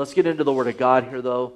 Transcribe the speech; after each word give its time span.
Let's 0.00 0.14
get 0.14 0.26
into 0.26 0.44
the 0.44 0.52
Word 0.54 0.66
of 0.66 0.78
God 0.78 1.04
here, 1.04 1.20
though. 1.20 1.52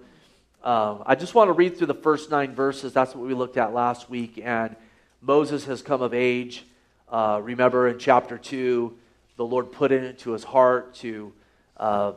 Um, 0.63 1.03
I 1.07 1.15
just 1.15 1.35
want 1.35 1.49
to 1.49 1.53
read 1.53 1.79
through 1.79 1.87
the 1.87 1.95
first 1.95 2.31
nine 2.31 2.55
verses. 2.55 2.93
That's 2.93 3.15
what 3.15 3.27
we 3.27 3.33
looked 3.33 3.57
at 3.57 3.73
last 3.73 4.11
week. 4.11 4.39
And 4.45 4.77
Moses 5.23 5.65
has 5.65 5.81
come 5.81 6.03
of 6.03 6.13
age. 6.13 6.63
Uh, 7.09 7.41
remember 7.43 7.89
in 7.89 7.99
chapter 7.99 8.37
2, 8.37 8.95
the 9.39 9.47
Lord 9.47 9.73
put 9.73 9.93
it 9.93 10.05
into 10.05 10.33
his 10.33 10.45
heart 10.45 10.95
to, 10.97 11.33
uh, 11.79 12.13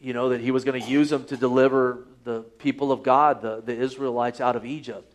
you 0.00 0.12
know, 0.12 0.28
that 0.28 0.40
he 0.40 0.52
was 0.52 0.62
going 0.62 0.80
to 0.80 0.88
use 0.88 1.10
him 1.10 1.24
to 1.24 1.36
deliver 1.36 2.06
the 2.22 2.42
people 2.60 2.92
of 2.92 3.02
God, 3.02 3.42
the, 3.42 3.60
the 3.60 3.74
Israelites, 3.76 4.40
out 4.40 4.54
of 4.54 4.64
Egypt. 4.64 5.12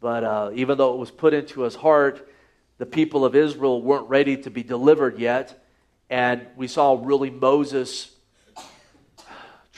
But 0.00 0.22
uh, 0.22 0.50
even 0.54 0.78
though 0.78 0.94
it 0.94 0.98
was 0.98 1.10
put 1.10 1.34
into 1.34 1.62
his 1.62 1.74
heart, 1.74 2.30
the 2.78 2.86
people 2.86 3.24
of 3.24 3.34
Israel 3.34 3.82
weren't 3.82 4.08
ready 4.08 4.36
to 4.36 4.48
be 4.48 4.62
delivered 4.62 5.18
yet. 5.18 5.60
And 6.08 6.46
we 6.54 6.68
saw 6.68 7.00
really 7.02 7.30
Moses 7.30 8.12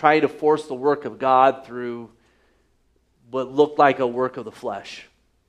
trying 0.04 0.20
to 0.20 0.28
force 0.28 0.66
the 0.66 0.74
work 0.74 1.06
of 1.06 1.18
God 1.18 1.64
through 1.64 2.10
what 3.30 3.50
looked 3.50 3.78
like 3.78 4.00
a 4.00 4.06
work 4.06 4.36
of 4.36 4.44
the 4.44 4.52
flesh 4.52 5.06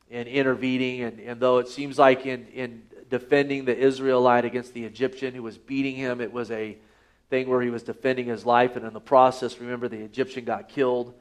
and 0.10 0.30
intervening. 0.30 1.02
And, 1.02 1.20
and 1.20 1.42
though 1.42 1.58
it 1.58 1.68
seems 1.68 2.00
like 2.00 2.26
in, 2.26 2.48
in 2.54 2.84
defending 3.10 3.66
the 3.66 3.78
Israelite 3.78 4.46
against 4.46 4.74
the 4.74 4.86
Egyptian 4.86 5.34
who 5.34 5.44
was 5.44 5.58
beating 5.58 5.98
him, 5.98 6.22
it 6.22 6.32
was 6.32 6.52
a 6.52 6.78
thing 7.30 7.50
where 7.50 7.62
he 7.62 7.70
was 7.70 7.84
defending 7.84 8.28
his 8.28 8.46
life. 8.46 8.78
And 8.78 8.86
in 8.86 8.94
the 8.94 9.02
process, 9.02 9.60
remember, 9.60 9.90
the 9.90 10.00
Egyptian 10.00 10.46
got 10.46 10.70
killed. 10.70 11.14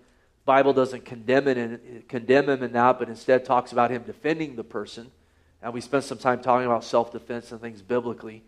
Bible 0.44 0.72
doesn't 0.72 1.04
condemn, 1.04 1.48
it 1.48 2.08
condemn 2.08 2.48
him 2.48 2.62
in 2.62 2.70
that, 2.74 3.00
but 3.00 3.08
instead 3.08 3.44
talks 3.44 3.72
about 3.72 3.90
him 3.90 4.04
defending 4.04 4.54
the 4.54 4.62
person. 4.62 5.10
And 5.60 5.74
we 5.74 5.80
spent 5.80 6.04
some 6.04 6.18
time 6.18 6.40
talking 6.40 6.66
about 6.66 6.84
self-defense 6.84 7.50
and 7.50 7.60
things 7.60 7.82
biblically 7.82 8.44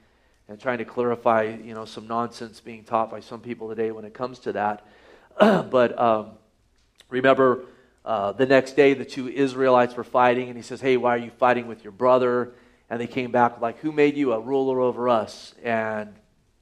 and 0.49 0.61
trying 0.61 0.79
to 0.79 0.85
clarify, 0.85 1.43
you 1.43 1.75
know, 1.75 1.85
some 1.85 2.07
nonsense 2.07 2.61
being 2.61 2.85
taught 2.85 3.11
by 3.11 3.21
some 3.21 3.41
people 3.41 3.69
today 3.69 3.91
when 3.91 4.05
it 4.05 4.15
comes 4.15 4.39
to 4.41 4.53
that. 4.53 4.87
but 5.39 5.99
um, 5.99 6.33
remember, 7.09 7.65
uh, 8.05 8.33
the 8.33 8.47
next 8.47 8.77
day 8.77 8.95
the 8.95 9.05
two 9.05 9.29
Israelites 9.29 9.97
were 9.97 10.05
fighting, 10.05 10.49
and 10.49 10.57
he 10.57 10.63
says, 10.63 10.81
"Hey, 10.81 10.97
why 10.97 11.15
are 11.15 11.19
you 11.19 11.31
fighting 11.31 11.67
with 11.67 11.83
your 11.83 11.93
brother?" 11.93 12.53
And 12.89 13.01
they 13.01 13.09
came 13.09 13.33
back 13.33 13.61
like, 13.61 13.79
"Who 13.79 13.91
made 13.91 14.17
you 14.17 14.33
a 14.33 14.41
ruler 14.41 14.81
over 14.81 15.09
us?" 15.09 15.55
And 15.63 16.15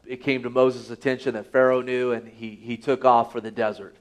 it 0.06 0.22
came 0.22 0.42
to 0.42 0.50
Moses' 0.50 0.90
attention 0.90 1.34
that 1.34 1.52
Pharaoh 1.52 1.82
knew, 1.82 2.12
and 2.12 2.26
he 2.26 2.50
he 2.50 2.78
took 2.78 3.04
off 3.04 3.32
for 3.32 3.40
the 3.40 3.50
desert. 3.50 3.96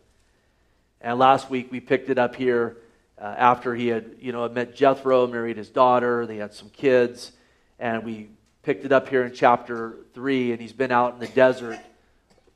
And 1.02 1.20
last 1.20 1.50
week 1.50 1.70
we 1.70 1.82
picked 1.82 2.10
it 2.10 2.18
up 2.18 2.36
here 2.36 2.78
uh, 3.20 3.36
after 3.38 3.76
he 3.76 3.88
had, 3.88 4.16
you 4.20 4.32
know, 4.32 4.48
met 4.48 4.74
Jethro, 4.74 5.28
married 5.28 5.58
his 5.58 5.70
daughter, 5.70 6.26
they 6.26 6.38
had 6.38 6.54
some 6.54 6.70
kids, 6.70 7.34
and 7.78 8.04
we 8.06 8.30
picked 8.64 8.86
it 8.86 8.94
up 8.94 9.10
here 9.10 9.26
in 9.26 9.34
chapter 9.34 9.98
3, 10.14 10.54
and 10.54 10.62
he's 10.62 10.72
been 10.72 10.92
out 10.92 11.14
in 11.14 11.20
the 11.20 11.28
desert 11.28 11.80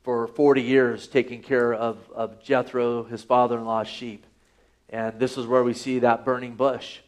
for 0.02 0.26
40 0.26 0.62
years 0.62 1.06
taking 1.06 1.42
care 1.42 1.74
of, 1.74 1.98
of 2.14 2.42
Jethro, 2.42 3.04
his 3.04 3.22
father 3.22 3.58
in 3.58 3.66
law's 3.66 3.88
sheep. 3.88 4.24
And 4.88 5.20
this 5.20 5.36
is 5.36 5.46
where 5.46 5.62
we 5.62 5.74
see 5.74 5.98
that 5.98 6.24
burning 6.24 6.54
bush. 6.54 7.00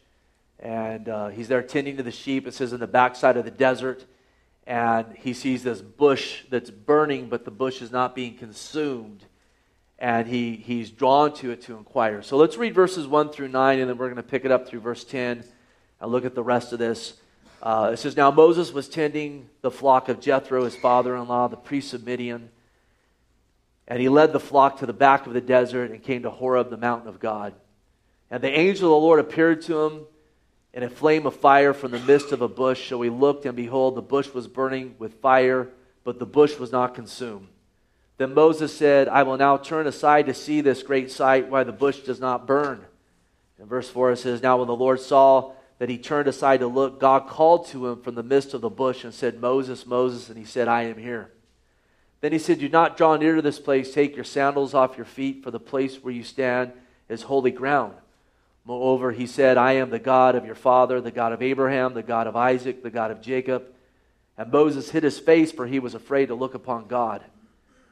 And 0.59 1.09
uh, 1.09 1.29
he's 1.29 1.47
there 1.47 1.63
tending 1.63 1.97
to 1.97 2.03
the 2.03 2.11
sheep. 2.11 2.45
It 2.45 2.53
says 2.53 2.73
in 2.73 2.79
the 2.79 2.85
backside 2.85 3.37
of 3.37 3.45
the 3.45 3.49
desert. 3.49 4.05
And 4.67 5.07
he 5.17 5.33
sees 5.33 5.63
this 5.63 5.81
bush 5.81 6.43
that's 6.51 6.69
burning, 6.69 7.27
but 7.27 7.43
the 7.43 7.49
bush 7.49 7.81
is 7.81 7.91
not 7.91 8.13
being 8.13 8.37
consumed. 8.37 9.25
And 9.97 10.27
he, 10.27 10.57
he's 10.57 10.91
drawn 10.91 11.33
to 11.35 11.49
it 11.49 11.63
to 11.63 11.75
inquire. 11.75 12.21
So 12.21 12.37
let's 12.37 12.55
read 12.55 12.75
verses 12.75 13.07
1 13.07 13.29
through 13.29 13.47
9, 13.47 13.79
and 13.79 13.89
then 13.89 13.97
we're 13.97 14.09
going 14.09 14.17
to 14.17 14.23
pick 14.23 14.45
it 14.45 14.51
up 14.51 14.67
through 14.67 14.81
verse 14.81 15.03
10 15.03 15.43
and 15.99 16.11
look 16.11 16.23
at 16.23 16.35
the 16.35 16.43
rest 16.43 16.71
of 16.71 16.77
this. 16.77 17.15
Uh, 17.61 17.91
it 17.93 17.97
says, 17.97 18.17
Now 18.17 18.31
Moses 18.31 18.73
was 18.73 18.89
tending 18.89 19.49
the 19.61 19.71
flock 19.71 20.09
of 20.09 20.19
Jethro, 20.19 20.63
his 20.63 20.75
father 20.75 21.15
in 21.15 21.27
law, 21.27 21.47
the 21.47 21.57
priest 21.57 21.93
of 21.93 22.05
Midian. 22.05 22.49
And 23.87 23.99
he 23.99 24.09
led 24.09 24.33
the 24.33 24.39
flock 24.39 24.79
to 24.79 24.85
the 24.85 24.93
back 24.93 25.27
of 25.27 25.33
the 25.33 25.41
desert 25.41 25.91
and 25.91 26.01
came 26.01 26.23
to 26.23 26.29
Horeb, 26.29 26.69
the 26.69 26.77
mountain 26.77 27.07
of 27.07 27.19
God. 27.19 27.53
And 28.31 28.41
the 28.41 28.49
angel 28.49 28.85
of 28.85 29.01
the 29.01 29.05
Lord 29.05 29.19
appeared 29.19 29.61
to 29.63 29.81
him 29.81 30.05
in 30.73 30.83
a 30.83 30.89
flame 30.89 31.25
of 31.25 31.35
fire 31.35 31.73
from 31.73 31.91
the 31.91 31.99
midst 31.99 32.31
of 32.31 32.41
a 32.41 32.47
bush. 32.47 32.87
So 32.87 33.01
he 33.01 33.09
looked, 33.09 33.45
and 33.45 33.55
behold, 33.55 33.95
the 33.95 34.01
bush 34.01 34.33
was 34.33 34.47
burning 34.47 34.95
with 34.97 35.21
fire, 35.21 35.69
but 36.03 36.17
the 36.17 36.25
bush 36.25 36.57
was 36.57 36.71
not 36.71 36.95
consumed. 36.95 37.49
Then 38.17 38.33
Moses 38.33 38.75
said, 38.75 39.07
I 39.07 39.23
will 39.23 39.37
now 39.37 39.57
turn 39.57 39.87
aside 39.87 40.27
to 40.27 40.33
see 40.33 40.61
this 40.61 40.83
great 40.83 41.11
sight, 41.11 41.49
why 41.49 41.63
the 41.63 41.71
bush 41.71 41.99
does 41.99 42.19
not 42.19 42.47
burn. 42.47 42.85
And 43.59 43.67
verse 43.67 43.89
4 43.89 44.13
it 44.13 44.17
says, 44.17 44.41
Now 44.41 44.57
when 44.57 44.67
the 44.67 44.75
Lord 44.75 44.99
saw 44.99 45.53
that 45.81 45.89
he 45.89 45.97
turned 45.97 46.27
aside 46.27 46.59
to 46.59 46.67
look, 46.67 46.99
God 46.99 47.27
called 47.27 47.65
to 47.69 47.87
him 47.87 48.03
from 48.03 48.13
the 48.13 48.21
midst 48.21 48.53
of 48.53 48.61
the 48.61 48.69
bush 48.69 49.03
and 49.03 49.11
said, 49.11 49.41
Moses, 49.41 49.87
Moses. 49.87 50.29
And 50.29 50.37
he 50.37 50.45
said, 50.45 50.67
I 50.67 50.83
am 50.83 50.99
here. 50.99 51.31
Then 52.19 52.31
he 52.31 52.37
said, 52.37 52.59
Do 52.59 52.69
not 52.69 52.97
draw 52.97 53.15
near 53.15 53.37
to 53.37 53.41
this 53.41 53.57
place. 53.57 53.91
Take 53.91 54.15
your 54.15 54.23
sandals 54.23 54.75
off 54.75 54.95
your 54.95 55.07
feet, 55.07 55.43
for 55.43 55.49
the 55.49 55.59
place 55.59 55.95
where 55.95 56.13
you 56.13 56.23
stand 56.23 56.71
is 57.09 57.23
holy 57.23 57.49
ground. 57.49 57.95
Moreover, 58.63 59.11
he 59.11 59.25
said, 59.25 59.57
I 59.57 59.71
am 59.71 59.89
the 59.89 59.97
God 59.97 60.35
of 60.35 60.45
your 60.45 60.53
father, 60.53 61.01
the 61.01 61.09
God 61.09 61.33
of 61.33 61.41
Abraham, 61.41 61.95
the 61.95 62.03
God 62.03 62.27
of 62.27 62.35
Isaac, 62.35 62.83
the 62.83 62.91
God 62.91 63.09
of 63.09 63.19
Jacob. 63.19 63.63
And 64.37 64.51
Moses 64.51 64.91
hid 64.91 65.01
his 65.01 65.17
face, 65.17 65.51
for 65.51 65.65
he 65.65 65.79
was 65.79 65.95
afraid 65.95 66.27
to 66.27 66.35
look 66.35 66.53
upon 66.53 66.85
God. 66.85 67.23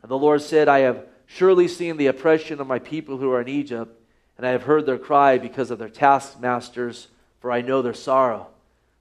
And 0.04 0.12
the 0.12 0.16
Lord 0.16 0.44
said, 0.44 0.68
I 0.68 0.82
have 0.82 1.08
surely 1.26 1.68
seen 1.68 1.98
the 1.98 2.06
oppression 2.06 2.62
of 2.62 2.68
my 2.68 2.78
people 2.78 3.18
who 3.18 3.32
are 3.32 3.42
in 3.42 3.48
Egypt, 3.48 4.00
and 4.38 4.46
I 4.46 4.52
have 4.52 4.62
heard 4.62 4.86
their 4.86 5.00
cry 5.00 5.40
because 5.40 5.72
of 5.72 5.80
their 5.80 5.90
taskmasters 5.90 7.08
for 7.40 7.52
I 7.52 7.62
know 7.62 7.82
their 7.82 7.94
sorrow. 7.94 8.48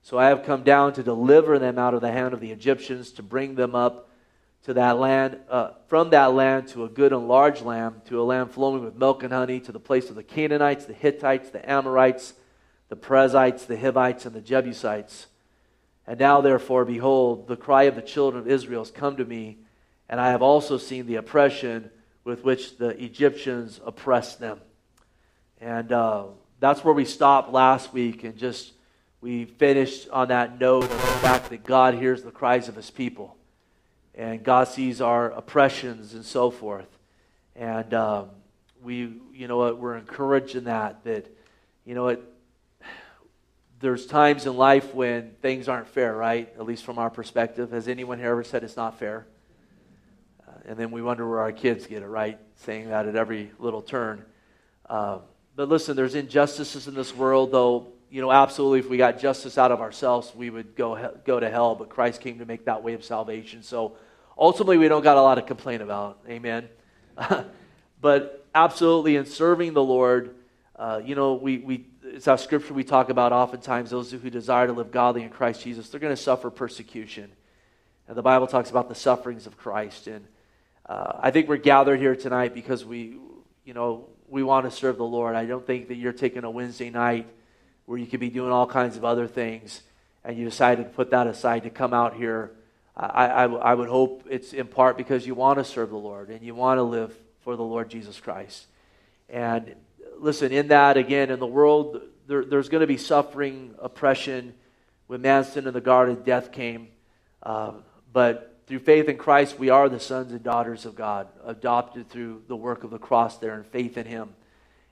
So 0.02 0.18
I 0.18 0.28
have 0.28 0.44
come 0.44 0.62
down 0.62 0.92
to 0.94 1.02
deliver 1.02 1.58
them 1.58 1.78
out 1.78 1.94
of 1.94 2.00
the 2.00 2.12
hand 2.12 2.32
of 2.32 2.40
the 2.40 2.52
Egyptians, 2.52 3.12
to 3.12 3.22
bring 3.22 3.56
them 3.56 3.74
up 3.74 4.08
to 4.64 4.74
that 4.74 4.98
land, 4.98 5.38
uh, 5.48 5.70
from 5.86 6.10
that 6.10 6.34
land 6.34 6.68
to 6.68 6.84
a 6.84 6.88
good 6.88 7.12
and 7.12 7.28
large 7.28 7.62
land, 7.62 8.02
to 8.06 8.20
a 8.20 8.24
land 8.24 8.50
flowing 8.50 8.84
with 8.84 8.96
milk 8.96 9.22
and 9.22 9.32
honey, 9.32 9.60
to 9.60 9.72
the 9.72 9.80
place 9.80 10.08
of 10.10 10.16
the 10.16 10.22
Canaanites, 10.22 10.84
the 10.84 10.92
Hittites, 10.92 11.50
the 11.50 11.70
Amorites, 11.70 12.34
the 12.88 12.96
Perizzites, 12.96 13.64
the 13.66 13.76
Hivites, 13.76 14.26
and 14.26 14.34
the 14.34 14.40
Jebusites. 14.40 15.26
And 16.06 16.18
now, 16.18 16.40
therefore, 16.40 16.84
behold, 16.84 17.48
the 17.48 17.56
cry 17.56 17.84
of 17.84 17.94
the 17.94 18.02
children 18.02 18.40
of 18.40 18.48
Israel 18.48 18.82
has 18.82 18.90
come 18.90 19.16
to 19.16 19.24
me, 19.24 19.58
and 20.08 20.20
I 20.20 20.30
have 20.30 20.42
also 20.42 20.78
seen 20.78 21.06
the 21.06 21.16
oppression 21.16 21.90
with 22.24 22.44
which 22.44 22.78
the 22.78 22.90
Egyptians 23.02 23.80
oppressed 23.84 24.40
them. 24.40 24.60
And 25.60 25.92
uh, 25.92 26.24
that's 26.60 26.84
where 26.84 26.94
we 26.94 27.04
stopped 27.04 27.52
last 27.52 27.92
week 27.92 28.24
and 28.24 28.36
just 28.36 28.72
we 29.20 29.44
finished 29.44 30.08
on 30.10 30.28
that 30.28 30.60
note 30.60 30.84
of 30.84 30.90
the 30.90 30.96
fact 30.96 31.50
that 31.50 31.64
God 31.64 31.94
hears 31.94 32.22
the 32.22 32.30
cries 32.30 32.68
of 32.68 32.76
his 32.76 32.90
people 32.90 33.36
and 34.14 34.42
God 34.42 34.68
sees 34.68 35.00
our 35.00 35.30
oppressions 35.30 36.12
and 36.14 36.24
so 36.24 36.50
forth. 36.50 36.88
And 37.54 37.94
um, 37.94 38.30
we, 38.82 39.12
you 39.32 39.46
know 39.46 39.56
what, 39.56 39.78
we're 39.78 39.96
encouraged 39.96 40.56
in 40.56 40.64
that, 40.64 41.04
that, 41.04 41.26
you 41.84 41.94
know 41.94 42.04
what, 42.04 42.34
there's 43.80 44.06
times 44.06 44.44
in 44.46 44.56
life 44.56 44.92
when 44.92 45.30
things 45.40 45.68
aren't 45.68 45.86
fair, 45.86 46.14
right? 46.14 46.52
At 46.58 46.66
least 46.66 46.84
from 46.84 46.98
our 46.98 47.10
perspective. 47.10 47.70
Has 47.70 47.86
anyone 47.86 48.18
here 48.18 48.30
ever 48.30 48.42
said 48.42 48.64
it's 48.64 48.76
not 48.76 48.98
fair? 48.98 49.26
Uh, 50.46 50.52
and 50.66 50.76
then 50.76 50.90
we 50.90 51.00
wonder 51.00 51.28
where 51.28 51.40
our 51.40 51.52
kids 51.52 51.86
get 51.86 52.02
it, 52.02 52.06
right? 52.06 52.38
Saying 52.56 52.88
that 52.88 53.06
at 53.06 53.14
every 53.14 53.52
little 53.60 53.82
turn. 53.82 54.24
Um, 54.90 55.20
but 55.58 55.68
listen, 55.68 55.96
there's 55.96 56.14
injustices 56.14 56.86
in 56.86 56.94
this 56.94 57.12
world, 57.12 57.50
though, 57.50 57.88
you 58.10 58.20
know, 58.20 58.30
absolutely, 58.30 58.78
if 58.78 58.88
we 58.88 58.96
got 58.96 59.18
justice 59.18 59.58
out 59.58 59.72
of 59.72 59.80
ourselves, 59.80 60.32
we 60.32 60.50
would 60.50 60.76
go, 60.76 61.18
go 61.24 61.40
to 61.40 61.50
hell. 61.50 61.74
But 61.74 61.88
Christ 61.88 62.20
came 62.20 62.38
to 62.38 62.46
make 62.46 62.66
that 62.66 62.84
way 62.84 62.92
of 62.92 63.02
salvation. 63.02 63.64
So 63.64 63.96
ultimately, 64.38 64.78
we 64.78 64.86
don't 64.86 65.02
got 65.02 65.16
a 65.16 65.20
lot 65.20 65.34
to 65.34 65.42
complain 65.42 65.80
about. 65.80 66.20
Amen. 66.28 66.68
but 68.00 68.46
absolutely, 68.54 69.16
in 69.16 69.26
serving 69.26 69.72
the 69.72 69.82
Lord, 69.82 70.36
uh, 70.76 71.00
you 71.04 71.16
know, 71.16 71.34
we, 71.34 71.58
we, 71.58 71.86
it's 72.04 72.28
our 72.28 72.38
scripture 72.38 72.72
we 72.72 72.84
talk 72.84 73.08
about 73.08 73.32
oftentimes 73.32 73.90
those 73.90 74.12
who 74.12 74.30
desire 74.30 74.68
to 74.68 74.72
live 74.72 74.92
godly 74.92 75.24
in 75.24 75.28
Christ 75.28 75.64
Jesus, 75.64 75.88
they're 75.88 75.98
going 75.98 76.14
to 76.14 76.22
suffer 76.22 76.50
persecution. 76.50 77.32
And 78.06 78.16
the 78.16 78.22
Bible 78.22 78.46
talks 78.46 78.70
about 78.70 78.88
the 78.88 78.94
sufferings 78.94 79.48
of 79.48 79.58
Christ. 79.58 80.06
And 80.06 80.24
uh, 80.86 81.14
I 81.18 81.32
think 81.32 81.48
we're 81.48 81.56
gathered 81.56 81.98
here 81.98 82.14
tonight 82.14 82.54
because 82.54 82.84
we, 82.84 83.16
you 83.64 83.74
know, 83.74 84.08
we 84.28 84.42
want 84.42 84.64
to 84.66 84.70
serve 84.70 84.98
the 84.98 85.04
Lord. 85.04 85.34
I 85.34 85.46
don't 85.46 85.66
think 85.66 85.88
that 85.88 85.96
you're 85.96 86.12
taking 86.12 86.44
a 86.44 86.50
Wednesday 86.50 86.90
night 86.90 87.26
where 87.86 87.98
you 87.98 88.06
could 88.06 88.20
be 88.20 88.30
doing 88.30 88.52
all 88.52 88.66
kinds 88.66 88.96
of 88.96 89.04
other 89.04 89.26
things 89.26 89.82
and 90.24 90.36
you 90.36 90.44
decided 90.44 90.84
to 90.84 90.90
put 90.90 91.10
that 91.10 91.26
aside 91.26 91.62
to 91.62 91.70
come 91.70 91.94
out 91.94 92.14
here. 92.14 92.50
I, 92.96 93.26
I, 93.26 93.44
I 93.44 93.74
would 93.74 93.88
hope 93.88 94.26
it's 94.28 94.52
in 94.52 94.66
part 94.66 94.96
because 94.96 95.26
you 95.26 95.34
want 95.34 95.58
to 95.58 95.64
serve 95.64 95.90
the 95.90 95.96
Lord 95.96 96.28
and 96.30 96.42
you 96.42 96.54
want 96.54 96.78
to 96.78 96.82
live 96.82 97.16
for 97.40 97.56
the 97.56 97.62
Lord 97.62 97.88
Jesus 97.88 98.20
Christ. 98.20 98.66
And 99.28 99.74
listen, 100.18 100.52
in 100.52 100.68
that, 100.68 100.96
again, 100.96 101.30
in 101.30 101.38
the 101.38 101.46
world, 101.46 102.02
there, 102.26 102.44
there's 102.44 102.68
going 102.68 102.80
to 102.82 102.86
be 102.86 102.96
suffering, 102.96 103.74
oppression. 103.80 104.54
When 105.06 105.22
man 105.22 105.44
sinned 105.44 105.66
in 105.66 105.72
the 105.72 105.80
garden, 105.80 106.22
death 106.24 106.52
came. 106.52 106.88
Uh, 107.42 107.72
but 108.12 108.57
through 108.68 108.80
faith 108.80 109.08
in 109.08 109.16
Christ, 109.16 109.58
we 109.58 109.70
are 109.70 109.88
the 109.88 109.98
sons 109.98 110.30
and 110.30 110.42
daughters 110.42 110.84
of 110.84 110.94
God, 110.94 111.28
adopted 111.42 112.10
through 112.10 112.42
the 112.48 112.56
work 112.56 112.84
of 112.84 112.90
the 112.90 112.98
cross 112.98 113.38
there 113.38 113.54
and 113.54 113.64
faith 113.64 113.96
in 113.96 114.04
Him. 114.04 114.34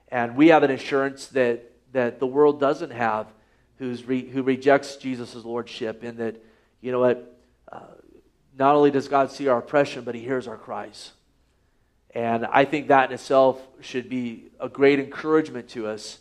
And 0.09 0.35
we 0.35 0.47
have 0.47 0.63
an 0.63 0.71
assurance 0.71 1.27
that, 1.27 1.71
that 1.93 2.19
the 2.19 2.25
world 2.25 2.59
doesn't 2.59 2.89
have 2.89 3.27
who's 3.77 4.03
re, 4.03 4.27
who 4.27 4.41
rejects 4.41 4.95
Jesus' 4.95 5.35
lordship, 5.45 6.03
in 6.03 6.17
that, 6.17 6.43
you 6.81 6.91
know 6.91 6.99
what, 6.99 7.39
uh, 7.71 7.81
not 8.57 8.73
only 8.73 8.89
does 8.89 9.07
God 9.07 9.31
see 9.31 9.47
our 9.47 9.59
oppression, 9.59 10.03
but 10.03 10.15
He 10.15 10.21
hears 10.21 10.47
our 10.47 10.57
cries. 10.57 11.11
And 12.15 12.47
I 12.47 12.65
think 12.65 12.87
that 12.87 13.09
in 13.09 13.13
itself 13.13 13.61
should 13.81 14.09
be 14.09 14.45
a 14.59 14.69
great 14.69 14.99
encouragement 14.99 15.69
to 15.69 15.85
us 15.85 16.17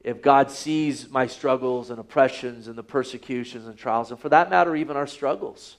if 0.00 0.20
God 0.20 0.50
sees 0.50 1.08
my 1.08 1.28
struggles 1.28 1.90
and 1.90 2.00
oppressions 2.00 2.66
and 2.66 2.76
the 2.76 2.82
persecutions 2.82 3.66
and 3.66 3.78
trials, 3.78 4.10
and 4.10 4.18
for 4.18 4.30
that 4.30 4.50
matter, 4.50 4.74
even 4.74 4.96
our 4.96 5.06
struggles. 5.06 5.76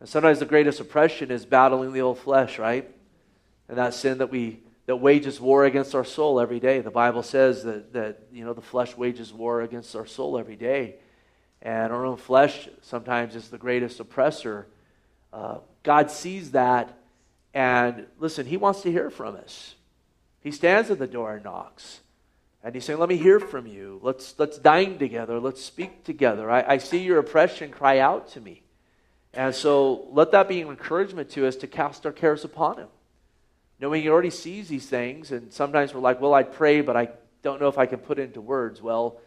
And 0.00 0.08
sometimes 0.08 0.38
the 0.38 0.46
greatest 0.46 0.80
oppression 0.80 1.30
is 1.30 1.44
battling 1.44 1.92
the 1.92 2.02
old 2.02 2.18
flesh, 2.18 2.58
right? 2.58 2.88
And 3.68 3.78
that 3.78 3.94
sin 3.94 4.18
that 4.18 4.30
we 4.30 4.60
that 4.86 4.96
wages 4.96 5.38
war 5.38 5.66
against 5.66 5.94
our 5.94 6.04
soul 6.04 6.40
every 6.40 6.60
day. 6.60 6.80
The 6.80 6.90
Bible 6.90 7.22
says 7.22 7.62
that 7.64 7.92
that 7.92 8.22
you 8.32 8.44
know 8.44 8.54
the 8.54 8.62
flesh 8.62 8.96
wages 8.96 9.32
war 9.32 9.62
against 9.62 9.94
our 9.94 10.06
soul 10.06 10.38
every 10.38 10.56
day, 10.56 10.96
and 11.60 11.92
our 11.92 12.06
own 12.06 12.16
flesh 12.16 12.68
sometimes 12.82 13.34
is 13.34 13.48
the 13.48 13.58
greatest 13.58 14.00
oppressor. 14.00 14.66
Uh, 15.32 15.58
God 15.82 16.10
sees 16.10 16.52
that, 16.52 16.98
and 17.52 18.06
listen, 18.18 18.46
He 18.46 18.56
wants 18.56 18.80
to 18.82 18.90
hear 18.90 19.10
from 19.10 19.36
us. 19.36 19.74
He 20.40 20.52
stands 20.52 20.90
at 20.90 20.98
the 20.98 21.06
door 21.06 21.34
and 21.34 21.44
knocks. 21.44 22.00
And 22.62 22.74
he's 22.74 22.84
saying, 22.84 22.98
Let 22.98 23.08
me 23.08 23.16
hear 23.16 23.40
from 23.40 23.66
you. 23.66 24.00
Let's, 24.02 24.34
let's 24.38 24.58
dine 24.58 24.98
together. 24.98 25.38
Let's 25.40 25.64
speak 25.64 26.04
together. 26.04 26.50
I, 26.50 26.74
I 26.74 26.78
see 26.78 26.98
your 26.98 27.18
oppression. 27.18 27.70
Cry 27.70 27.98
out 27.98 28.28
to 28.30 28.40
me. 28.40 28.62
And 29.34 29.54
so 29.54 30.08
let 30.10 30.32
that 30.32 30.48
be 30.48 30.60
an 30.60 30.68
encouragement 30.68 31.30
to 31.30 31.46
us 31.46 31.56
to 31.56 31.66
cast 31.66 32.06
our 32.06 32.12
cares 32.12 32.44
upon 32.44 32.78
him. 32.78 32.88
Knowing 33.80 34.02
he 34.02 34.08
already 34.08 34.30
sees 34.30 34.68
these 34.68 34.88
things, 34.88 35.30
and 35.30 35.52
sometimes 35.52 35.94
we're 35.94 36.00
like, 36.00 36.20
Well, 36.20 36.34
I 36.34 36.42
pray, 36.42 36.80
but 36.80 36.96
I 36.96 37.10
don't 37.42 37.60
know 37.60 37.68
if 37.68 37.78
I 37.78 37.86
can 37.86 37.98
put 37.98 38.18
it 38.18 38.22
into 38.22 38.40
words. 38.40 38.82
Well, 38.82 39.20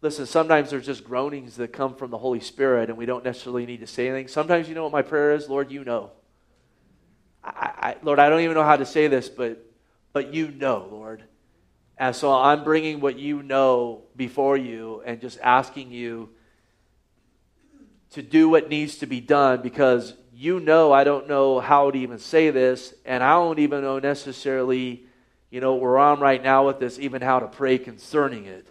listen, 0.00 0.26
sometimes 0.26 0.70
there's 0.70 0.86
just 0.86 1.04
groanings 1.04 1.56
that 1.56 1.72
come 1.72 1.94
from 1.94 2.10
the 2.10 2.18
Holy 2.18 2.40
Spirit, 2.40 2.88
and 2.88 2.98
we 2.98 3.06
don't 3.06 3.24
necessarily 3.24 3.66
need 3.66 3.80
to 3.80 3.86
say 3.86 4.08
anything. 4.08 4.28
Sometimes 4.28 4.68
you 4.68 4.74
know 4.74 4.82
what 4.82 4.92
my 4.92 5.02
prayer 5.02 5.32
is? 5.32 5.48
Lord, 5.48 5.70
you 5.70 5.84
know. 5.84 6.10
I, 7.44 7.50
I, 7.50 7.96
Lord, 8.02 8.18
I 8.18 8.28
don't 8.28 8.40
even 8.40 8.54
know 8.54 8.64
how 8.64 8.76
to 8.76 8.86
say 8.86 9.06
this, 9.06 9.28
but, 9.28 9.64
but 10.12 10.34
you 10.34 10.48
know, 10.48 10.88
Lord. 10.90 11.22
And 11.96 12.16
so 12.16 12.32
I'm 12.32 12.64
bringing 12.64 13.00
what 13.00 13.18
you 13.18 13.42
know 13.42 14.02
before 14.16 14.56
you 14.56 15.02
and 15.06 15.20
just 15.20 15.38
asking 15.40 15.92
you 15.92 16.30
to 18.14 18.22
do 18.22 18.48
what 18.48 18.68
needs 18.68 18.98
to 18.98 19.06
be 19.06 19.20
done 19.20 19.62
because 19.62 20.14
you 20.32 20.58
know 20.58 20.92
I 20.92 21.04
don't 21.04 21.28
know 21.28 21.60
how 21.60 21.90
to 21.90 21.98
even 21.98 22.18
say 22.18 22.50
this, 22.50 22.94
and 23.04 23.22
I 23.22 23.34
don't 23.34 23.58
even 23.58 23.82
know 23.82 23.98
necessarily, 23.98 25.04
you 25.50 25.60
know, 25.60 25.74
where 25.74 25.98
I'm 25.98 26.20
right 26.20 26.42
now 26.42 26.66
with 26.66 26.80
this, 26.80 26.98
even 26.98 27.22
how 27.22 27.40
to 27.40 27.46
pray 27.46 27.78
concerning 27.78 28.46
it. 28.46 28.66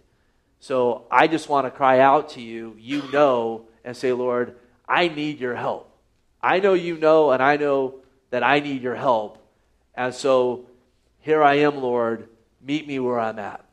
So 0.60 1.06
I 1.10 1.28
just 1.28 1.50
want 1.50 1.68
to 1.68 1.72
cry 1.72 2.00
out 2.00 2.30
to 2.30 2.42
you, 2.42 2.76
you 2.80 3.04
know, 3.12 3.68
and 3.84 3.96
say, 3.96 4.14
Lord, 4.14 4.56
I 4.88 5.08
need 5.08 5.40
your 5.40 5.56
help. 5.56 5.90
I 6.42 6.60
know 6.60 6.74
you 6.74 6.98
know, 6.98 7.32
and 7.32 7.42
I 7.42 7.58
know 7.58 7.96
that 8.30 8.44
I 8.44 8.60
need 8.60 8.82
your 8.82 8.96
help. 8.96 9.40
And 9.96 10.14
so 10.14 10.68
here 11.20 11.44
I 11.44 11.56
am, 11.56 11.78
Lord 11.82 12.28
Meet 12.64 12.88
me 12.88 12.98
where 13.00 13.20
I'm 13.20 13.40
at. 13.40 13.64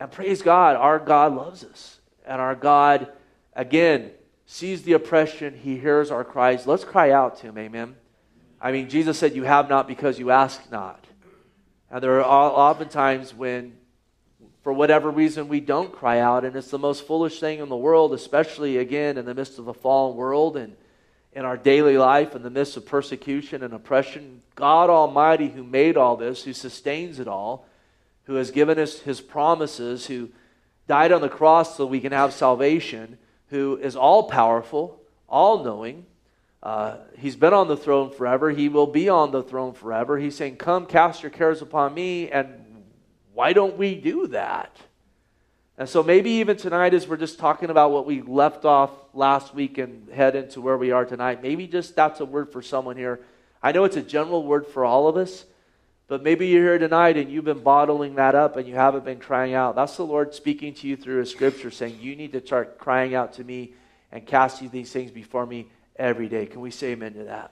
And 0.00 0.10
praise 0.10 0.42
God, 0.42 0.74
our 0.74 0.98
God 0.98 1.34
loves 1.34 1.62
us. 1.62 2.00
And 2.26 2.40
our 2.40 2.56
God, 2.56 3.12
again, 3.54 4.10
sees 4.46 4.82
the 4.82 4.92
oppression. 4.92 5.58
He 5.62 5.78
hears 5.78 6.10
our 6.10 6.24
cries. 6.24 6.66
Let's 6.66 6.84
cry 6.84 7.10
out 7.10 7.38
to 7.38 7.48
Him. 7.48 7.58
Amen. 7.58 7.96
I 8.60 8.72
mean, 8.72 8.88
Jesus 8.88 9.18
said, 9.18 9.34
You 9.34 9.44
have 9.44 9.68
not 9.68 9.88
because 9.88 10.18
you 10.18 10.30
ask 10.30 10.70
not. 10.70 11.04
And 11.90 12.02
there 12.02 12.24
are 12.24 12.50
oftentimes 12.50 13.34
when, 13.34 13.76
for 14.62 14.72
whatever 14.72 15.10
reason, 15.10 15.48
we 15.48 15.60
don't 15.60 15.92
cry 15.92 16.18
out. 16.18 16.44
And 16.44 16.56
it's 16.56 16.70
the 16.70 16.78
most 16.78 17.06
foolish 17.06 17.38
thing 17.40 17.60
in 17.60 17.68
the 17.68 17.76
world, 17.76 18.12
especially, 18.12 18.78
again, 18.78 19.18
in 19.18 19.26
the 19.26 19.34
midst 19.34 19.58
of 19.58 19.68
a 19.68 19.74
fallen 19.74 20.16
world 20.16 20.56
and 20.56 20.76
in 21.32 21.44
our 21.44 21.56
daily 21.56 21.98
life, 21.98 22.34
in 22.34 22.42
the 22.42 22.50
midst 22.50 22.76
of 22.76 22.86
persecution 22.86 23.62
and 23.62 23.74
oppression. 23.74 24.40
God 24.54 24.88
Almighty, 24.88 25.48
who 25.48 25.64
made 25.64 25.96
all 25.96 26.16
this, 26.16 26.44
who 26.44 26.52
sustains 26.52 27.18
it 27.18 27.28
all, 27.28 27.66
who 28.24 28.34
has 28.34 28.50
given 28.50 28.78
us 28.78 29.00
his 29.00 29.20
promises, 29.20 30.06
who 30.06 30.30
died 30.86 31.12
on 31.12 31.20
the 31.20 31.28
cross 31.28 31.76
so 31.76 31.86
we 31.86 32.00
can 32.00 32.12
have 32.12 32.32
salvation, 32.32 33.18
who 33.54 33.76
is 33.76 33.94
all 33.94 34.24
powerful, 34.24 35.00
all 35.28 35.62
knowing. 35.62 36.04
Uh, 36.60 36.96
he's 37.16 37.36
been 37.36 37.54
on 37.54 37.68
the 37.68 37.76
throne 37.76 38.10
forever. 38.10 38.50
He 38.50 38.68
will 38.68 38.88
be 38.88 39.08
on 39.08 39.30
the 39.30 39.44
throne 39.44 39.74
forever. 39.74 40.18
He's 40.18 40.34
saying, 40.34 40.56
Come, 40.56 40.86
cast 40.86 41.22
your 41.22 41.30
cares 41.30 41.62
upon 41.62 41.94
me. 41.94 42.28
And 42.32 42.48
why 43.32 43.52
don't 43.52 43.76
we 43.78 43.94
do 43.94 44.26
that? 44.28 44.76
And 45.78 45.88
so 45.88 46.02
maybe 46.02 46.30
even 46.30 46.56
tonight, 46.56 46.94
as 46.94 47.06
we're 47.06 47.16
just 47.16 47.38
talking 47.38 47.70
about 47.70 47.92
what 47.92 48.06
we 48.06 48.22
left 48.22 48.64
off 48.64 48.90
last 49.12 49.54
week 49.54 49.78
and 49.78 50.08
head 50.08 50.34
into 50.34 50.60
where 50.60 50.76
we 50.76 50.90
are 50.90 51.04
tonight, 51.04 51.40
maybe 51.40 51.68
just 51.68 51.94
that's 51.94 52.18
a 52.18 52.24
word 52.24 52.50
for 52.50 52.60
someone 52.60 52.96
here. 52.96 53.20
I 53.62 53.70
know 53.70 53.84
it's 53.84 53.96
a 53.96 54.02
general 54.02 54.42
word 54.42 54.66
for 54.66 54.84
all 54.84 55.06
of 55.06 55.16
us, 55.16 55.44
but 56.14 56.22
maybe 56.22 56.46
you're 56.46 56.62
here 56.62 56.78
tonight 56.78 57.16
and 57.16 57.28
you've 57.28 57.44
been 57.44 57.64
bottling 57.64 58.14
that 58.14 58.36
up 58.36 58.56
and 58.56 58.68
you 58.68 58.76
haven't 58.76 59.04
been 59.04 59.18
crying 59.18 59.52
out. 59.52 59.74
That's 59.74 59.96
the 59.96 60.04
Lord 60.04 60.32
speaking 60.32 60.72
to 60.74 60.86
you 60.86 60.96
through 60.96 61.20
a 61.20 61.26
scripture 61.26 61.72
saying, 61.72 61.98
You 62.00 62.14
need 62.14 62.30
to 62.34 62.40
start 62.40 62.78
crying 62.78 63.16
out 63.16 63.32
to 63.32 63.42
me 63.42 63.72
and 64.12 64.24
casting 64.24 64.70
these 64.70 64.92
things 64.92 65.10
before 65.10 65.44
me 65.44 65.66
every 65.96 66.28
day. 66.28 66.46
Can 66.46 66.60
we 66.60 66.70
say 66.70 66.92
amen 66.92 67.14
to 67.14 67.24
that? 67.24 67.50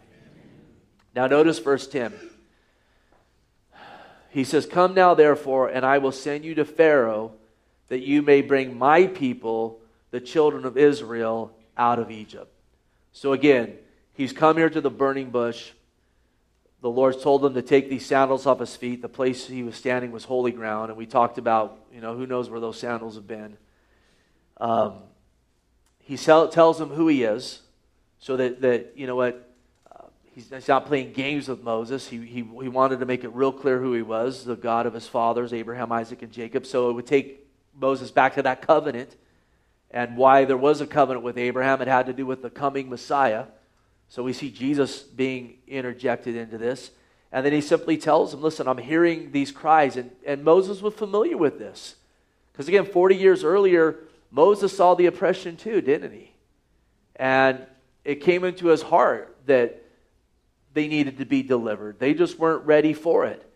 Now, 1.13 1.27
notice 1.27 1.59
verse 1.59 1.89
10. 1.89 2.15
He 4.31 4.45
says, 4.45 4.65
Come 4.65 4.95
now, 4.95 5.15
therefore, 5.15 5.67
and 5.69 5.85
I 5.85 5.99
will 5.99 6.13
send 6.13 6.45
you 6.45 6.55
to 6.55 6.65
Pharaoh 6.65 7.33
that 7.89 8.07
you 8.07 8.23
may 8.23 8.43
bring 8.43 8.79
my 8.79 9.09
people, 9.09 9.81
the 10.13 10.21
children 10.21 10.67
of 10.67 10.79
Israel, 10.79 11.51
out 11.77 11.99
of 11.99 12.13
Egypt. 12.13 12.55
So 13.11 13.33
again, 13.33 13.75
he's 14.13 14.33
come 14.33 14.57
here 14.57 14.71
to 14.71 14.81
the 14.81 14.89
burning 14.89 15.31
bush 15.31 15.73
the 16.83 16.91
Lord 16.91 17.23
told 17.23 17.45
him 17.45 17.55
to 17.55 17.63
take 17.63 17.89
these 17.89 18.05
sandals 18.05 18.45
off 18.45 18.59
his 18.59 18.75
feet. 18.75 19.03
The 19.03 19.09
place 19.09 19.47
he 19.47 19.63
was 19.63 19.77
standing 19.77 20.11
was 20.11 20.25
holy 20.25 20.51
ground, 20.51 20.91
and 20.91 20.99
we 20.99 21.07
talked 21.07 21.39
about, 21.39 21.79
you 21.95 22.01
know, 22.01 22.17
who 22.17 22.27
knows 22.27 22.51
where 22.51 22.59
those 22.59 22.79
sandals 22.79 23.15
have 23.15 23.27
been. 23.27 23.57
Um, 24.57 24.95
he 26.01 26.17
tells 26.17 26.81
him 26.81 26.89
who 26.89 27.07
he 27.07 27.23
is, 27.23 27.61
so 28.19 28.37
that, 28.37 28.61
that 28.63 28.95
you 28.97 29.07
know 29.07 29.15
what, 29.15 29.49
uh, 29.93 30.07
he's, 30.35 30.51
he's, 30.51 30.67
not 30.67 30.87
playing 30.87 31.13
games 31.13 31.47
with 31.47 31.63
Moses. 31.63 32.09
He, 32.09 32.19
he, 32.19 32.43
he 32.43 32.69
wanted 32.69 32.99
to 32.99 33.07
make 33.07 33.23
it 33.23 33.33
real 33.33 33.53
clear 33.53 33.81
who 33.81 33.93
he 33.93 34.03
was, 34.03 34.45
the 34.45 34.57
God 34.57 34.85
of 34.85 34.93
his 34.93 35.07
fathers, 35.07 35.53
Abraham, 35.53 35.93
Isaac, 35.93 36.23
and 36.23 36.33
Jacob. 36.33 36.67
So 36.67 36.91
it 36.91 36.95
would 36.95 37.07
take 37.07 37.47
Moses 37.79 38.11
back 38.11 38.35
to 38.35 38.43
that 38.43 38.61
covenant 38.61 39.17
and 39.93 40.17
why 40.17 40.45
there 40.47 40.57
was 40.57 40.81
a 40.81 40.87
covenant 40.87 41.25
with 41.25 41.39
Abraham. 41.39 41.81
It 41.81 41.87
had 41.87 42.07
to 42.07 42.13
do 42.13 42.27
with 42.27 42.43
the 42.43 42.51
coming 42.51 42.91
Messiah. 42.91 43.45
So 44.13 44.23
we 44.23 44.35
see 44.35 44.51
Jesus 44.51 45.01
being 45.01 45.55
interjected 45.67 46.37
into 46.37 46.59
this. 46.59 46.91
And 47.33 47.47
then 47.47 47.55
he 47.55 47.63
simply 47.63 47.97
tells 47.97 48.35
him, 48.35 48.43
Listen, 48.43 48.69
I'm 48.69 48.77
hearing 48.77 49.33
these 49.33 49.51
cries. 49.51 49.97
And, 49.97 50.11
and 50.27 50.45
Moses 50.45 50.83
was 50.83 50.93
familiar 50.93 51.39
with 51.39 51.59
this. 51.59 51.95
Because 52.53 52.69
again, 52.69 52.85
40 52.85 53.17
years 53.17 53.43
earlier, 53.43 54.01
Moses 54.31 54.77
saw 54.77 54.95
the 54.95 55.07
oppression 55.07 55.57
too, 55.57 55.81
didn't 55.81 56.13
he? 56.13 56.31
And 57.17 57.65
it 58.05 58.17
came 58.17 58.45
into 58.45 58.67
his 58.67 58.83
heart 58.83 59.35
that 59.47 59.83
they 60.75 60.89
needed 60.89 61.17
to 61.17 61.25
be 61.25 61.43
delivered. 61.43 61.99
They 61.99 62.13
just 62.13 62.39
weren't 62.39 62.67
ready 62.67 62.93
for 62.93 63.25
it. 63.25 63.51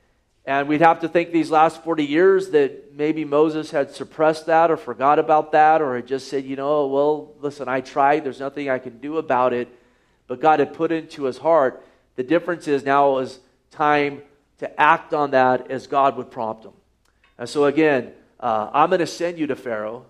And 0.47 0.69
we'd 0.69 0.81
have 0.81 1.01
to 1.01 1.09
think 1.09 1.33
these 1.33 1.51
last 1.51 1.85
40 1.85 2.03
years 2.03 2.49
that 2.53 2.95
maybe 2.95 3.27
Moses 3.27 3.73
had 3.73 3.91
suppressed 3.91 4.47
that 4.47 4.71
or 4.71 4.79
forgot 4.79 5.19
about 5.19 5.53
that 5.53 5.83
or 5.83 5.97
had 5.97 6.07
just 6.07 6.29
said, 6.29 6.45
you 6.45 6.57
know, 6.57 6.87
well, 6.87 7.35
listen, 7.41 7.69
I 7.69 7.83
tried. 7.83 8.25
There's 8.25 8.41
nothing 8.41 8.71
I 8.71 8.79
can 8.79 9.01
do 9.01 9.19
about 9.19 9.53
it 9.53 9.69
but 10.27 10.41
God 10.41 10.61
had 10.61 10.73
put 10.75 10.93
into 10.93 11.25
his 11.25 11.39
heart. 11.39 11.85
The 12.17 12.23
difference 12.23 12.69
is 12.69 12.85
now 12.85 13.19
is 13.19 13.39
time 13.71 14.23
to 14.59 14.81
act 14.81 15.15
on 15.15 15.33
that 15.33 15.71
as 15.71 15.87
God 15.87 16.17
would 16.17 16.31
prompt 16.31 16.65
him. 16.65 16.73
And 17.39 17.49
so 17.49 17.65
again, 17.65 18.13
uh, 18.41 18.71
I'm 18.73 18.91
going 18.91 19.01
to 19.01 19.07
send 19.07 19.39
you 19.39 19.47
to 19.49 19.57
Pharaoh 19.57 20.07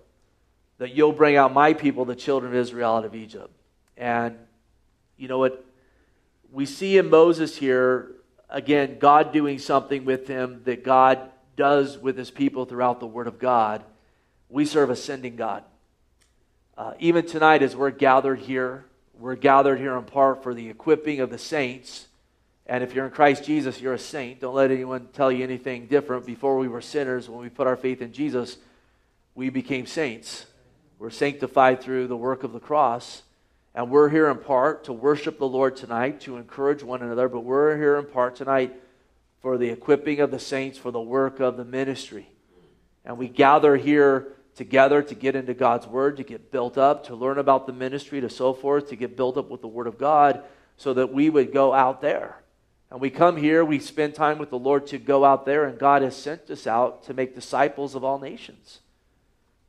that 0.77 0.93
you'll 0.93 1.11
bring 1.11 1.35
out 1.35 1.53
my 1.53 1.73
people, 1.73 2.05
the 2.05 2.15
children 2.15 2.51
of 2.51 2.57
Israel, 2.57 2.95
out 2.95 3.05
of 3.05 3.15
Egypt. 3.15 3.49
And 3.97 4.37
you 5.17 5.27
know 5.27 5.39
what? 5.39 5.65
We 6.51 6.65
see 6.65 6.97
in 6.97 7.09
Moses 7.09 7.57
here, 7.57 8.11
again, 8.49 8.97
God 8.99 9.33
doing 9.33 9.59
something 9.59 10.05
with 10.05 10.27
him 10.27 10.61
that 10.65 10.83
God 10.83 11.19
does 11.55 11.97
with 11.97 12.17
his 12.17 12.31
people 12.31 12.65
throughout 12.65 12.99
the 12.99 13.07
Word 13.07 13.27
of 13.27 13.39
God. 13.39 13.83
We 14.49 14.65
serve 14.65 14.89
a 14.89 14.95
sending 14.95 15.35
God. 15.35 15.63
Uh, 16.77 16.93
even 16.99 17.25
tonight, 17.25 17.63
as 17.63 17.75
we're 17.75 17.89
gathered 17.89 18.39
here, 18.39 18.85
we're 19.19 19.35
gathered 19.35 19.79
here 19.79 19.97
in 19.97 20.03
part 20.03 20.43
for 20.43 20.53
the 20.53 20.69
equipping 20.69 21.19
of 21.19 21.29
the 21.29 21.37
saints. 21.37 22.07
And 22.65 22.83
if 22.83 22.93
you're 22.93 23.05
in 23.05 23.11
Christ 23.11 23.43
Jesus, 23.43 23.79
you're 23.81 23.93
a 23.93 23.99
saint. 23.99 24.41
Don't 24.41 24.53
let 24.53 24.71
anyone 24.71 25.07
tell 25.13 25.31
you 25.31 25.43
anything 25.43 25.87
different. 25.87 26.25
Before 26.25 26.57
we 26.57 26.67
were 26.67 26.81
sinners, 26.81 27.29
when 27.29 27.39
we 27.39 27.49
put 27.49 27.67
our 27.67 27.77
faith 27.77 28.01
in 28.01 28.11
Jesus, 28.11 28.57
we 29.35 29.49
became 29.49 29.85
saints. 29.85 30.45
We're 30.99 31.09
sanctified 31.09 31.81
through 31.81 32.07
the 32.07 32.17
work 32.17 32.43
of 32.43 32.53
the 32.53 32.59
cross. 32.59 33.23
And 33.73 33.91
we're 33.91 34.09
here 34.09 34.29
in 34.29 34.37
part 34.37 34.85
to 34.85 34.93
worship 34.93 35.37
the 35.37 35.47
Lord 35.47 35.75
tonight, 35.75 36.21
to 36.21 36.37
encourage 36.37 36.83
one 36.83 37.01
another, 37.01 37.29
but 37.29 37.41
we're 37.41 37.77
here 37.77 37.97
in 37.97 38.05
part 38.05 38.35
tonight 38.35 38.73
for 39.39 39.57
the 39.57 39.69
equipping 39.69 40.19
of 40.19 40.31
the 40.31 40.39
saints, 40.39 40.77
for 40.77 40.91
the 40.91 40.99
work 40.99 41.39
of 41.39 41.57
the 41.57 41.63
ministry. 41.63 42.27
And 43.05 43.17
we 43.17 43.29
gather 43.29 43.77
here 43.77 44.33
together 44.57 45.01
to 45.01 45.15
get 45.15 45.35
into 45.35 45.53
God's 45.53 45.87
Word, 45.87 46.17
to 46.17 46.23
get 46.23 46.51
built 46.51 46.77
up, 46.77 47.05
to 47.05 47.15
learn 47.15 47.37
about 47.37 47.67
the 47.67 47.73
ministry, 47.73 48.19
to 48.19 48.29
so 48.29 48.53
forth, 48.53 48.89
to 48.89 48.95
get 48.97 49.15
built 49.15 49.37
up 49.37 49.49
with 49.49 49.61
the 49.61 49.67
Word 49.67 49.87
of 49.87 49.97
God, 49.97 50.43
so 50.75 50.93
that 50.95 51.13
we 51.13 51.29
would 51.29 51.53
go 51.53 51.73
out 51.73 52.01
there 52.01 52.37
And 52.89 53.01
we 53.01 53.09
come 53.09 53.35
here, 53.35 53.65
we 53.65 53.79
spend 53.79 54.15
time 54.15 54.37
with 54.37 54.49
the 54.49 54.59
Lord 54.59 54.87
to 54.87 54.97
go 54.97 55.25
out 55.25 55.45
there, 55.45 55.65
and 55.65 55.77
God 55.77 56.01
has 56.01 56.15
sent 56.15 56.49
us 56.49 56.65
out 56.65 57.03
to 57.03 57.13
make 57.13 57.35
disciples 57.35 57.95
of 57.95 58.03
all 58.03 58.19
nations, 58.19 58.79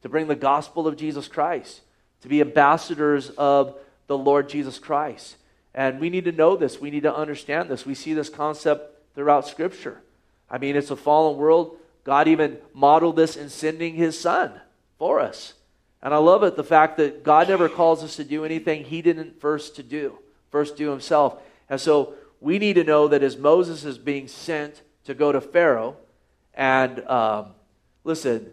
to 0.03 0.09
bring 0.09 0.29
the 0.29 0.37
gospel 0.37 0.87
of 0.87 0.97
Jesus 0.97 1.27
Christ, 1.27 1.81
to 2.23 2.29
be 2.29 2.41
ambassadors 2.41 3.31
of 3.31 3.77
the 4.07 4.19
Lord 4.19 4.49
Jesus 4.49 4.79
Christ. 4.79 5.37
And 5.75 6.01
we 6.01 6.11
need 6.11 6.25
to 6.25 6.33
know 6.33 6.57
this. 6.57 6.81
We 6.81 6.91
need 6.91 7.03
to 7.03 7.15
understand 7.15 7.69
this. 7.69 7.85
We 7.85 7.95
see 7.95 8.15
this 8.15 8.29
concept 8.29 9.15
throughout 9.15 9.47
Scripture. 9.47 10.01
I 10.49 10.59
mean, 10.59 10.77
it's 10.77 10.91
a 10.91 10.97
fallen 10.97 11.37
world. 11.37 11.77
God 12.05 12.29
even 12.29 12.59
modeled 12.73 13.17
this 13.17 13.37
in 13.37 13.49
sending 13.49 13.95
his 13.95 14.19
son 14.19 14.61
for 14.99 15.21
us. 15.21 15.55
And 16.03 16.15
I 16.15 16.19
love 16.19 16.43
it 16.43 16.57
the 16.57 16.65
fact 16.65 16.97
that 16.99 17.25
God 17.25 17.49
never 17.49 17.69
calls 17.69 18.05
us 18.05 18.17
to 18.17 18.25
do 18.25 18.45
anything 18.45 18.85
he 18.85 19.03
didn't 19.03 19.41
first 19.41 19.77
to 19.77 19.83
do, 19.83 20.19
first 20.51 20.77
do 20.77 20.91
himself. 20.91 21.41
And 21.69 21.81
so 21.81 22.15
we 22.41 22.59
need 22.59 22.75
to 22.75 22.85
know 22.85 23.09
that 23.09 23.23
as 23.23 23.37
Moses 23.37 23.85
is 23.85 23.99
being 23.99 24.29
sent 24.29 24.83
to 25.05 25.15
go 25.15 25.33
to 25.33 25.41
Pharaoh, 25.41 25.97
and 26.55 27.07
um, 27.09 27.55
listen, 28.05 28.51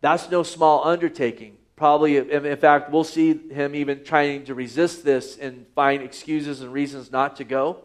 that's 0.00 0.30
no 0.30 0.42
small 0.42 0.86
undertaking. 0.86 1.56
Probably, 1.76 2.18
in 2.18 2.56
fact, 2.56 2.90
we'll 2.90 3.04
see 3.04 3.32
him 3.32 3.74
even 3.74 4.04
trying 4.04 4.44
to 4.44 4.54
resist 4.54 5.04
this 5.04 5.38
and 5.38 5.66
find 5.74 6.02
excuses 6.02 6.60
and 6.60 6.72
reasons 6.72 7.10
not 7.10 7.36
to 7.36 7.44
go. 7.44 7.78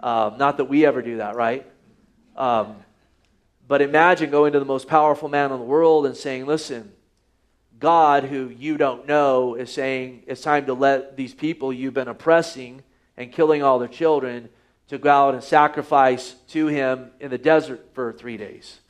Um, 0.00 0.36
not 0.36 0.58
that 0.58 0.66
we 0.66 0.84
ever 0.84 1.00
do 1.00 1.16
that, 1.18 1.34
right? 1.34 1.66
Um, 2.36 2.76
but 3.66 3.80
imagine 3.80 4.30
going 4.30 4.52
to 4.52 4.58
the 4.58 4.66
most 4.66 4.88
powerful 4.88 5.30
man 5.30 5.52
in 5.52 5.58
the 5.58 5.64
world 5.64 6.04
and 6.04 6.14
saying, 6.14 6.44
Listen, 6.44 6.92
God, 7.78 8.24
who 8.24 8.48
you 8.48 8.76
don't 8.76 9.06
know, 9.06 9.54
is 9.54 9.72
saying 9.72 10.24
it's 10.26 10.42
time 10.42 10.66
to 10.66 10.74
let 10.74 11.16
these 11.16 11.34
people 11.34 11.72
you've 11.72 11.94
been 11.94 12.08
oppressing 12.08 12.82
and 13.16 13.32
killing 13.32 13.62
all 13.62 13.78
their 13.78 13.88
children 13.88 14.48
to 14.88 14.98
go 14.98 15.10
out 15.10 15.34
and 15.34 15.42
sacrifice 15.42 16.34
to 16.48 16.66
him 16.66 17.10
in 17.20 17.30
the 17.30 17.38
desert 17.38 17.88
for 17.94 18.12
three 18.12 18.36
days. 18.36 18.80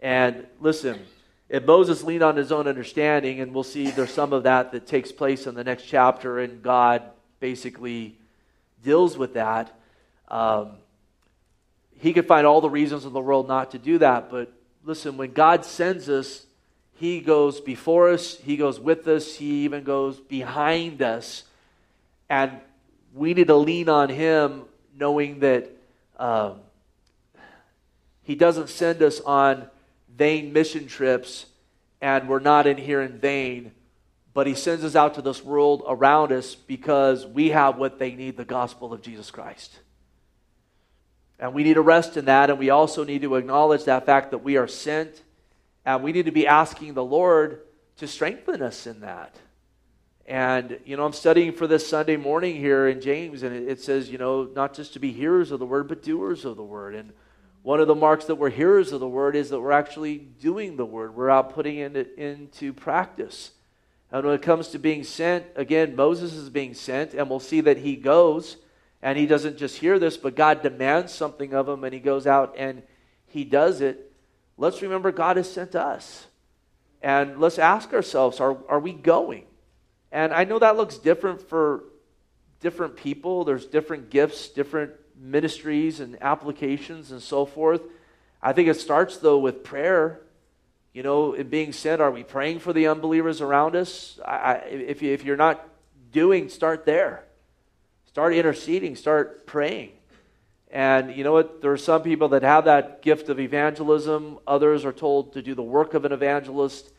And 0.00 0.46
listen, 0.60 1.00
if 1.48 1.64
Moses 1.64 2.02
leaned 2.02 2.22
on 2.22 2.36
his 2.36 2.50
own 2.50 2.66
understanding, 2.66 3.40
and 3.40 3.54
we'll 3.54 3.62
see 3.62 3.90
there's 3.90 4.12
some 4.12 4.32
of 4.32 4.44
that 4.44 4.72
that 4.72 4.86
takes 4.86 5.12
place 5.12 5.46
in 5.46 5.54
the 5.54 5.64
next 5.64 5.84
chapter, 5.84 6.38
and 6.38 6.62
God 6.62 7.02
basically 7.40 8.18
deals 8.82 9.16
with 9.16 9.34
that. 9.34 9.74
Um, 10.28 10.72
he 11.98 12.12
could 12.12 12.26
find 12.26 12.46
all 12.46 12.60
the 12.60 12.70
reasons 12.70 13.04
in 13.04 13.12
the 13.12 13.20
world 13.20 13.48
not 13.48 13.72
to 13.72 13.78
do 13.78 13.98
that. 13.98 14.30
But 14.30 14.52
listen, 14.82 15.16
when 15.16 15.32
God 15.32 15.64
sends 15.64 16.08
us, 16.08 16.46
He 16.94 17.20
goes 17.20 17.60
before 17.60 18.10
us, 18.10 18.38
He 18.38 18.56
goes 18.56 18.78
with 18.78 19.06
us, 19.08 19.36
He 19.36 19.64
even 19.64 19.84
goes 19.84 20.20
behind 20.20 21.02
us. 21.02 21.44
And 22.28 22.52
we 23.14 23.34
need 23.34 23.48
to 23.48 23.56
lean 23.56 23.88
on 23.88 24.08
Him 24.08 24.62
knowing 24.96 25.40
that 25.40 25.70
um, 26.18 26.60
He 28.22 28.34
doesn't 28.34 28.68
send 28.68 29.02
us 29.02 29.20
on 29.20 29.66
vain 30.16 30.52
mission 30.52 30.86
trips 30.86 31.46
and 32.02 32.28
we're 32.28 32.40
not 32.40 32.66
in 32.66 32.76
here 32.76 33.00
in 33.00 33.18
vain, 33.18 33.70
but 34.34 34.46
He 34.46 34.54
sends 34.54 34.84
us 34.84 34.96
out 34.96 35.14
to 35.14 35.22
this 35.22 35.42
world 35.42 35.84
around 35.86 36.32
us 36.32 36.54
because 36.56 37.24
we 37.24 37.50
have 37.50 37.78
what 37.78 37.98
they 37.98 38.14
need 38.14 38.36
the 38.36 38.44
gospel 38.44 38.92
of 38.92 39.00
Jesus 39.00 39.30
Christ. 39.30 39.78
And 41.38 41.54
we 41.54 41.62
need 41.62 41.74
to 41.74 41.82
rest 41.82 42.16
in 42.16 42.24
that, 42.26 42.50
and 42.50 42.58
we 42.58 42.70
also 42.70 43.04
need 43.04 43.22
to 43.22 43.36
acknowledge 43.36 43.84
that 43.84 44.04
fact 44.04 44.32
that 44.32 44.38
we 44.38 44.56
are 44.56 44.66
sent, 44.66 45.22
and 45.84 46.02
we 46.02 46.12
need 46.12 46.26
to 46.26 46.32
be 46.32 46.46
asking 46.46 46.94
the 46.94 47.04
Lord 47.04 47.62
to 47.96 48.06
strengthen 48.06 48.62
us 48.62 48.86
in 48.86 49.00
that. 49.00 49.36
And, 50.26 50.78
you 50.84 50.96
know, 50.96 51.04
I'm 51.04 51.12
studying 51.12 51.52
for 51.52 51.66
this 51.66 51.86
Sunday 51.86 52.16
morning 52.16 52.56
here 52.56 52.86
in 52.86 53.00
James, 53.00 53.42
and 53.42 53.68
it, 53.68 53.80
says, 53.80 54.08
you 54.08 54.18
know, 54.18 54.44
not 54.44 54.72
just 54.74 54.92
to 54.92 55.00
be 55.00 55.12
hearers 55.12 55.50
of 55.50 55.58
the 55.58 55.66
word, 55.66 55.88
but 55.88 56.02
doers 56.02 56.44
of 56.44 56.56
the 56.56 56.62
word. 56.62 56.94
And 56.94 57.12
one 57.62 57.80
of 57.80 57.88
the 57.88 57.94
marks 57.94 58.26
that 58.26 58.36
we're 58.36 58.50
hearers 58.50 58.92
of 58.92 59.00
the 59.00 59.08
word 59.08 59.34
is 59.34 59.50
that 59.50 59.60
we're 59.60 59.72
actually 59.72 60.18
doing 60.18 60.76
the 60.76 60.86
word, 60.86 61.16
we're 61.16 61.30
out 61.30 61.54
putting 61.54 61.78
it 61.78 62.14
into 62.16 62.72
practice. 62.72 63.50
And 64.12 64.24
when 64.24 64.34
it 64.34 64.42
comes 64.42 64.68
to 64.68 64.78
being 64.78 65.04
sent, 65.04 65.46
again, 65.56 65.96
Moses 65.96 66.34
is 66.34 66.50
being 66.50 66.74
sent, 66.74 67.14
and 67.14 67.28
we'll 67.28 67.40
see 67.40 67.62
that 67.62 67.78
he 67.78 67.96
goes 67.96 68.58
and 69.02 69.18
he 69.18 69.26
doesn't 69.26 69.56
just 69.56 69.78
hear 69.78 69.98
this, 69.98 70.16
but 70.16 70.36
God 70.36 70.62
demands 70.62 71.12
something 71.12 71.52
of 71.52 71.68
him 71.68 71.82
and 71.82 71.92
he 71.92 71.98
goes 71.98 72.26
out 72.26 72.54
and 72.56 72.82
he 73.26 73.42
does 73.42 73.80
it. 73.80 74.11
Let's 74.56 74.82
remember 74.82 75.12
God 75.12 75.36
has 75.36 75.50
sent 75.50 75.74
us. 75.74 76.26
And 77.02 77.40
let's 77.40 77.58
ask 77.58 77.92
ourselves 77.92 78.40
are, 78.40 78.56
are 78.68 78.78
we 78.78 78.92
going? 78.92 79.44
And 80.12 80.32
I 80.32 80.44
know 80.44 80.58
that 80.58 80.76
looks 80.76 80.98
different 80.98 81.48
for 81.48 81.84
different 82.60 82.96
people. 82.96 83.44
There's 83.44 83.66
different 83.66 84.10
gifts, 84.10 84.48
different 84.48 84.92
ministries 85.16 86.00
and 86.00 86.22
applications 86.22 87.10
and 87.10 87.20
so 87.20 87.44
forth. 87.44 87.82
I 88.40 88.52
think 88.52 88.68
it 88.68 88.74
starts, 88.74 89.18
though, 89.18 89.38
with 89.38 89.64
prayer. 89.64 90.20
You 90.92 91.02
know, 91.02 91.32
in 91.32 91.48
being 91.48 91.72
sent, 91.72 92.00
are 92.02 92.10
we 92.10 92.22
praying 92.22 92.58
for 92.58 92.72
the 92.72 92.88
unbelievers 92.88 93.40
around 93.40 93.76
us? 93.76 94.20
I, 94.24 94.54
if, 94.56 95.00
you, 95.00 95.12
if 95.12 95.24
you're 95.24 95.36
not 95.36 95.66
doing, 96.12 96.48
start 96.48 96.84
there. 96.84 97.24
Start 98.06 98.34
interceding, 98.34 98.94
start 98.94 99.46
praying. 99.46 99.92
And 100.72 101.14
you 101.14 101.22
know 101.22 101.32
what? 101.32 101.60
There 101.60 101.70
are 101.70 101.76
some 101.76 102.02
people 102.02 102.28
that 102.28 102.42
have 102.42 102.64
that 102.64 103.02
gift 103.02 103.28
of 103.28 103.38
evangelism. 103.38 104.38
Others 104.46 104.86
are 104.86 104.92
told 104.92 105.34
to 105.34 105.42
do 105.42 105.54
the 105.54 105.62
work 105.62 105.92
of 105.92 106.06
an 106.06 106.12
evangelist. 106.12 106.90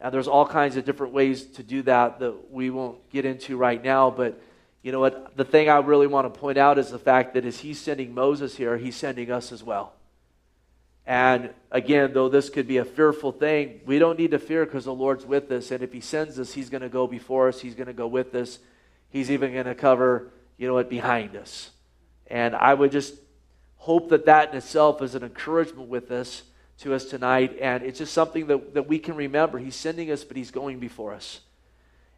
And 0.00 0.12
there's 0.12 0.28
all 0.28 0.46
kinds 0.46 0.76
of 0.76 0.84
different 0.84 1.14
ways 1.14 1.44
to 1.52 1.62
do 1.62 1.80
that 1.82 2.18
that 2.18 2.52
we 2.52 2.68
won't 2.68 3.08
get 3.10 3.24
into 3.24 3.56
right 3.56 3.82
now. 3.82 4.10
But 4.10 4.38
you 4.82 4.92
know 4.92 5.00
what? 5.00 5.34
The 5.34 5.46
thing 5.46 5.70
I 5.70 5.78
really 5.78 6.06
want 6.06 6.32
to 6.32 6.40
point 6.40 6.58
out 6.58 6.78
is 6.78 6.90
the 6.90 6.98
fact 6.98 7.32
that 7.32 7.46
as 7.46 7.60
he's 7.60 7.80
sending 7.80 8.12
Moses 8.12 8.54
here, 8.54 8.76
he's 8.76 8.96
sending 8.96 9.30
us 9.30 9.50
as 9.50 9.62
well. 9.62 9.94
And 11.06 11.50
again, 11.70 12.12
though 12.12 12.28
this 12.28 12.50
could 12.50 12.68
be 12.68 12.76
a 12.76 12.84
fearful 12.84 13.32
thing, 13.32 13.80
we 13.86 13.98
don't 13.98 14.18
need 14.18 14.32
to 14.32 14.38
fear 14.38 14.66
because 14.66 14.84
the 14.84 14.94
Lord's 14.94 15.24
with 15.24 15.50
us. 15.50 15.70
And 15.70 15.82
if 15.82 15.92
he 15.92 16.00
sends 16.00 16.38
us, 16.38 16.52
he's 16.52 16.68
going 16.68 16.82
to 16.82 16.88
go 16.88 17.06
before 17.06 17.48
us, 17.48 17.60
he's 17.60 17.74
going 17.74 17.86
to 17.86 17.92
go 17.92 18.06
with 18.06 18.34
us. 18.34 18.58
He's 19.08 19.30
even 19.30 19.52
going 19.52 19.66
to 19.66 19.74
cover 19.74 20.30
you 20.58 20.68
know 20.68 20.74
what, 20.74 20.90
behind 20.90 21.34
us. 21.34 21.70
And 22.26 22.54
I 22.54 22.74
would 22.74 22.92
just 22.92 23.14
hope 23.82 24.10
that 24.10 24.26
that 24.26 24.50
in 24.50 24.56
itself 24.56 25.02
is 25.02 25.16
an 25.16 25.24
encouragement 25.24 25.88
with 25.88 26.12
us 26.12 26.44
to 26.78 26.94
us 26.94 27.04
tonight. 27.04 27.58
And 27.60 27.82
it's 27.82 27.98
just 27.98 28.12
something 28.12 28.46
that, 28.46 28.74
that 28.74 28.86
we 28.86 29.00
can 29.00 29.16
remember. 29.16 29.58
He's 29.58 29.74
sending 29.74 30.08
us, 30.12 30.22
but 30.22 30.36
He's 30.36 30.52
going 30.52 30.78
before 30.78 31.12
us. 31.12 31.40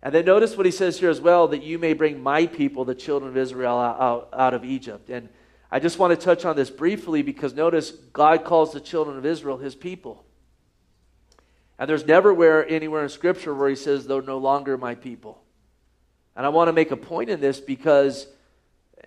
And 0.02 0.14
then 0.14 0.26
notice 0.26 0.58
what 0.58 0.66
He 0.66 0.72
says 0.72 1.00
here 1.00 1.08
as 1.08 1.22
well 1.22 1.48
that 1.48 1.62
you 1.62 1.78
may 1.78 1.94
bring 1.94 2.22
my 2.22 2.46
people, 2.46 2.84
the 2.84 2.94
children 2.94 3.30
of 3.30 3.38
Israel, 3.38 3.78
out, 3.78 4.28
out 4.34 4.52
of 4.52 4.62
Egypt. 4.62 5.08
And 5.08 5.30
I 5.70 5.80
just 5.80 5.98
want 5.98 6.10
to 6.10 6.22
touch 6.22 6.44
on 6.44 6.54
this 6.54 6.68
briefly 6.68 7.22
because 7.22 7.54
notice 7.54 7.92
God 8.12 8.44
calls 8.44 8.74
the 8.74 8.80
children 8.80 9.16
of 9.16 9.24
Israel 9.24 9.56
His 9.56 9.74
people. 9.74 10.22
And 11.78 11.88
there's 11.88 12.06
never 12.06 12.34
where, 12.34 12.68
anywhere 12.68 13.02
in 13.02 13.08
Scripture 13.08 13.54
where 13.54 13.70
He 13.70 13.76
says, 13.76 14.06
they're 14.06 14.20
no 14.20 14.36
longer 14.36 14.76
my 14.76 14.96
people. 14.96 15.40
And 16.36 16.44
I 16.44 16.50
want 16.50 16.68
to 16.68 16.74
make 16.74 16.90
a 16.90 16.96
point 16.96 17.30
in 17.30 17.40
this 17.40 17.58
because, 17.58 18.26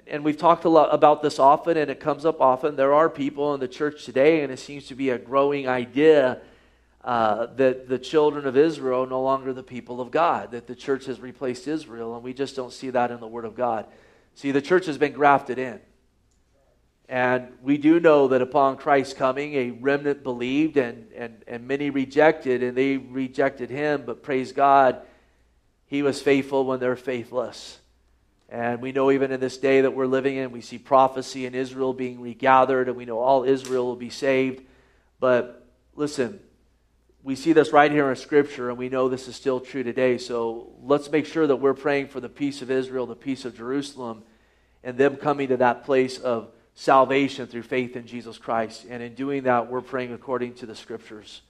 and 0.06 0.24
we've 0.24 0.38
talked 0.38 0.66
a 0.66 0.70
lot 0.70 0.94
about 0.94 1.22
this 1.22 1.40
often, 1.40 1.78
and 1.78 1.90
it 1.90 2.00
comes 2.00 2.26
up 2.26 2.42
often. 2.42 2.76
There 2.76 2.94
are 2.94 3.10
people 3.10 3.54
in 3.54 3.60
the 3.60 3.68
church 3.68 4.06
today, 4.06 4.42
and 4.44 4.52
it 4.52 4.60
seems 4.60 4.88
to 4.88 4.96
be 4.96 5.10
a 5.10 5.18
growing 5.18 5.68
idea 5.68 6.42
uh, 7.04 7.48
that 7.56 7.88
the 7.88 7.98
children 7.98 8.46
of 8.46 8.58
Israel 8.58 9.04
are 9.04 9.08
no 9.08 9.22
longer 9.22 9.54
the 9.54 9.64
people 9.64 10.02
of 10.02 10.12
God, 10.12 10.52
that 10.52 10.68
the 10.68 10.76
church 10.76 11.06
has 11.06 11.20
replaced 11.20 11.68
Israel, 11.68 12.16
and 12.16 12.24
we 12.24 12.34
just 12.34 12.56
don't 12.56 12.74
see 12.74 12.90
that 12.90 13.12
in 13.12 13.20
the 13.20 13.28
Word 13.28 13.46
of 13.46 13.56
God. 13.56 13.86
See, 14.36 14.52
the 14.52 14.62
church 14.62 14.86
has 14.86 14.98
been 14.98 15.14
grafted 15.14 15.58
in. 15.58 15.80
And 17.10 17.54
we 17.62 17.78
do 17.78 18.02
know 18.02 18.28
that 18.28 18.42
upon 18.42 18.76
Christ's 18.76 19.14
coming, 19.14 19.54
a 19.54 19.72
remnant 19.72 20.24
believed 20.24 20.76
and, 20.76 21.08
and, 21.16 21.44
and 21.48 21.66
many 21.66 21.90
rejected, 21.90 22.62
and 22.62 22.78
they 22.78 22.98
rejected 22.98 23.70
him, 23.70 24.04
but 24.06 24.22
praise 24.22 24.52
God 24.52 25.02
he 25.88 26.04
was 26.04 26.22
faithful 26.22 26.66
when 26.66 26.80
they're 26.80 26.96
faithless. 26.96 27.80
And 28.50 28.82
we 28.82 28.92
know 28.94 29.12
even 29.12 29.32
in 29.32 29.40
this 29.40 29.58
day 29.58 29.82
that 29.82 29.92
we're 29.92 30.08
living 30.08 30.38
in, 30.38 30.52
we 30.52 30.62
see 30.62 30.78
prophecy 30.78 31.46
in 31.46 31.54
Israel 31.54 31.94
being 31.94 32.22
regathered, 32.22 32.88
and 32.88 32.96
we 32.96 33.06
know 33.06 33.20
all 33.20 33.44
Israel 33.44 33.86
will 33.86 33.96
be 33.98 34.10
saved. 34.10 34.64
But 35.20 35.68
listen, 35.96 36.40
we 37.24 37.36
see 37.36 37.52
this 37.52 37.74
right 37.74 37.92
here 37.92 38.10
in 38.10 38.16
Scripture, 38.16 38.70
and 38.70 38.78
we 38.78 38.88
know 38.88 39.10
this 39.10 39.28
is 39.28 39.36
still 39.36 39.60
true 39.60 39.84
today. 39.84 40.18
So 40.18 40.72
let's 40.82 41.12
make 41.12 41.26
sure 41.26 41.46
that 41.46 41.58
we're 41.58 41.74
praying 41.74 42.08
for 42.08 42.22
the 42.22 42.30
peace 42.30 42.62
of 42.62 42.72
Israel, 42.72 43.06
the 43.06 43.16
peace 43.16 43.44
of 43.44 43.58
Jerusalem, 43.58 44.24
and 44.82 44.98
them 44.98 45.18
coming 45.18 45.50
to 45.50 45.58
that 45.58 45.84
place 45.84 46.18
of 46.18 46.50
salvation 46.74 47.48
through 47.48 47.64
faith 47.64 47.98
in 47.98 48.08
Jesus 48.08 48.38
Christ. 48.38 48.86
And 48.90 49.04
in 49.04 49.14
doing 49.14 49.44
that, 49.44 49.70
we're 49.70 49.82
praying 49.82 50.14
according 50.14 50.54
to 50.56 50.66
the 50.66 50.76
Scriptures. 50.76 51.42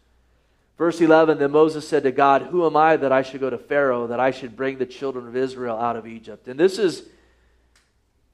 Verse 0.78 1.02
11 1.02 1.40
Then 1.40 1.52
Moses 1.52 1.88
said 1.88 2.04
to 2.04 2.12
God, 2.12 2.44
Who 2.44 2.66
am 2.66 2.76
I 2.76 2.98
that 2.98 3.12
I 3.12 3.22
should 3.22 3.42
go 3.42 3.50
to 3.50 3.58
Pharaoh, 3.58 4.08
that 4.08 4.20
I 4.20 4.32
should 4.32 4.56
bring 4.56 4.78
the 4.78 4.86
children 4.86 5.28
of 5.28 5.36
Israel 5.36 5.78
out 5.78 5.96
of 5.96 6.08
Egypt? 6.08 6.48
And 6.48 6.60
this 6.60 6.78
is, 6.78 7.04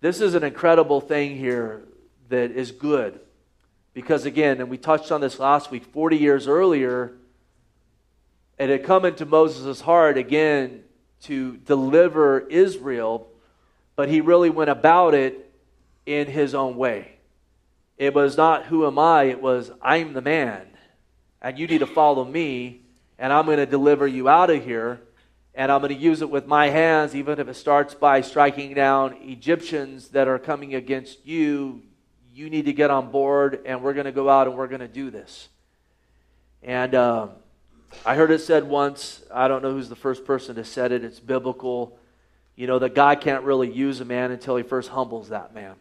this 0.01 0.21
is 0.21 0.35
an 0.35 0.43
incredible 0.43 1.01
thing 1.01 1.37
here 1.37 1.83
that 2.29 2.51
is 2.51 2.71
good. 2.71 3.19
Because 3.93 4.25
again, 4.25 4.59
and 4.59 4.69
we 4.69 4.77
touched 4.77 5.11
on 5.11 5.21
this 5.21 5.39
last 5.39 5.71
week, 5.71 5.85
40 5.85 6.17
years 6.17 6.47
earlier, 6.47 7.13
it 8.57 8.69
had 8.69 8.83
come 8.83 9.05
into 9.05 9.25
Moses' 9.25 9.81
heart 9.81 10.17
again 10.17 10.83
to 11.23 11.57
deliver 11.57 12.39
Israel, 12.39 13.27
but 13.95 14.09
he 14.09 14.19
really 14.19 14.49
went 14.49 14.69
about 14.69 15.13
it 15.13 15.51
in 16.05 16.27
his 16.27 16.53
own 16.53 16.75
way. 16.75 17.15
it 17.97 18.13
was 18.13 18.35
not 18.35 18.65
who 18.65 18.85
am 18.85 18.99
I, 18.99 19.23
it 19.23 19.41
was 19.41 19.71
I'm 19.81 20.13
the 20.13 20.21
man. 20.21 20.72
And 21.43 21.59
you 21.59 21.67
need 21.67 21.79
to 21.79 21.87
follow 21.87 22.23
me, 22.23 22.81
and 23.19 23.33
I'm 23.33 23.45
going 23.45 23.57
to 23.57 23.65
deliver 23.65 24.07
you 24.07 24.29
out 24.29 24.49
of 24.49 24.63
here. 24.63 25.01
And 25.53 25.71
I'm 25.71 25.81
going 25.81 25.93
to 25.93 25.99
use 25.99 26.23
it 26.23 26.29
with 26.31 26.47
my 26.47 26.69
hands, 26.69 27.15
even 27.15 27.39
if 27.39 27.47
it 27.47 27.53
starts 27.53 27.93
by 27.93 28.21
striking 28.21 28.73
down 28.73 29.17
Egyptians 29.21 30.07
that 30.09 30.27
are 30.27 30.39
coming 30.39 30.73
against 30.73 31.27
you. 31.27 31.83
You 32.33 32.49
need 32.49 32.65
to 32.65 32.73
get 32.73 32.89
on 32.89 33.11
board, 33.11 33.61
and 33.65 33.83
we're 33.83 33.93
going 33.93 34.05
to 34.05 34.11
go 34.11 34.29
out 34.29 34.47
and 34.47 34.57
we're 34.57 34.67
going 34.67 34.79
to 34.79 34.87
do 34.87 35.11
this. 35.11 35.49
And 36.63 36.95
uh, 36.95 37.27
I 38.05 38.15
heard 38.15 38.31
it 38.31 38.39
said 38.39 38.63
once, 38.63 39.21
I 39.31 39.47
don't 39.47 39.61
know 39.61 39.71
who's 39.71 39.89
the 39.89 39.95
first 39.95 40.25
person 40.25 40.55
to 40.55 40.63
said 40.63 40.91
it, 40.91 41.03
it's 41.03 41.19
biblical, 41.19 41.99
you 42.55 42.65
know, 42.65 42.79
that 42.79 42.95
God 42.95 43.21
can't 43.21 43.43
really 43.43 43.71
use 43.71 43.99
a 43.99 44.05
man 44.05 44.31
until 44.31 44.55
he 44.55 44.63
first 44.63 44.89
humbles 44.89 45.29
that 45.29 45.53
man. 45.53 45.75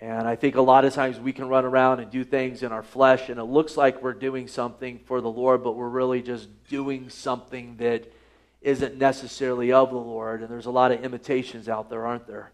And 0.00 0.28
I 0.28 0.36
think 0.36 0.56
a 0.56 0.62
lot 0.62 0.84
of 0.84 0.92
times 0.92 1.18
we 1.18 1.32
can 1.32 1.48
run 1.48 1.64
around 1.64 2.00
and 2.00 2.10
do 2.10 2.22
things 2.22 2.62
in 2.62 2.70
our 2.70 2.82
flesh, 2.82 3.30
and 3.30 3.40
it 3.40 3.44
looks 3.44 3.76
like 3.76 4.02
we're 4.02 4.12
doing 4.12 4.46
something 4.46 4.98
for 5.06 5.20
the 5.20 5.30
Lord, 5.30 5.64
but 5.64 5.74
we're 5.74 5.88
really 5.88 6.20
just 6.20 6.48
doing 6.68 7.08
something 7.08 7.76
that 7.78 8.12
isn't 8.60 8.98
necessarily 8.98 9.72
of 9.72 9.90
the 9.90 9.96
Lord. 9.96 10.42
And 10.42 10.50
there's 10.50 10.66
a 10.66 10.70
lot 10.70 10.92
of 10.92 11.02
imitations 11.02 11.68
out 11.68 11.88
there, 11.88 12.04
aren't 12.04 12.26
there? 12.26 12.52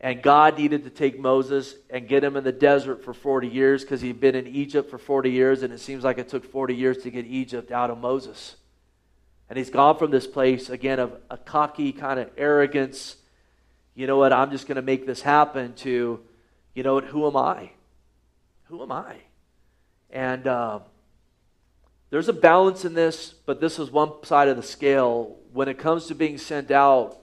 And 0.00 0.22
God 0.22 0.56
needed 0.56 0.84
to 0.84 0.90
take 0.90 1.18
Moses 1.18 1.74
and 1.90 2.06
get 2.06 2.22
him 2.22 2.36
in 2.36 2.44
the 2.44 2.52
desert 2.52 3.04
for 3.04 3.12
40 3.12 3.48
years 3.48 3.82
because 3.82 4.00
he'd 4.00 4.20
been 4.20 4.36
in 4.36 4.46
Egypt 4.46 4.90
for 4.90 4.96
40 4.96 5.30
years, 5.30 5.62
and 5.62 5.72
it 5.72 5.80
seems 5.80 6.04
like 6.04 6.18
it 6.18 6.28
took 6.28 6.44
40 6.44 6.74
years 6.74 6.98
to 6.98 7.10
get 7.10 7.26
Egypt 7.26 7.72
out 7.72 7.90
of 7.90 7.98
Moses. 7.98 8.56
And 9.50 9.58
he's 9.58 9.70
gone 9.70 9.98
from 9.98 10.10
this 10.10 10.26
place, 10.26 10.70
again, 10.70 10.98
of 10.98 11.12
a 11.30 11.36
cocky 11.36 11.92
kind 11.92 12.20
of 12.20 12.30
arrogance. 12.36 13.16
You 13.94 14.06
know 14.06 14.18
what? 14.18 14.32
I'm 14.32 14.50
just 14.50 14.66
going 14.66 14.76
to 14.76 14.82
make 14.82 15.04
this 15.04 15.20
happen 15.20 15.74
to 15.76 16.20
you 16.78 16.84
know, 16.84 17.00
who 17.00 17.26
am 17.26 17.36
I? 17.36 17.72
Who 18.66 18.80
am 18.84 18.92
I? 18.92 19.16
And 20.10 20.46
uh, 20.46 20.78
there's 22.10 22.28
a 22.28 22.32
balance 22.32 22.84
in 22.84 22.94
this, 22.94 23.34
but 23.46 23.60
this 23.60 23.80
is 23.80 23.90
one 23.90 24.12
side 24.22 24.46
of 24.46 24.56
the 24.56 24.62
scale. 24.62 25.34
When 25.52 25.66
it 25.66 25.76
comes 25.76 26.06
to 26.06 26.14
being 26.14 26.38
sent 26.38 26.70
out, 26.70 27.18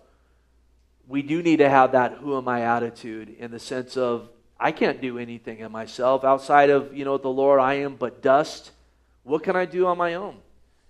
we 1.08 1.22
do 1.22 1.42
need 1.42 1.60
to 1.60 1.70
have 1.70 1.94
that 1.94 2.18
who 2.18 2.36
am 2.36 2.50
I 2.50 2.64
attitude 2.64 3.34
in 3.40 3.50
the 3.52 3.60
sense 3.60 3.96
of 3.96 4.28
I 4.60 4.74
can't 4.74 5.00
do 5.00 5.18
anything 5.18 5.60
in 5.60 5.72
myself 5.72 6.26
outside 6.26 6.70
of, 6.70 6.94
you 6.94 7.06
know, 7.06 7.18
the 7.18 7.30
Lord, 7.30 7.62
I 7.62 7.76
am 7.76 7.96
but 7.96 8.22
dust. 8.22 8.72
What 9.24 9.44
can 9.44 9.56
I 9.56 9.64
do 9.64 9.88
on 9.88 9.98
my 9.98 10.16
own? 10.16 10.36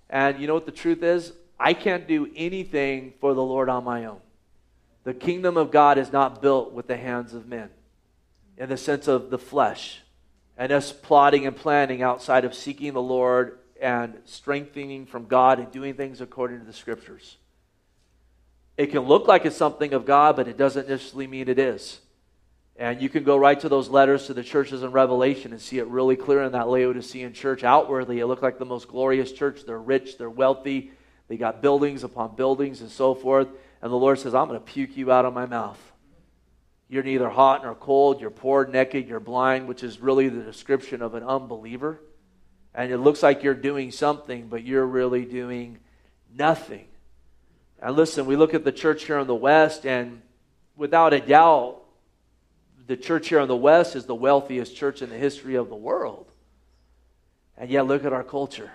And 0.10 0.40
you 0.40 0.48
know 0.48 0.56
what 0.56 0.66
the 0.66 0.72
truth 0.72 1.04
is? 1.04 1.34
I 1.60 1.76
can't 1.76 2.08
do 2.08 2.32
anything 2.36 3.14
for 3.22 3.36
the 3.36 3.44
Lord 3.44 3.70
on 3.70 3.84
my 3.84 4.06
own. 4.06 4.22
The 5.04 5.14
kingdom 5.14 5.56
of 5.56 5.70
God 5.70 6.00
is 6.00 6.12
not 6.12 6.42
built 6.42 6.74
with 6.74 6.88
the 6.88 6.98
hands 6.98 7.36
of 7.36 7.46
men 7.46 7.70
in 8.58 8.70
the 8.70 8.78
sense 8.78 9.08
of 9.08 9.30
the 9.30 9.38
flesh 9.38 10.02
and 10.58 10.72
us 10.72 10.92
plotting 10.92 11.46
and 11.46 11.56
planning 11.56 12.02
outside 12.02 12.46
of 12.46 12.54
seeking 12.54 12.94
the 12.94 13.02
Lord 13.02 13.60
and 13.82 14.18
strengthening 14.26 15.06
from 15.06 15.26
God 15.28 15.60
and 15.60 15.72
doing 15.72 15.96
things 15.96 16.22
according 16.22 16.60
to 16.60 16.66
the 16.66 16.74
scriptures. 16.74 17.38
It 18.78 18.88
can 18.88 19.02
look 19.02 19.28
like 19.28 19.46
it's 19.46 19.56
something 19.56 19.94
of 19.94 20.06
God, 20.06 20.36
but 20.36 20.48
it 20.48 20.58
doesn't 20.58 20.90
necessarily 20.90 21.28
mean 21.28 21.48
it 21.48 21.60
is. 21.60 22.00
And 22.78 23.02
you 23.02 23.08
can 23.08 23.24
go 23.24 23.38
right 23.38 23.58
to 23.62 23.70
those 23.70 23.88
letters 23.88 24.28
to 24.28 24.34
the 24.34 24.44
churches 24.44 24.84
in 24.84 24.92
Revelation 24.92 25.54
and 25.54 25.62
see 25.62 25.78
it 25.78 25.88
really 25.88 26.18
clear 26.18 26.44
in 26.44 26.52
that 26.52 26.68
Laodicean 26.68 27.32
church. 27.32 27.64
Outwardly, 27.64 28.20
it 28.20 28.26
looked 28.26 28.44
like 28.44 28.60
the 28.60 28.66
most 28.66 28.90
glorious 28.90 29.32
church. 29.32 29.62
They're 29.66 29.80
rich, 29.80 30.18
they're 30.18 30.30
wealthy, 30.30 30.92
they 31.30 31.38
got 31.38 31.62
buildings 31.62 32.04
upon 32.04 32.36
buildings 32.36 32.82
and 32.82 32.90
so 32.90 33.16
forth. 33.16 33.48
And 33.82 33.92
the 33.92 33.98
Lord 33.98 34.20
says, 34.20 34.36
I'm 34.36 34.48
going 34.48 34.60
to 34.60 34.66
puke 34.66 34.98
you 34.98 35.10
out 35.12 35.24
of 35.26 35.34
my 35.34 35.46
mouth. 35.46 35.80
You're 36.88 37.04
neither 37.04 37.30
hot 37.30 37.63
nor 37.63 37.75
cold. 37.75 38.22
You're 38.22 38.30
poor, 38.30 38.65
naked, 38.65 39.08
you're 39.08 39.20
blind, 39.20 39.68
which 39.68 39.84
is 39.84 40.00
really 40.00 40.30
the 40.30 40.42
description 40.42 41.01
of 41.01 41.15
an 41.15 41.24
unbeliever. 41.24 42.00
And 42.74 42.92
it 42.92 42.98
looks 42.98 43.24
like 43.24 43.44
you're 43.44 43.54
doing 43.54 43.92
something, 43.92 44.48
but 44.48 44.63
you're 44.63 44.86
really 44.86 45.25
doing 45.25 45.79
nothing. 46.33 46.88
And 47.81 47.96
listen, 47.96 48.25
we 48.25 48.36
look 48.36 48.53
at 48.53 48.64
the 48.64 48.72
church 48.72 49.05
here 49.05 49.20
in 49.20 49.27
the 49.27 49.36
West, 49.36 49.86
and 49.86 50.22
without 50.75 51.14
a 51.14 51.20
doubt, 51.20 51.81
the 52.88 52.98
church 52.98 53.29
here 53.29 53.40
in 53.40 53.48
the 53.48 53.55
West 53.55 53.96
is 53.96 54.05
the 54.05 54.16
wealthiest 54.16 54.75
church 54.75 55.01
in 55.01 55.10
the 55.10 55.18
history 55.18 55.55
of 55.55 55.70
the 55.70 55.75
world. 55.75 56.31
And 57.57 57.70
yet, 57.70 57.88
look 57.88 58.05
at 58.05 58.14
our 58.14 58.24
culture. 58.24 58.72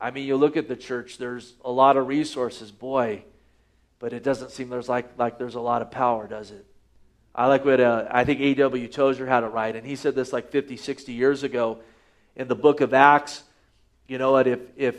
I 0.00 0.10
mean, 0.10 0.26
you 0.26 0.36
look 0.36 0.56
at 0.56 0.66
the 0.66 0.76
church, 0.76 1.16
there's 1.16 1.54
a 1.64 1.70
lot 1.70 1.96
of 1.96 2.08
resources, 2.08 2.72
boy, 2.72 3.22
but 4.00 4.12
it 4.12 4.24
doesn't 4.24 4.50
seem 4.50 4.68
there's 4.68 4.88
like, 4.88 5.16
like 5.16 5.38
there's 5.38 5.54
a 5.54 5.60
lot 5.60 5.80
of 5.80 5.92
power, 5.92 6.26
does 6.26 6.50
it? 6.50 6.66
I 7.34 7.46
like 7.46 7.64
what 7.64 7.80
uh, 7.80 8.06
I 8.10 8.24
think 8.24 8.40
A.W. 8.40 8.88
Tozer 8.88 9.26
had 9.26 9.42
it 9.42 9.48
right, 9.48 9.74
and 9.74 9.86
he 9.86 9.96
said 9.96 10.14
this 10.14 10.32
like 10.32 10.50
50, 10.50 10.76
60 10.76 11.12
years 11.12 11.42
ago 11.42 11.80
in 12.36 12.48
the 12.48 12.54
book 12.54 12.80
of 12.80 12.92
Acts. 12.92 13.42
You 14.06 14.18
know 14.18 14.32
what? 14.32 14.46
If, 14.46 14.60
if 14.76 14.96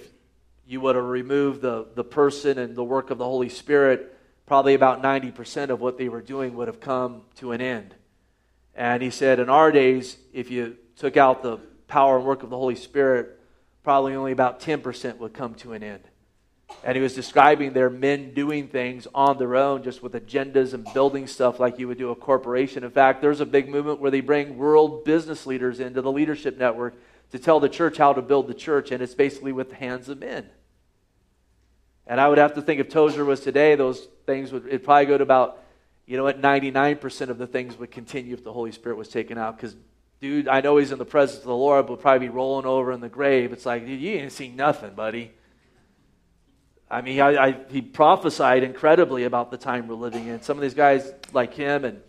you 0.65 0.81
would 0.81 0.95
have 0.95 1.05
removed 1.05 1.61
the, 1.61 1.87
the 1.93 2.03
person 2.03 2.57
and 2.57 2.75
the 2.75 2.83
work 2.83 3.11
of 3.11 3.17
the 3.17 3.25
Holy 3.25 3.49
Spirit, 3.49 4.17
probably 4.45 4.73
about 4.73 5.01
90% 5.01 5.69
of 5.69 5.79
what 5.79 5.97
they 5.97 6.09
were 6.09 6.21
doing 6.21 6.55
would 6.55 6.67
have 6.67 6.79
come 6.79 7.21
to 7.35 7.51
an 7.51 7.61
end. 7.61 7.93
And 8.75 9.03
he 9.03 9.11
said, 9.11 9.39
in 9.39 9.49
our 9.49 9.71
days, 9.71 10.17
if 10.33 10.49
you 10.49 10.77
took 10.95 11.17
out 11.17 11.43
the 11.43 11.57
power 11.87 12.17
and 12.17 12.25
work 12.25 12.43
of 12.43 12.49
the 12.49 12.57
Holy 12.57 12.75
Spirit, 12.75 13.39
probably 13.83 14.15
only 14.15 14.31
about 14.31 14.59
10% 14.59 15.17
would 15.17 15.33
come 15.33 15.53
to 15.55 15.73
an 15.73 15.83
end. 15.83 16.01
And 16.85 16.97
he 16.97 17.01
was 17.01 17.15
describing 17.15 17.71
their 17.71 17.89
men 17.89 18.33
doing 18.33 18.67
things 18.67 19.07
on 19.15 19.37
their 19.37 19.55
own, 19.55 19.83
just 19.83 20.03
with 20.03 20.13
agendas 20.13 20.73
and 20.73 20.85
building 20.93 21.27
stuff 21.27 21.59
like 21.59 21.79
you 21.79 21.87
would 21.87 21.97
do 21.97 22.11
a 22.11 22.15
corporation. 22.15 22.83
In 22.83 22.91
fact, 22.91 23.21
there's 23.21 23.39
a 23.39 23.45
big 23.45 23.69
movement 23.69 24.01
where 24.01 24.11
they 24.11 24.19
bring 24.19 24.57
world 24.57 25.05
business 25.05 25.45
leaders 25.45 25.79
into 25.79 26.01
the 26.01 26.11
leadership 26.11 26.57
network 26.57 26.95
to 27.31 27.39
tell 27.39 27.61
the 27.61 27.69
church 27.69 27.97
how 27.97 28.11
to 28.11 28.21
build 28.21 28.47
the 28.47 28.53
church, 28.53 28.91
and 28.91 29.01
it's 29.01 29.15
basically 29.15 29.53
with 29.53 29.69
the 29.69 29.75
hands 29.75 30.09
of 30.09 30.19
men. 30.19 30.49
And 32.05 32.19
I 32.19 32.27
would 32.27 32.37
have 32.37 32.55
to 32.55 32.61
think 32.61 32.81
if 32.81 32.89
Tozer 32.89 33.23
was 33.23 33.39
today, 33.39 33.75
those 33.75 34.07
things 34.25 34.51
would 34.51 34.67
it'd 34.67 34.83
probably 34.83 35.05
go 35.05 35.17
to 35.17 35.23
about, 35.23 35.63
you 36.05 36.17
know 36.17 36.23
what, 36.23 36.41
99% 36.41 37.29
of 37.29 37.37
the 37.37 37.47
things 37.47 37.77
would 37.77 37.91
continue 37.91 38.33
if 38.33 38.43
the 38.43 38.51
Holy 38.51 38.73
Spirit 38.73 38.97
was 38.97 39.07
taken 39.07 39.37
out. 39.37 39.55
Because, 39.55 39.75
dude, 40.19 40.49
I 40.49 40.59
know 40.59 40.77
he's 40.77 40.91
in 40.91 40.99
the 40.99 41.05
presence 41.05 41.39
of 41.39 41.45
the 41.45 41.55
Lord, 41.55 41.87
but 41.87 42.01
probably 42.01 42.27
be 42.27 42.33
rolling 42.33 42.65
over 42.65 42.91
in 42.91 42.99
the 42.99 43.09
grave. 43.09 43.53
It's 43.53 43.65
like, 43.65 43.85
dude, 43.85 44.01
you 44.01 44.11
ain't 44.11 44.33
seen 44.33 44.57
nothing, 44.57 44.93
buddy. 44.95 45.31
I 46.93 47.01
mean, 47.01 47.19
I, 47.19 47.47
I, 47.47 47.55
he 47.69 47.81
prophesied 47.81 48.61
incredibly 48.61 49.23
about 49.23 49.49
the 49.49 49.57
time 49.57 49.87
we're 49.87 49.95
living 49.95 50.27
in. 50.27 50.43
Some 50.43 50.57
of 50.57 50.61
these 50.61 50.75
guys, 50.75 51.11
like 51.33 51.55
him 51.55 51.85
and 51.85 51.99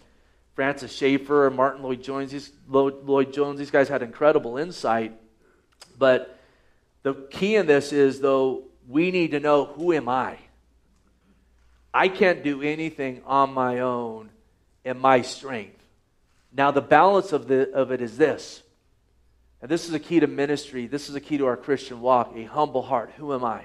Francis 0.54 0.94
Schaeffer 0.94 1.46
and 1.46 1.56
Martyn 1.56 1.82
Lloyd-Jones, 1.82 2.30
these, 2.30 2.52
Lloyd 2.68 3.32
Jones, 3.32 3.58
these 3.58 3.70
guys 3.70 3.88
had 3.88 4.02
incredible 4.02 4.58
insight. 4.58 5.18
But 5.98 6.38
the 7.02 7.14
key 7.30 7.56
in 7.56 7.66
this 7.66 7.94
is, 7.94 8.20
though, 8.20 8.64
we 8.86 9.10
need 9.10 9.30
to 9.30 9.40
know 9.40 9.64
who 9.64 9.94
am 9.94 10.06
I? 10.06 10.36
I 11.94 12.08
can't 12.08 12.44
do 12.44 12.60
anything 12.60 13.22
on 13.24 13.54
my 13.54 13.80
own 13.80 14.28
in 14.84 14.98
my 14.98 15.22
strength. 15.22 15.82
Now, 16.52 16.72
the 16.72 16.82
balance 16.82 17.32
of, 17.32 17.48
the, 17.48 17.72
of 17.72 17.90
it 17.90 18.02
is 18.02 18.18
this. 18.18 18.62
And 19.62 19.70
this 19.70 19.88
is 19.88 19.94
a 19.94 19.98
key 19.98 20.20
to 20.20 20.26
ministry. 20.26 20.86
This 20.86 21.08
is 21.08 21.14
a 21.14 21.20
key 21.20 21.38
to 21.38 21.46
our 21.46 21.56
Christian 21.56 22.02
walk 22.02 22.32
a 22.36 22.44
humble 22.44 22.82
heart. 22.82 23.12
Who 23.16 23.32
am 23.32 23.44
I? 23.44 23.64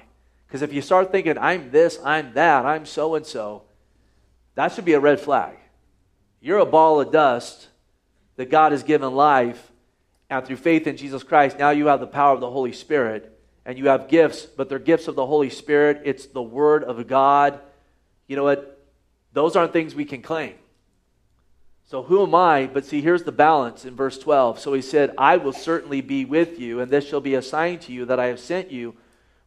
Because 0.50 0.64
if 0.64 0.74
you 0.74 0.82
start 0.82 1.12
thinking, 1.12 1.38
I'm 1.38 1.70
this, 1.70 2.00
I'm 2.04 2.34
that, 2.34 2.66
I'm 2.66 2.88
so 2.88 3.14
and 3.14 3.24
so, 3.24 3.62
that 4.56 4.74
should 4.74 4.84
be 4.84 4.94
a 4.94 5.00
red 5.00 5.20
flag. 5.20 5.56
You're 6.42 6.58
a 6.58 6.66
ball 6.66 7.00
of 7.00 7.12
dust 7.12 7.68
that 8.36 8.50
God 8.50 8.72
has 8.72 8.82
given 8.82 9.14
life, 9.14 9.72
and 10.28 10.44
through 10.44 10.56
faith 10.56 10.88
in 10.88 10.98
Jesus 10.98 11.22
Christ, 11.22 11.60
now 11.60 11.70
you 11.70 11.86
have 11.86 12.00
the 12.00 12.08
power 12.08 12.34
of 12.34 12.40
the 12.40 12.50
Holy 12.50 12.72
Spirit, 12.72 13.40
and 13.64 13.78
you 13.78 13.90
have 13.90 14.08
gifts, 14.08 14.48
but 14.48 14.70
they're 14.70 14.80
gifts 14.80 15.08
of 15.08 15.14
the 15.14 15.26
Holy 15.26 15.52
Spirit. 15.52 16.02
It's 16.04 16.26
the 16.26 16.42
Word 16.42 16.84
of 16.84 17.06
God. 17.08 17.60
You 18.26 18.36
know 18.36 18.44
what? 18.44 18.84
Those 19.34 19.56
aren't 19.56 19.72
things 19.72 19.94
we 19.94 20.06
can 20.06 20.24
claim. 20.24 20.56
So 21.86 22.02
who 22.02 22.24
am 22.24 22.34
I? 22.34 22.66
But 22.66 22.86
see, 22.86 23.02
here's 23.02 23.24
the 23.24 23.32
balance 23.32 23.86
in 23.86 23.96
verse 23.96 24.18
12. 24.18 24.60
So 24.60 24.74
he 24.74 24.82
said, 24.82 25.14
I 25.16 25.38
will 25.38 25.54
certainly 25.54 26.02
be 26.02 26.26
with 26.26 26.60
you, 26.60 26.80
and 26.80 26.92
this 26.92 27.08
shall 27.08 27.22
be 27.22 27.36
a 27.36 27.42
sign 27.44 27.78
to 27.80 27.92
you 27.92 28.06
that 28.06 28.20
I 28.20 28.28
have 28.28 28.40
sent 28.40 28.72
you. 28.72 28.96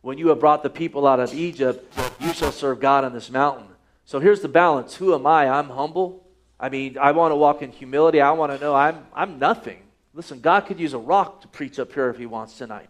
When 0.03 0.19
you 0.19 0.29
have 0.29 0.41
brought 0.41 0.62
the 0.62 0.71
people 0.71 1.07
out 1.07 1.21
of 1.21 1.33
Egypt, 1.33 1.97
you 2.21 2.33
shall 2.33 2.53
serve 2.53 2.81
God 2.81 3.05
on 3.05 3.12
this 3.12 3.31
mountain. 3.31 3.67
So 4.05 4.19
here's 4.19 4.41
the 4.41 4.49
balance. 4.49 4.97
Who 4.97 5.15
am 5.15 5.27
I? 5.27 5.49
I'm 5.49 5.71
humble. 5.71 6.27
I 6.59 6.69
mean, 6.69 6.99
I 6.99 7.12
want 7.12 7.33
to 7.33 7.37
walk 7.37 7.62
in 7.62 7.71
humility. 7.71 8.21
I 8.21 8.33
want 8.33 8.53
to 8.53 8.59
know 8.59 8.75
I'm, 8.75 9.07
I'm 9.15 9.38
nothing. 9.38 9.79
Listen, 10.12 10.41
God 10.41 10.67
could 10.67 10.79
use 10.79 10.93
a 10.93 10.99
rock 10.99 11.41
to 11.43 11.49
preach 11.49 11.79
up 11.79 11.93
here 11.93 12.11
if 12.11 12.19
He 12.19 12.27
wants 12.27 12.59
tonight. 12.59 12.88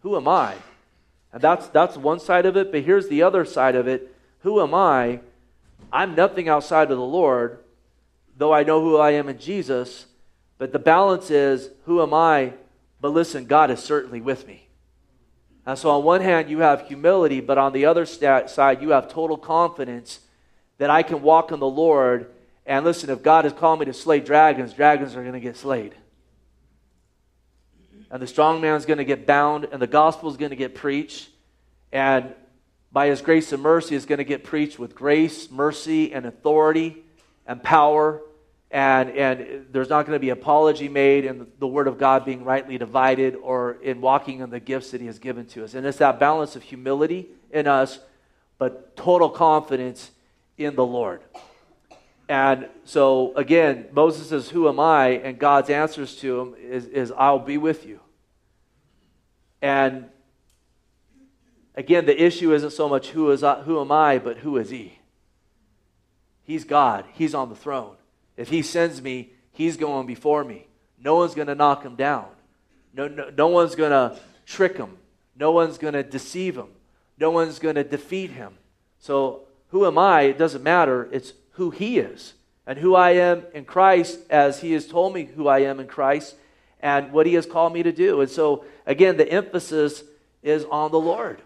Who 0.00 0.16
am 0.16 0.28
I? 0.28 0.54
And 1.32 1.40
that's, 1.40 1.68
that's 1.68 1.96
one 1.96 2.20
side 2.20 2.46
of 2.46 2.56
it, 2.56 2.70
but 2.70 2.82
here's 2.82 3.08
the 3.08 3.22
other 3.22 3.44
side 3.44 3.74
of 3.74 3.88
it. 3.88 4.14
Who 4.40 4.60
am 4.60 4.74
I? 4.74 5.20
I'm 5.92 6.14
nothing 6.14 6.48
outside 6.48 6.90
of 6.90 6.98
the 6.98 7.04
Lord, 7.04 7.58
though 8.36 8.52
I 8.52 8.62
know 8.62 8.80
who 8.80 8.98
I 8.98 9.12
am 9.12 9.28
in 9.28 9.38
Jesus. 9.38 10.06
But 10.58 10.72
the 10.72 10.78
balance 10.78 11.30
is, 11.30 11.70
who 11.86 12.02
am 12.02 12.12
I? 12.12 12.52
But 13.00 13.10
listen, 13.10 13.46
God 13.46 13.70
is 13.70 13.80
certainly 13.80 14.20
with 14.20 14.46
me. 14.46 14.68
And 15.64 15.78
so, 15.78 15.90
on 15.90 16.02
one 16.02 16.20
hand, 16.20 16.50
you 16.50 16.58
have 16.58 16.88
humility, 16.88 17.40
but 17.40 17.56
on 17.56 17.72
the 17.72 17.86
other 17.86 18.04
side, 18.04 18.82
you 18.82 18.90
have 18.90 19.08
total 19.08 19.36
confidence 19.36 20.20
that 20.78 20.90
I 20.90 21.02
can 21.02 21.22
walk 21.22 21.52
in 21.52 21.60
the 21.60 21.68
Lord 21.68 22.32
And 22.64 22.84
listen, 22.84 23.10
if 23.10 23.22
God 23.22 23.44
has 23.44 23.52
called 23.52 23.80
me 23.80 23.86
to 23.86 23.92
slay 23.92 24.20
dragons, 24.20 24.72
dragons 24.72 25.16
are 25.16 25.22
going 25.22 25.34
to 25.34 25.40
get 25.40 25.56
slayed. 25.56 25.94
And 28.10 28.22
the 28.22 28.26
strong 28.26 28.60
man 28.60 28.76
is 28.76 28.86
going 28.86 28.98
to 28.98 29.04
get 29.04 29.26
bound, 29.26 29.66
and 29.72 29.80
the 29.80 29.86
gospel 29.86 30.30
is 30.30 30.36
going 30.36 30.50
to 30.50 30.56
get 30.56 30.74
preached. 30.74 31.30
And 31.90 32.34
by 32.92 33.06
his 33.06 33.22
grace 33.22 33.52
and 33.52 33.62
mercy, 33.62 33.94
is 33.94 34.04
going 34.04 34.18
to 34.18 34.24
get 34.24 34.44
preached 34.44 34.78
with 34.78 34.94
grace, 34.94 35.50
mercy, 35.50 36.12
and 36.12 36.26
authority 36.26 37.02
and 37.46 37.62
power. 37.62 38.20
And, 38.72 39.10
and 39.10 39.66
there's 39.70 39.90
not 39.90 40.06
going 40.06 40.16
to 40.16 40.20
be 40.20 40.30
apology 40.30 40.88
made 40.88 41.26
in 41.26 41.46
the 41.58 41.66
word 41.66 41.86
of 41.86 41.98
God 41.98 42.24
being 42.24 42.42
rightly 42.42 42.78
divided 42.78 43.36
or 43.36 43.72
in 43.82 44.00
walking 44.00 44.40
in 44.40 44.48
the 44.48 44.60
gifts 44.60 44.92
that 44.92 45.00
he 45.02 45.06
has 45.08 45.18
given 45.18 45.44
to 45.48 45.62
us. 45.62 45.74
And 45.74 45.86
it's 45.86 45.98
that 45.98 46.18
balance 46.18 46.56
of 46.56 46.62
humility 46.62 47.28
in 47.50 47.66
us, 47.66 47.98
but 48.56 48.96
total 48.96 49.28
confidence 49.28 50.10
in 50.56 50.74
the 50.74 50.86
Lord. 50.86 51.20
And 52.30 52.66
so, 52.84 53.34
again, 53.36 53.88
Moses 53.92 54.30
says, 54.30 54.48
Who 54.48 54.66
am 54.66 54.80
I? 54.80 55.08
And 55.08 55.38
God's 55.38 55.68
answers 55.68 56.16
to 56.16 56.40
him 56.40 56.54
is, 56.58 56.86
is 56.86 57.12
I'll 57.14 57.38
be 57.38 57.58
with 57.58 57.84
you. 57.84 58.00
And 59.60 60.06
again, 61.74 62.06
the 62.06 62.22
issue 62.22 62.54
isn't 62.54 62.72
so 62.72 62.88
much 62.88 63.10
who, 63.10 63.30
is, 63.32 63.42
who 63.42 63.82
am 63.82 63.92
I, 63.92 64.16
but 64.16 64.38
who 64.38 64.56
is 64.56 64.70
he? 64.70 64.98
He's 66.42 66.64
God, 66.64 67.04
He's 67.12 67.34
on 67.34 67.50
the 67.50 67.54
throne. 67.54 67.96
If 68.42 68.48
He 68.48 68.62
sends 68.62 69.00
me, 69.00 69.30
He's 69.52 69.76
going 69.76 70.06
before 70.06 70.42
me. 70.42 70.66
No 70.98 71.14
one's 71.14 71.34
going 71.34 71.46
to 71.46 71.54
knock 71.54 71.84
Him 71.84 71.94
down. 71.94 72.26
No, 72.92 73.06
no, 73.06 73.30
no 73.30 73.46
one's 73.46 73.76
going 73.76 73.92
to 73.92 74.18
trick 74.46 74.76
Him. 74.76 74.98
No 75.36 75.52
one's 75.52 75.78
going 75.78 75.94
to 75.94 76.02
deceive 76.02 76.56
Him. 76.56 76.66
No 77.18 77.30
one's 77.30 77.60
going 77.60 77.76
to 77.76 77.84
defeat 77.84 78.32
Him. 78.32 78.54
So, 78.98 79.42
who 79.68 79.86
am 79.86 79.96
I? 79.96 80.22
It 80.22 80.38
doesn't 80.38 80.64
matter. 80.64 81.08
It's 81.12 81.34
who 81.52 81.70
He 81.70 82.00
is 82.00 82.34
and 82.66 82.80
who 82.80 82.96
I 82.96 83.10
am 83.10 83.44
in 83.54 83.64
Christ 83.64 84.18
as 84.28 84.60
He 84.60 84.72
has 84.72 84.88
told 84.88 85.14
me 85.14 85.24
who 85.24 85.46
I 85.46 85.60
am 85.60 85.78
in 85.78 85.86
Christ 85.86 86.34
and 86.80 87.12
what 87.12 87.26
He 87.26 87.34
has 87.34 87.46
called 87.46 87.72
me 87.72 87.84
to 87.84 87.92
do. 87.92 88.22
And 88.22 88.30
so, 88.30 88.64
again, 88.86 89.18
the 89.18 89.30
emphasis 89.30 90.02
is 90.42 90.64
on 90.64 90.90
the 90.90 90.98
Lord. 90.98 91.40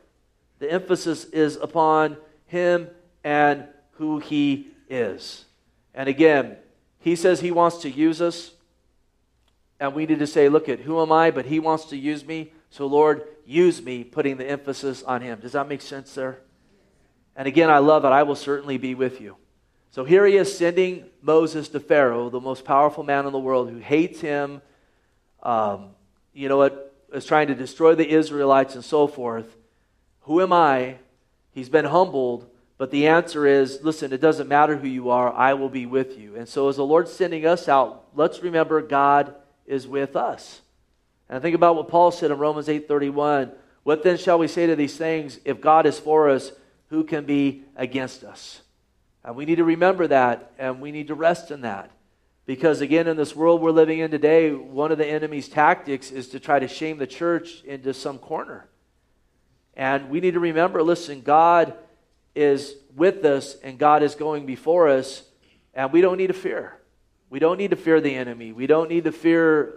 The 0.60 0.72
emphasis 0.72 1.24
is 1.26 1.56
upon 1.56 2.16
Him 2.46 2.88
and 3.22 3.66
who 3.92 4.18
He 4.18 4.68
is. 4.88 5.44
And 5.94 6.08
again, 6.08 6.56
He 7.06 7.14
says 7.14 7.38
He 7.38 7.52
wants 7.52 7.78
to 7.82 7.88
use 7.88 8.20
us. 8.20 8.50
And 9.78 9.94
we 9.94 10.06
need 10.06 10.18
to 10.18 10.26
say, 10.26 10.48
look 10.48 10.68
at 10.68 10.80
who 10.80 11.00
am 11.00 11.12
I? 11.12 11.30
But 11.30 11.46
He 11.46 11.60
wants 11.60 11.84
to 11.90 11.96
use 11.96 12.24
me. 12.26 12.50
So, 12.68 12.88
Lord, 12.88 13.22
use 13.46 13.80
me, 13.80 14.02
putting 14.02 14.38
the 14.38 14.44
emphasis 14.44 15.04
on 15.04 15.20
Him. 15.20 15.38
Does 15.38 15.52
that 15.52 15.68
make 15.68 15.82
sense 15.82 16.12
there? 16.16 16.40
And 17.36 17.46
again, 17.46 17.70
I 17.70 17.78
love 17.78 18.04
it. 18.04 18.08
I 18.08 18.24
will 18.24 18.34
certainly 18.34 18.76
be 18.76 18.96
with 18.96 19.20
you. 19.20 19.36
So 19.92 20.02
here 20.02 20.26
he 20.26 20.36
is 20.36 20.58
sending 20.58 21.04
Moses 21.22 21.68
to 21.68 21.78
Pharaoh, 21.78 22.28
the 22.28 22.40
most 22.40 22.64
powerful 22.64 23.04
man 23.04 23.24
in 23.24 23.30
the 23.30 23.38
world, 23.38 23.70
who 23.70 23.78
hates 23.78 24.20
him, 24.20 24.60
um, 25.44 25.90
you 26.34 26.48
know 26.48 26.56
what, 26.56 26.92
is 27.12 27.24
trying 27.24 27.46
to 27.46 27.54
destroy 27.54 27.94
the 27.94 28.08
Israelites 28.08 28.74
and 28.74 28.84
so 28.84 29.06
forth. 29.06 29.56
Who 30.22 30.42
am 30.42 30.52
I? 30.52 30.96
He's 31.52 31.68
been 31.68 31.84
humbled, 31.84 32.50
but 32.78 32.90
the 32.90 33.06
answer 33.06 33.46
is 33.46 33.80
listen, 33.82 34.12
it 34.12 34.20
doesn't 34.20 34.48
matter 34.48 34.76
who 34.76 34.88
you 34.88 35.10
are, 35.10 35.32
I 35.32 35.54
will 35.54 35.68
be 35.68 35.86
with 35.86 36.18
you. 36.18 36.36
And 36.36 36.48
so, 36.48 36.68
as 36.68 36.76
the 36.76 36.84
Lord's 36.84 37.12
sending 37.12 37.46
us 37.46 37.68
out, 37.68 38.04
let's 38.14 38.42
remember 38.42 38.82
God 38.82 39.34
is 39.66 39.86
with 39.86 40.16
us. 40.16 40.60
And 41.28 41.42
think 41.42 41.54
about 41.54 41.76
what 41.76 41.88
Paul 41.88 42.10
said 42.10 42.30
in 42.30 42.38
Romans 42.38 42.68
8:31. 42.68 43.52
What 43.82 44.02
then 44.02 44.16
shall 44.16 44.38
we 44.38 44.48
say 44.48 44.66
to 44.66 44.76
these 44.76 44.96
things? 44.96 45.38
If 45.44 45.60
God 45.60 45.86
is 45.86 45.98
for 45.98 46.28
us, 46.28 46.52
who 46.88 47.04
can 47.04 47.24
be 47.24 47.64
against 47.76 48.24
us? 48.24 48.62
And 49.24 49.36
we 49.36 49.44
need 49.44 49.56
to 49.56 49.64
remember 49.64 50.06
that, 50.08 50.52
and 50.58 50.80
we 50.80 50.92
need 50.92 51.08
to 51.08 51.14
rest 51.14 51.50
in 51.50 51.62
that. 51.62 51.90
Because 52.46 52.80
again, 52.80 53.08
in 53.08 53.16
this 53.16 53.34
world 53.34 53.60
we're 53.60 53.72
living 53.72 53.98
in 53.98 54.10
today, 54.10 54.52
one 54.52 54.92
of 54.92 54.98
the 54.98 55.06
enemy's 55.06 55.48
tactics 55.48 56.12
is 56.12 56.28
to 56.28 56.40
try 56.40 56.60
to 56.60 56.68
shame 56.68 56.98
the 56.98 57.06
church 57.06 57.62
into 57.64 57.92
some 57.92 58.18
corner. 58.18 58.68
And 59.74 60.10
we 60.10 60.20
need 60.20 60.34
to 60.34 60.40
remember 60.40 60.82
listen, 60.82 61.22
God 61.22 61.74
is 62.36 62.76
with 62.94 63.24
us 63.24 63.56
and 63.62 63.78
God 63.78 64.02
is 64.02 64.14
going 64.14 64.46
before 64.46 64.88
us, 64.88 65.22
and 65.74 65.92
we 65.92 66.00
don't 66.00 66.18
need 66.18 66.28
to 66.28 66.32
fear. 66.32 66.78
We 67.30 67.38
don't 67.38 67.58
need 67.58 67.70
to 67.70 67.76
fear 67.76 68.00
the 68.00 68.14
enemy. 68.14 68.52
We 68.52 68.66
don't 68.66 68.88
need 68.88 69.04
to 69.04 69.12
fear 69.12 69.74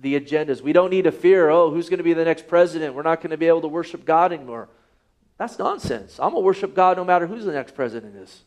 the 0.00 0.18
agendas. 0.18 0.60
We 0.60 0.72
don't 0.72 0.90
need 0.90 1.04
to 1.04 1.12
fear, 1.12 1.50
oh, 1.50 1.70
who's 1.70 1.88
going 1.88 1.98
to 1.98 2.04
be 2.04 2.14
the 2.14 2.24
next 2.24 2.48
president? 2.48 2.94
We're 2.94 3.02
not 3.02 3.20
going 3.20 3.30
to 3.30 3.36
be 3.36 3.46
able 3.46 3.62
to 3.62 3.68
worship 3.68 4.04
God 4.04 4.32
anymore. 4.32 4.68
That's 5.36 5.58
nonsense. 5.58 6.18
I'm 6.18 6.30
going 6.30 6.42
to 6.42 6.46
worship 6.46 6.74
God 6.74 6.96
no 6.96 7.04
matter 7.04 7.26
who 7.26 7.38
the 7.40 7.52
next 7.52 7.74
president 7.74 8.16
is. 8.16 8.42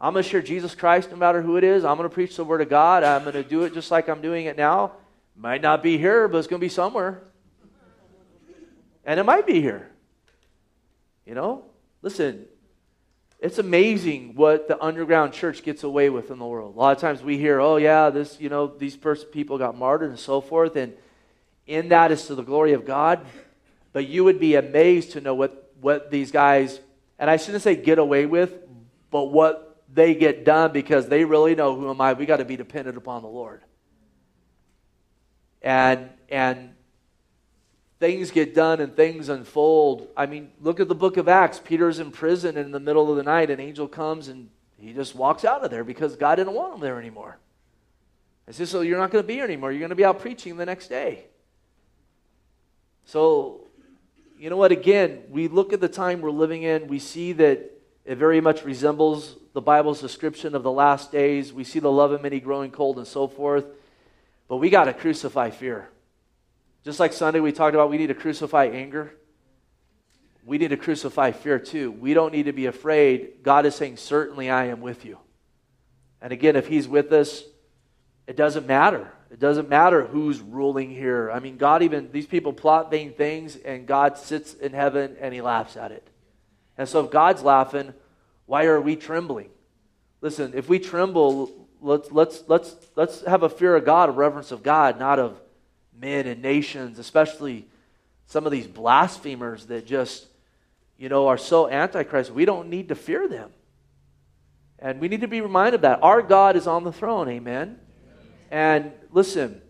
I'm 0.00 0.12
going 0.12 0.22
to 0.22 0.28
share 0.28 0.42
Jesus 0.42 0.74
Christ 0.74 1.10
no 1.10 1.16
matter 1.16 1.42
who 1.42 1.56
it 1.56 1.64
is. 1.64 1.84
I'm 1.84 1.96
going 1.96 2.08
to 2.08 2.14
preach 2.14 2.36
the 2.36 2.44
Word 2.44 2.60
of 2.60 2.68
God. 2.68 3.04
I'm 3.04 3.22
going 3.22 3.34
to 3.34 3.42
do 3.42 3.62
it 3.64 3.74
just 3.74 3.90
like 3.90 4.08
I'm 4.08 4.22
doing 4.22 4.46
it 4.46 4.56
now. 4.56 4.92
Might 5.36 5.62
not 5.62 5.82
be 5.82 5.98
here, 5.98 6.26
but 6.26 6.38
it's 6.38 6.46
going 6.46 6.60
to 6.60 6.64
be 6.64 6.70
somewhere. 6.70 7.22
And 9.04 9.18
it 9.18 9.24
might 9.24 9.46
be 9.46 9.60
here. 9.60 9.90
You 11.26 11.34
know? 11.34 11.64
Listen, 12.02 12.46
it's 13.38 13.58
amazing 13.58 14.34
what 14.34 14.68
the 14.68 14.82
underground 14.82 15.32
church 15.32 15.62
gets 15.62 15.82
away 15.82 16.10
with 16.10 16.30
in 16.30 16.38
the 16.38 16.46
world. 16.46 16.76
A 16.76 16.78
lot 16.78 16.94
of 16.94 17.00
times 17.00 17.22
we 17.22 17.38
hear, 17.38 17.60
oh, 17.60 17.76
yeah, 17.76 18.10
this, 18.10 18.38
you 18.40 18.48
know, 18.48 18.66
these 18.66 18.96
pers- 18.96 19.24
people 19.24 19.56
got 19.58 19.76
martyred 19.76 20.10
and 20.10 20.18
so 20.18 20.40
forth. 20.40 20.76
And 20.76 20.92
in 21.66 21.88
that 21.88 22.12
is 22.12 22.26
to 22.26 22.34
the 22.34 22.42
glory 22.42 22.74
of 22.74 22.84
God. 22.84 23.24
But 23.92 24.06
you 24.06 24.24
would 24.24 24.38
be 24.38 24.56
amazed 24.56 25.12
to 25.12 25.20
know 25.20 25.34
what, 25.34 25.72
what 25.80 26.10
these 26.10 26.30
guys, 26.30 26.80
and 27.18 27.30
I 27.30 27.36
shouldn't 27.36 27.62
say 27.62 27.76
get 27.76 27.98
away 27.98 28.26
with, 28.26 28.54
but 29.10 29.24
what 29.24 29.82
they 29.92 30.14
get 30.14 30.44
done 30.44 30.72
because 30.72 31.08
they 31.08 31.24
really 31.24 31.54
know 31.54 31.74
who 31.74 31.90
am 31.90 32.00
I. 32.00 32.12
We 32.12 32.26
got 32.26 32.36
to 32.36 32.44
be 32.44 32.56
dependent 32.56 32.96
upon 32.96 33.22
the 33.22 33.28
Lord. 33.28 33.62
And, 35.62 36.10
and 36.28 36.74
things 38.00 38.30
get 38.30 38.54
done 38.54 38.80
and 38.80 38.96
things 38.96 39.28
unfold. 39.28 40.08
I 40.16 40.26
mean, 40.26 40.50
look 40.60 40.80
at 40.80 40.88
the 40.88 40.94
book 40.94 41.18
of 41.18 41.28
Acts. 41.28 41.60
Peter's 41.62 42.00
in 42.00 42.10
prison 42.10 42.56
in 42.56 42.72
the 42.72 42.80
middle 42.80 43.10
of 43.10 43.16
the 43.16 43.22
night, 43.22 43.50
an 43.50 43.60
angel 43.60 43.86
comes 43.86 44.28
and 44.28 44.48
he 44.78 44.94
just 44.94 45.14
walks 45.14 45.44
out 45.44 45.62
of 45.62 45.70
there 45.70 45.84
because 45.84 46.16
God 46.16 46.36
didn't 46.36 46.54
want 46.54 46.74
him 46.74 46.80
there 46.80 46.98
anymore. 46.98 47.38
I 48.48 48.52
said, 48.52 48.68
So 48.68 48.80
you're 48.80 48.98
not 48.98 49.10
going 49.10 49.22
to 49.22 49.28
be 49.28 49.34
here 49.34 49.44
anymore. 49.44 49.70
You're 49.70 49.80
going 49.80 49.90
to 49.90 49.96
be 49.96 50.04
out 50.04 50.18
preaching 50.18 50.56
the 50.56 50.64
next 50.64 50.88
day. 50.88 51.26
So, 53.04 53.68
you 54.38 54.48
know 54.48 54.56
what? 54.56 54.72
Again, 54.72 55.24
we 55.28 55.48
look 55.48 55.74
at 55.74 55.80
the 55.80 55.88
time 55.88 56.22
we're 56.22 56.30
living 56.30 56.62
in, 56.62 56.88
we 56.88 56.98
see 56.98 57.32
that 57.34 57.70
it 58.06 58.16
very 58.16 58.40
much 58.40 58.64
resembles 58.64 59.36
the 59.52 59.60
Bible's 59.60 60.00
description 60.00 60.54
of 60.54 60.62
the 60.62 60.72
last 60.72 61.12
days. 61.12 61.52
We 61.52 61.64
see 61.64 61.80
the 61.80 61.92
love 61.92 62.12
of 62.12 62.22
many 62.22 62.40
growing 62.40 62.70
cold 62.70 62.96
and 62.96 63.06
so 63.06 63.28
forth. 63.28 63.66
But 64.48 64.56
we 64.56 64.70
got 64.70 64.84
to 64.84 64.94
crucify 64.94 65.50
fear. 65.50 65.90
Just 66.84 67.00
like 67.00 67.12
Sunday 67.12 67.40
we 67.40 67.52
talked 67.52 67.74
about, 67.74 67.90
we 67.90 67.98
need 67.98 68.08
to 68.08 68.14
crucify 68.14 68.66
anger. 68.66 69.14
We 70.44 70.58
need 70.58 70.68
to 70.68 70.76
crucify 70.76 71.32
fear 71.32 71.58
too. 71.58 71.92
We 71.92 72.14
don't 72.14 72.32
need 72.32 72.44
to 72.44 72.52
be 72.52 72.66
afraid. 72.66 73.42
God 73.42 73.66
is 73.66 73.74
saying, 73.74 73.98
Certainly 73.98 74.50
I 74.50 74.66
am 74.66 74.80
with 74.80 75.04
you. 75.04 75.18
And 76.22 76.32
again, 76.32 76.56
if 76.56 76.66
He's 76.66 76.88
with 76.88 77.12
us, 77.12 77.44
it 78.26 78.36
doesn't 78.36 78.66
matter. 78.66 79.12
It 79.30 79.38
doesn't 79.38 79.68
matter 79.68 80.06
who's 80.06 80.40
ruling 80.40 80.90
here. 80.90 81.30
I 81.30 81.38
mean, 81.38 81.56
God 81.56 81.82
even, 81.82 82.10
these 82.10 82.26
people 82.26 82.52
plot 82.52 82.90
vain 82.90 83.12
things, 83.12 83.56
and 83.56 83.86
God 83.86 84.18
sits 84.18 84.54
in 84.54 84.72
heaven 84.72 85.16
and 85.20 85.32
He 85.34 85.40
laughs 85.40 85.76
at 85.76 85.92
it. 85.92 86.06
And 86.76 86.88
so 86.88 87.04
if 87.04 87.10
God's 87.10 87.42
laughing, 87.42 87.92
why 88.46 88.64
are 88.64 88.80
we 88.80 88.96
trembling? 88.96 89.50
Listen, 90.20 90.52
if 90.54 90.68
we 90.68 90.78
tremble, 90.78 91.68
let's, 91.80 92.10
let's, 92.10 92.42
let's, 92.48 92.74
let's 92.96 93.24
have 93.24 93.42
a 93.42 93.48
fear 93.48 93.76
of 93.76 93.84
God, 93.84 94.08
a 94.08 94.12
reverence 94.12 94.50
of 94.50 94.62
God, 94.62 94.98
not 94.98 95.18
of 95.18 95.40
men 96.00 96.26
and 96.26 96.40
nations, 96.40 96.98
especially 96.98 97.66
some 98.26 98.46
of 98.46 98.52
these 98.52 98.66
blasphemers 98.66 99.66
that 99.66 99.86
just, 99.86 100.26
you 100.96 101.08
know, 101.08 101.28
are 101.28 101.38
so 101.38 101.68
antichrist. 101.68 102.30
We 102.30 102.44
don't 102.44 102.68
need 102.68 102.88
to 102.88 102.94
fear 102.94 103.28
them. 103.28 103.50
And 104.78 105.00
we 105.00 105.08
need 105.08 105.20
to 105.20 105.28
be 105.28 105.40
reminded 105.40 105.74
of 105.76 105.80
that. 105.82 106.02
Our 106.02 106.22
God 106.22 106.56
is 106.56 106.66
on 106.66 106.84
the 106.84 106.92
throne, 106.92 107.28
amen? 107.28 107.78
And 108.50 108.92
listen, 109.12 109.60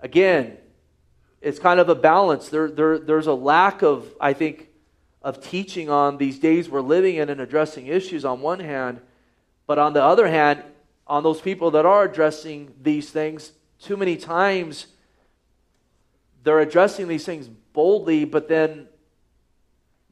again, 0.00 0.56
it's 1.40 1.58
kind 1.58 1.80
of 1.80 1.88
a 1.88 1.94
balance. 1.94 2.48
There, 2.48 2.70
there, 2.70 2.98
there's 2.98 3.26
a 3.26 3.34
lack 3.34 3.82
of, 3.82 4.06
I 4.20 4.32
think, 4.32 4.68
of 5.22 5.42
teaching 5.42 5.90
on 5.90 6.16
these 6.16 6.38
days 6.38 6.68
we're 6.68 6.80
living 6.80 7.16
in 7.16 7.28
and 7.28 7.40
addressing 7.40 7.86
issues 7.88 8.24
on 8.24 8.40
one 8.40 8.60
hand. 8.60 9.00
But 9.66 9.78
on 9.78 9.92
the 9.92 10.02
other 10.02 10.28
hand, 10.28 10.62
on 11.06 11.22
those 11.22 11.40
people 11.40 11.72
that 11.72 11.84
are 11.84 12.04
addressing 12.04 12.74
these 12.80 13.10
things, 13.10 13.52
too 13.80 13.96
many 13.96 14.16
times 14.16 14.86
they're 16.42 16.60
addressing 16.60 17.08
these 17.08 17.24
things 17.24 17.48
boldly, 17.72 18.24
but 18.24 18.48
then 18.48 18.88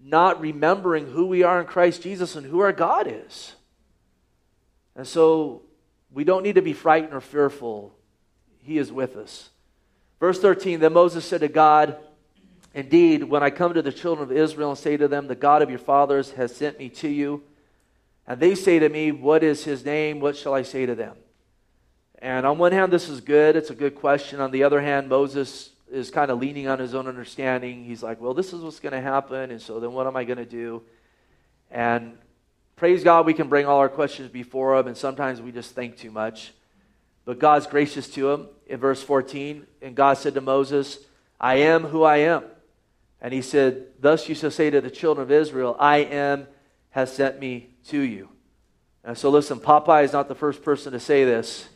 not 0.03 0.41
remembering 0.41 1.07
who 1.07 1.27
we 1.27 1.43
are 1.43 1.61
in 1.61 1.67
Christ 1.67 2.03
Jesus 2.03 2.37
and 2.37 2.47
who 2.47 2.61
our 2.61 2.73
God 2.73 3.07
is. 3.09 3.55
And 4.95 5.07
so 5.07 5.63
we 6.13 6.25
don't 6.25 6.43
need 6.43 6.55
to 6.55 6.63
be 6.63 6.73
frightened 6.73 7.13
or 7.13 7.21
fearful. 7.21 7.95
He 8.63 8.79
is 8.79 8.93
with 8.93 9.17
us. 9.17 9.51
Verse 10.21 10.41
13 10.41 10.81
Then 10.81 10.93
Moses 10.93 11.25
said 11.25 11.41
to 11.41 11.49
God, 11.49 11.97
Indeed, 12.75 13.25
when 13.25 13.43
I 13.43 13.51
come 13.51 13.75
to 13.75 13.83
the 13.83 13.93
children 13.93 14.31
of 14.31 14.37
Israel 14.37 14.71
and 14.71 14.79
say 14.79 14.97
to 14.97 15.09
them, 15.09 15.27
The 15.27 15.35
God 15.35 15.63
of 15.63 15.71
your 15.71 15.79
fathers 15.79 16.33
has 16.33 16.55
sent 16.55 16.79
me 16.79 16.89
to 16.91 17.09
you, 17.09 17.43
And 18.27 18.39
they 18.39 18.55
say 18.55 18.79
to 18.79 18.89
me, 18.89 19.13
What 19.13 19.43
is 19.43 19.65
his 19.65 19.85
name? 19.85 20.21
What 20.21 20.37
shall 20.37 20.55
I 20.55 20.63
say 20.63 20.87
to 20.87 20.95
them? 20.95 21.17
And 22.19 22.47
on 22.47 22.59
one 22.59 22.73
hand, 22.73 22.93
this 22.93 23.09
is 23.09 23.21
good. 23.21 23.57
It's 23.57 23.71
a 23.71 23.75
good 23.75 23.95
question. 23.95 24.41
On 24.41 24.51
the 24.51 24.63
other 24.63 24.81
hand, 24.81 25.09
Moses 25.09 25.71
is 25.97 26.11
kind 26.11 26.31
of 26.31 26.39
leaning 26.39 26.69
on 26.69 26.79
his 26.79 26.95
own 26.95 27.07
understanding. 27.07 27.85
He's 27.85 28.03
like, 28.03 28.21
Well, 28.21 28.35
this 28.35 28.53
is 28.53 28.61
what's 28.61 28.81
going 28.81 28.93
to 28.93 29.01
happen. 29.01 29.51
And 29.51 29.61
so 29.61 29.81
then 29.81 29.93
what 29.93 30.07
am 30.07 30.17
I 30.17 30.25
going 30.25 30.39
to 30.39 30.45
do? 30.45 30.83
And 31.71 32.19
praise 32.77 33.03
God, 33.03 33.27
we 33.27 33.35
can 33.35 33.49
bring 33.49 33.67
all 33.67 33.79
our 33.79 33.89
questions 33.89 34.31
before 34.31 34.77
him. 34.77 34.87
And 34.87 34.97
sometimes 34.97 35.41
we 35.41 35.53
just 35.53 35.75
think 35.75 35.97
too 35.97 36.11
much. 36.11 36.53
But 37.25 37.39
God's 37.39 37.67
gracious 37.67 38.09
to 38.11 38.31
him 38.31 38.49
in 38.67 38.79
verse 38.79 39.03
14. 39.03 39.67
And 39.83 39.95
God 39.95 40.19
said 40.19 40.35
to 40.35 40.41
Moses, 40.41 40.99
I 41.41 41.57
am 41.57 41.85
who 41.85 42.03
I 42.03 42.19
am. 42.19 42.45
And 43.21 43.35
he 43.35 43.43
said, 43.43 43.87
Thus 44.01 44.29
you 44.29 44.35
shall 44.35 44.51
say 44.51 44.71
to 44.71 44.81
the 44.81 44.91
children 44.91 45.25
of 45.25 45.33
Israel, 45.33 45.77
I 45.79 45.99
am 45.99 46.47
has 46.91 47.13
sent 47.13 47.41
me 47.41 47.71
to 47.89 48.01
you. 48.01 48.29
And 49.05 49.17
so 49.17 49.31
listen, 49.31 49.61
Popeye 49.61 50.05
is 50.05 50.13
not 50.13 50.29
the 50.29 50.35
first 50.35 50.63
person 50.63 50.93
to 50.93 51.01
say 51.01 51.25
this. 51.25 51.69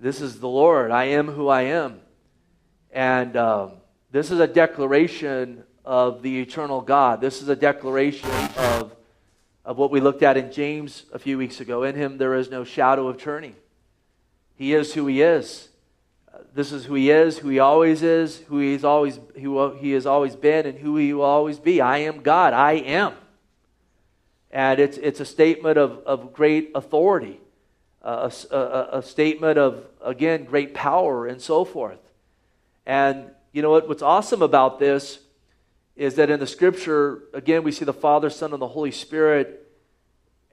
This 0.00 0.20
is 0.20 0.40
the 0.40 0.48
Lord. 0.48 0.90
I 0.90 1.04
am 1.04 1.28
who 1.28 1.48
I 1.48 1.62
am. 1.62 2.00
And 2.92 3.36
um, 3.36 3.72
this 4.10 4.30
is 4.30 4.40
a 4.40 4.46
declaration 4.46 5.64
of 5.84 6.22
the 6.22 6.40
eternal 6.40 6.80
God. 6.80 7.20
This 7.20 7.42
is 7.42 7.48
a 7.48 7.56
declaration 7.56 8.30
of, 8.56 8.94
of 9.64 9.78
what 9.78 9.90
we 9.90 10.00
looked 10.00 10.22
at 10.22 10.36
in 10.36 10.52
James 10.52 11.04
a 11.12 11.18
few 11.18 11.38
weeks 11.38 11.60
ago. 11.60 11.82
In 11.82 11.94
him 11.94 12.18
there 12.18 12.34
is 12.34 12.50
no 12.50 12.64
shadow 12.64 13.08
of 13.08 13.18
turning. 13.18 13.54
He 14.56 14.74
is 14.74 14.94
who 14.94 15.06
he 15.06 15.22
is. 15.22 15.68
This 16.54 16.72
is 16.72 16.84
who 16.84 16.94
he 16.94 17.10
is, 17.10 17.38
who 17.38 17.48
he 17.48 17.58
always 17.58 18.02
is, 18.02 18.38
who 18.48 18.58
he's 18.58 18.84
always 18.84 19.18
who 19.40 19.72
he 19.74 19.92
has 19.92 20.06
always 20.06 20.36
been, 20.36 20.66
and 20.66 20.78
who 20.78 20.96
he 20.96 21.12
will 21.12 21.22
always 21.22 21.58
be. 21.58 21.80
I 21.80 21.98
am 21.98 22.22
God. 22.22 22.52
I 22.52 22.72
am. 22.72 23.14
And 24.50 24.80
it's, 24.80 24.96
it's 24.98 25.20
a 25.20 25.24
statement 25.24 25.76
of, 25.76 25.98
of 26.06 26.32
great 26.32 26.70
authority, 26.74 27.40
a, 28.06 28.32
a, 28.52 28.88
a 28.98 29.02
statement 29.02 29.58
of, 29.58 29.84
again, 30.00 30.44
great 30.44 30.74
power 30.74 31.26
and 31.26 31.42
so 31.42 31.64
forth. 31.64 31.98
And 32.86 33.30
you 33.52 33.62
know 33.62 33.70
what, 33.70 33.88
what's 33.88 34.02
awesome 34.02 34.42
about 34.42 34.78
this 34.78 35.18
is 35.96 36.14
that 36.14 36.30
in 36.30 36.38
the 36.38 36.46
scripture, 36.46 37.22
again, 37.32 37.64
we 37.64 37.72
see 37.72 37.84
the 37.84 37.92
Father, 37.92 38.30
Son, 38.30 38.52
and 38.52 38.62
the 38.62 38.68
Holy 38.68 38.92
Spirit, 38.92 39.66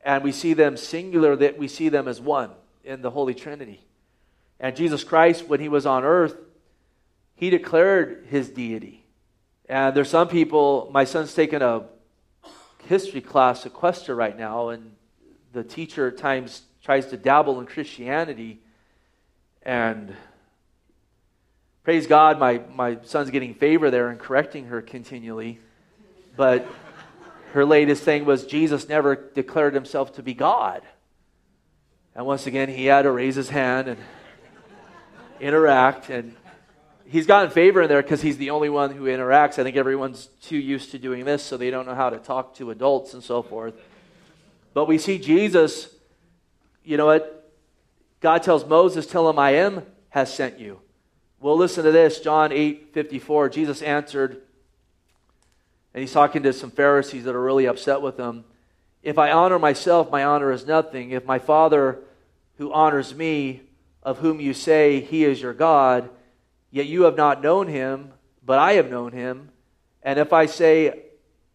and 0.03 0.23
we 0.23 0.31
see 0.31 0.53
them 0.53 0.77
singular, 0.77 1.35
that 1.35 1.57
we 1.57 1.67
see 1.67 1.89
them 1.89 2.07
as 2.07 2.19
one 2.19 2.49
in 2.83 3.01
the 3.01 3.11
Holy 3.11 3.35
Trinity. 3.35 3.81
And 4.59 4.75
Jesus 4.75 5.03
Christ, 5.03 5.47
when 5.47 5.59
he 5.59 5.69
was 5.69 5.85
on 5.85 6.03
earth, 6.03 6.35
he 7.35 7.49
declared 7.49 8.25
his 8.29 8.49
deity. 8.49 9.05
And 9.69 9.95
there's 9.95 10.09
some 10.09 10.27
people, 10.27 10.89
my 10.91 11.03
son's 11.03 11.33
taking 11.33 11.61
a 11.61 11.83
history 12.85 13.21
class 13.21 13.65
Cuesta 13.65 14.15
right 14.15 14.37
now, 14.37 14.69
and 14.69 14.95
the 15.51 15.63
teacher 15.63 16.07
at 16.07 16.17
times 16.17 16.63
tries 16.83 17.07
to 17.07 17.17
dabble 17.17 17.59
in 17.59 17.65
Christianity. 17.65 18.59
And 19.63 20.13
praise 21.83 22.07
God, 22.07 22.37
my, 22.39 22.61
my 22.75 22.97
son's 23.03 23.29
getting 23.29 23.55
favor 23.55 23.89
there 23.89 24.09
and 24.09 24.19
correcting 24.19 24.65
her 24.65 24.81
continually. 24.81 25.59
But 26.35 26.67
her 27.53 27.65
latest 27.65 28.03
thing 28.03 28.25
was 28.25 28.45
Jesus 28.45 28.89
never 28.89 29.15
declared 29.15 29.73
himself 29.73 30.13
to 30.15 30.23
be 30.23 30.33
God. 30.33 30.81
And 32.15 32.25
once 32.25 32.47
again, 32.47 32.69
he 32.69 32.85
had 32.85 33.03
to 33.03 33.11
raise 33.11 33.35
his 33.35 33.49
hand 33.49 33.87
and 33.87 33.99
interact. 35.39 36.09
And 36.09 36.35
he's 37.05 37.25
gotten 37.25 37.49
favor 37.49 37.83
in 37.83 37.89
there 37.89 38.01
because 38.01 38.21
he's 38.21 38.37
the 38.37 38.49
only 38.49 38.69
one 38.69 38.91
who 38.91 39.05
interacts. 39.05 39.57
I 39.57 39.63
think 39.63 39.77
everyone's 39.77 40.27
too 40.41 40.57
used 40.57 40.91
to 40.91 40.99
doing 40.99 41.25
this, 41.25 41.43
so 41.43 41.57
they 41.57 41.69
don't 41.69 41.87
know 41.87 41.95
how 41.95 42.09
to 42.09 42.17
talk 42.17 42.55
to 42.55 42.71
adults 42.71 43.13
and 43.13 43.23
so 43.23 43.41
forth. 43.41 43.73
But 44.73 44.87
we 44.87 44.97
see 44.97 45.17
Jesus, 45.17 45.89
you 46.83 46.97
know 46.97 47.05
what? 47.05 47.51
God 48.19 48.43
tells 48.43 48.65
Moses, 48.65 49.05
Tell 49.05 49.29
him 49.29 49.39
I 49.39 49.51
am 49.51 49.83
has 50.09 50.33
sent 50.33 50.59
you. 50.59 50.79
Well, 51.39 51.57
listen 51.57 51.83
to 51.83 51.91
this 51.91 52.19
John 52.19 52.51
8 52.51 52.93
54. 52.93 53.49
Jesus 53.49 53.81
answered, 53.81 54.41
and 55.93 56.01
he's 56.01 56.13
talking 56.13 56.43
to 56.43 56.53
some 56.53 56.71
Pharisees 56.71 57.25
that 57.25 57.35
are 57.35 57.41
really 57.41 57.65
upset 57.65 58.01
with 58.01 58.17
him. 58.17 58.45
If 59.03 59.17
I 59.17 59.31
honor 59.31 59.59
myself, 59.59 60.09
my 60.09 60.23
honor 60.23 60.51
is 60.51 60.65
nothing. 60.65 61.11
If 61.11 61.25
my 61.25 61.39
Father 61.39 61.99
who 62.57 62.71
honors 62.71 63.13
me 63.13 63.61
of 64.01 64.19
whom 64.19 64.39
you 64.39 64.53
say 64.53 65.01
he 65.01 65.23
is 65.23 65.41
your 65.41 65.53
God, 65.53 66.09
yet 66.71 66.87
you 66.87 67.03
have 67.03 67.15
not 67.15 67.43
known 67.43 67.67
him, 67.67 68.11
but 68.43 68.59
I 68.59 68.73
have 68.73 68.89
known 68.89 69.11
him. 69.11 69.49
And 70.01 70.17
if 70.17 70.33
I 70.33 70.45
say 70.47 71.03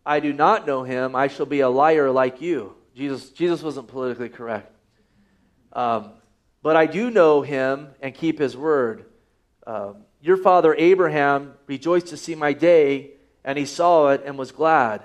I 0.07 0.21
do 0.21 0.33
not 0.33 0.67
know 0.67 0.85
him, 0.85 1.17
I 1.17 1.29
shall 1.29 1.47
be 1.47 1.61
a 1.61 1.69
liar 1.69 2.11
like 2.11 2.41
you. 2.41 2.75
Jesus, 2.95 3.31
Jesus 3.31 3.62
wasn't 3.62 3.88
politically 3.88 4.29
correct. 4.29 4.73
Um, 5.73 6.13
but 6.63 6.77
I 6.77 6.87
do 6.87 7.11
know 7.11 7.43
him 7.43 7.89
and 8.01 8.15
keep 8.15 8.39
his 8.39 8.57
word. 8.57 9.05
Um, 9.67 9.97
your 10.21 10.37
father 10.37 10.75
Abraham 10.75 11.55
rejoiced 11.67 12.09
to 12.09 12.17
see 12.17 12.35
my 12.35 12.53
day, 12.53 13.13
and 13.45 13.57
he 13.59 13.65
saw 13.65 14.09
it 14.09 14.23
and 14.25 14.37
was 14.37 14.53
glad. 14.53 15.03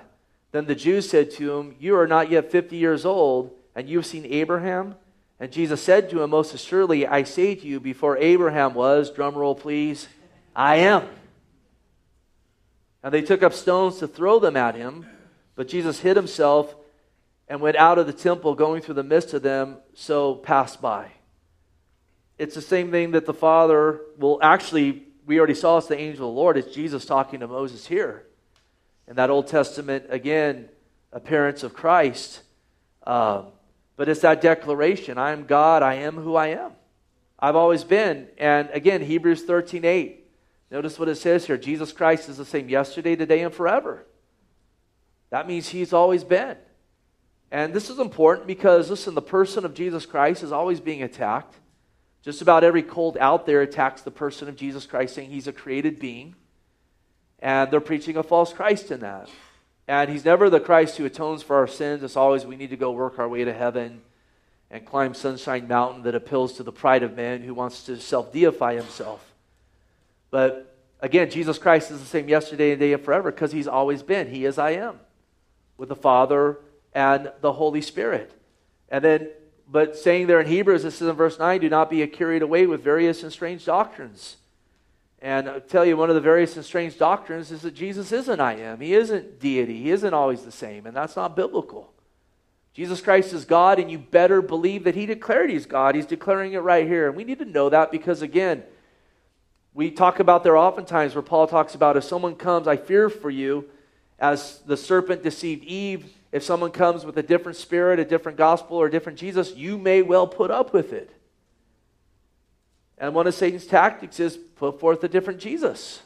Then 0.52 0.66
the 0.66 0.74
Jews 0.74 1.08
said 1.08 1.30
to 1.32 1.56
him, 1.56 1.76
You 1.78 1.96
are 1.96 2.06
not 2.06 2.30
yet 2.30 2.50
fifty 2.50 2.76
years 2.76 3.04
old, 3.04 3.52
and 3.74 3.88
you 3.88 3.98
have 3.98 4.06
seen 4.06 4.26
Abraham? 4.26 4.96
And 5.40 5.52
Jesus 5.52 5.82
said 5.82 6.10
to 6.10 6.22
him, 6.22 6.30
Most 6.30 6.54
assuredly, 6.54 7.06
I 7.06 7.24
say 7.24 7.54
to 7.54 7.66
you, 7.66 7.80
before 7.80 8.16
Abraham 8.18 8.74
was, 8.74 9.10
drum 9.10 9.34
roll 9.34 9.54
please, 9.54 10.08
I 10.54 10.76
am. 10.76 11.08
And 13.02 13.12
they 13.12 13.22
took 13.22 13.42
up 13.42 13.52
stones 13.52 13.98
to 13.98 14.08
throw 14.08 14.38
them 14.38 14.56
at 14.56 14.74
him, 14.74 15.06
but 15.56 15.68
Jesus 15.68 16.00
hid 16.00 16.16
himself 16.16 16.74
and 17.48 17.60
went 17.60 17.76
out 17.76 17.98
of 17.98 18.06
the 18.06 18.12
temple, 18.12 18.54
going 18.54 18.80
through 18.82 18.94
the 18.94 19.02
midst 19.02 19.34
of 19.34 19.42
them, 19.42 19.78
so 19.94 20.34
passed 20.34 20.80
by. 20.80 21.10
It's 22.38 22.54
the 22.54 22.62
same 22.62 22.90
thing 22.90 23.12
that 23.12 23.26
the 23.26 23.34
Father 23.34 24.00
will 24.18 24.38
actually, 24.42 25.04
we 25.26 25.38
already 25.38 25.54
saw 25.54 25.78
it's 25.78 25.86
the 25.86 25.98
angel 25.98 26.28
of 26.28 26.34
the 26.34 26.40
Lord. 26.40 26.56
It's 26.56 26.74
Jesus 26.74 27.04
talking 27.04 27.40
to 27.40 27.46
Moses 27.46 27.86
here. 27.86 28.26
In 29.06 29.16
that 29.16 29.30
Old 29.30 29.46
Testament, 29.46 30.06
again, 30.08 30.68
appearance 31.12 31.62
of 31.62 31.74
Christ. 31.74 32.42
Um, 33.06 33.48
but 33.96 34.08
it's 34.08 34.20
that 34.20 34.40
declaration 34.40 35.18
I 35.18 35.30
am 35.30 35.44
God, 35.44 35.82
I 35.82 35.94
am 35.94 36.14
who 36.14 36.34
I 36.34 36.48
am. 36.48 36.72
I've 37.38 37.56
always 37.56 37.84
been. 37.84 38.28
And 38.38 38.70
again, 38.72 39.02
Hebrews 39.02 39.42
13 39.44 39.84
8. 39.84 40.20
Notice 40.70 40.98
what 40.98 41.08
it 41.08 41.16
says 41.16 41.46
here 41.46 41.56
Jesus 41.56 41.92
Christ 41.92 42.28
is 42.28 42.38
the 42.38 42.44
same 42.44 42.68
yesterday, 42.68 43.14
today, 43.14 43.42
and 43.42 43.54
forever. 43.54 44.06
That 45.30 45.46
means 45.46 45.68
he's 45.68 45.92
always 45.92 46.24
been. 46.24 46.56
And 47.54 47.72
this 47.72 47.88
is 47.88 48.00
important 48.00 48.48
because, 48.48 48.90
listen, 48.90 49.14
the 49.14 49.22
person 49.22 49.64
of 49.64 49.74
Jesus 49.74 50.06
Christ 50.06 50.42
is 50.42 50.50
always 50.50 50.80
being 50.80 51.04
attacked. 51.04 51.54
Just 52.20 52.42
about 52.42 52.64
every 52.64 52.82
cult 52.82 53.16
out 53.18 53.46
there 53.46 53.62
attacks 53.62 54.02
the 54.02 54.10
person 54.10 54.48
of 54.48 54.56
Jesus 54.56 54.86
Christ, 54.86 55.14
saying 55.14 55.30
he's 55.30 55.46
a 55.46 55.52
created 55.52 56.00
being. 56.00 56.34
And 57.38 57.70
they're 57.70 57.78
preaching 57.78 58.16
a 58.16 58.24
false 58.24 58.52
Christ 58.52 58.90
in 58.90 58.98
that. 59.00 59.30
And 59.86 60.10
he's 60.10 60.24
never 60.24 60.50
the 60.50 60.58
Christ 60.58 60.96
who 60.96 61.04
atones 61.04 61.44
for 61.44 61.54
our 61.54 61.68
sins. 61.68 62.02
It's 62.02 62.16
always 62.16 62.44
we 62.44 62.56
need 62.56 62.70
to 62.70 62.76
go 62.76 62.90
work 62.90 63.20
our 63.20 63.28
way 63.28 63.44
to 63.44 63.52
heaven 63.52 64.02
and 64.68 64.84
climb 64.84 65.14
Sunshine 65.14 65.68
Mountain 65.68 66.02
that 66.02 66.16
appeals 66.16 66.54
to 66.54 66.64
the 66.64 66.72
pride 66.72 67.04
of 67.04 67.14
man 67.14 67.40
who 67.42 67.54
wants 67.54 67.84
to 67.84 68.00
self 68.00 68.32
deify 68.32 68.74
himself. 68.74 69.32
But 70.32 70.76
again, 70.98 71.30
Jesus 71.30 71.58
Christ 71.58 71.92
is 71.92 72.00
the 72.00 72.06
same 72.06 72.28
yesterday 72.28 72.72
and 72.72 72.80
today 72.80 72.94
and 72.94 73.04
forever 73.04 73.30
because 73.30 73.52
he's 73.52 73.68
always 73.68 74.02
been. 74.02 74.26
He 74.26 74.44
is 74.44 74.58
I 74.58 74.70
am 74.70 74.98
with 75.76 75.88
the 75.88 75.94
Father 75.94 76.58
and 76.94 77.32
the 77.40 77.52
Holy 77.52 77.80
Spirit. 77.80 78.32
And 78.88 79.04
then, 79.04 79.28
but 79.68 79.96
saying 79.96 80.26
there 80.26 80.40
in 80.40 80.46
Hebrews, 80.46 80.82
this 80.82 81.02
is 81.02 81.08
in 81.08 81.16
verse 81.16 81.38
9, 81.38 81.60
do 81.60 81.68
not 81.68 81.90
be 81.90 82.06
carried 82.06 82.42
away 82.42 82.66
with 82.66 82.82
various 82.82 83.22
and 83.22 83.32
strange 83.32 83.64
doctrines 83.64 84.36
and 85.24 85.48
I'll 85.48 85.58
tell 85.58 85.86
you, 85.86 85.96
one 85.96 86.10
of 86.10 86.14
the 86.14 86.20
various 86.20 86.54
and 86.56 86.62
strange 86.62 86.98
doctrines 86.98 87.50
is 87.50 87.62
that 87.62 87.72
Jesus 87.72 88.12
isn't 88.12 88.40
I 88.40 88.56
am. 88.56 88.78
He 88.78 88.92
isn't 88.92 89.40
deity. 89.40 89.82
He 89.82 89.90
isn't 89.90 90.12
always 90.12 90.42
the 90.42 90.52
same, 90.52 90.84
and 90.84 90.94
that's 90.94 91.16
not 91.16 91.34
biblical. 91.34 91.94
Jesus 92.74 93.00
Christ 93.00 93.32
is 93.32 93.46
God, 93.46 93.78
and 93.78 93.90
you 93.90 93.98
better 93.98 94.42
believe 94.42 94.84
that 94.84 94.94
He 94.94 95.06
declared 95.06 95.48
He's 95.48 95.64
God. 95.64 95.94
He's 95.94 96.04
declaring 96.04 96.52
it 96.52 96.58
right 96.58 96.86
here. 96.86 97.08
And 97.08 97.16
we 97.16 97.24
need 97.24 97.38
to 97.38 97.46
know 97.46 97.70
that 97.70 97.90
because, 97.90 98.20
again, 98.20 98.64
we 99.72 99.90
talk 99.90 100.20
about 100.20 100.44
there 100.44 100.58
oftentimes 100.58 101.14
where 101.14 101.22
Paul 101.22 101.46
talks 101.46 101.74
about 101.74 101.96
if 101.96 102.04
someone 102.04 102.34
comes, 102.34 102.68
I 102.68 102.76
fear 102.76 103.08
for 103.08 103.30
you, 103.30 103.64
as 104.18 104.60
the 104.66 104.76
serpent 104.76 105.22
deceived 105.22 105.64
Eve. 105.64 106.04
If 106.34 106.42
someone 106.42 106.72
comes 106.72 107.04
with 107.04 107.16
a 107.16 107.22
different 107.22 107.56
spirit, 107.56 108.00
a 108.00 108.04
different 108.04 108.36
gospel, 108.36 108.76
or 108.76 108.86
a 108.86 108.90
different 108.90 109.20
Jesus, 109.20 109.54
you 109.54 109.78
may 109.78 110.02
well 110.02 110.26
put 110.26 110.50
up 110.50 110.72
with 110.72 110.92
it. 110.92 111.14
And 112.98 113.14
one 113.14 113.28
of 113.28 113.34
Satan's 113.34 113.68
tactics 113.68 114.18
is 114.18 114.36
put 114.36 114.80
forth 114.80 115.04
a 115.04 115.08
different 115.08 115.38
Jesus, 115.38 116.02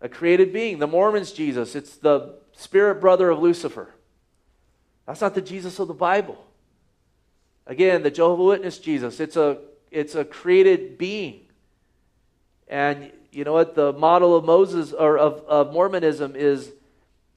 a 0.00 0.08
created 0.08 0.52
being. 0.52 0.78
The 0.78 0.86
Mormons' 0.86 1.32
Jesus, 1.32 1.74
it's 1.74 1.96
the 1.96 2.36
spirit 2.52 3.00
brother 3.00 3.28
of 3.28 3.40
Lucifer. 3.40 3.88
That's 5.08 5.22
not 5.22 5.34
the 5.34 5.42
Jesus 5.42 5.80
of 5.80 5.88
the 5.88 5.94
Bible. 5.94 6.46
Again, 7.66 8.04
the 8.04 8.12
Jehovah 8.12 8.44
Witness 8.44 8.78
Jesus, 8.78 9.18
it's 9.18 9.36
a, 9.36 9.58
it's 9.90 10.14
a 10.14 10.24
created 10.24 10.98
being. 10.98 11.40
And 12.68 13.10
you 13.32 13.42
know 13.42 13.54
what? 13.54 13.74
The 13.74 13.92
model 13.92 14.36
of 14.36 14.44
Moses 14.44 14.92
or 14.92 15.18
of, 15.18 15.40
of 15.48 15.72
Mormonism 15.72 16.36
is 16.36 16.70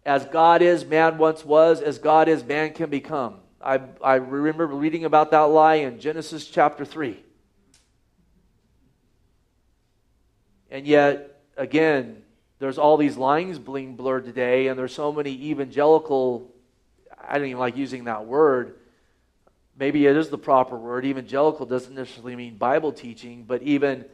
As 0.06 0.26
God 0.26 0.62
is, 0.62 0.86
man 0.86 1.18
once 1.18 1.44
was. 1.44 1.82
As 1.82 1.98
God 2.00 2.28
is, 2.28 2.44
man 2.44 2.74
can 2.74 2.90
become. 2.90 3.36
I, 3.62 3.82
I 4.02 4.16
remember 4.16 4.68
reading 4.68 5.06
about 5.06 5.32
that 5.32 5.42
lie 5.42 5.76
in 5.76 6.00
Genesis 6.00 6.48
chapter 6.48 6.86
3. 6.86 7.22
And 10.72 10.86
yet, 10.86 11.42
again, 11.58 12.22
there's 12.60 12.78
all 12.78 12.98
these 12.98 13.18
lines 13.18 13.58
being 13.58 13.96
blurred 13.96 14.26
today, 14.26 14.68
and 14.68 14.78
there's 14.78 14.94
so 14.94 15.12
many 15.12 15.32
evangelical, 15.32 16.54
I 17.18 17.38
don't 17.38 17.48
even 17.48 17.60
like 17.60 17.76
using 17.76 18.04
that 18.06 18.26
word. 18.26 18.76
Maybe 19.78 20.06
it 20.06 20.16
is 20.16 20.30
the 20.30 20.38
proper 20.38 20.78
word. 20.78 21.06
Evangelical 21.06 21.66
doesn't 21.66 21.96
necessarily 21.96 22.36
mean 22.36 22.58
Bible 22.58 22.92
teaching, 22.92 23.46
but 23.48 23.62
even 23.64 24.06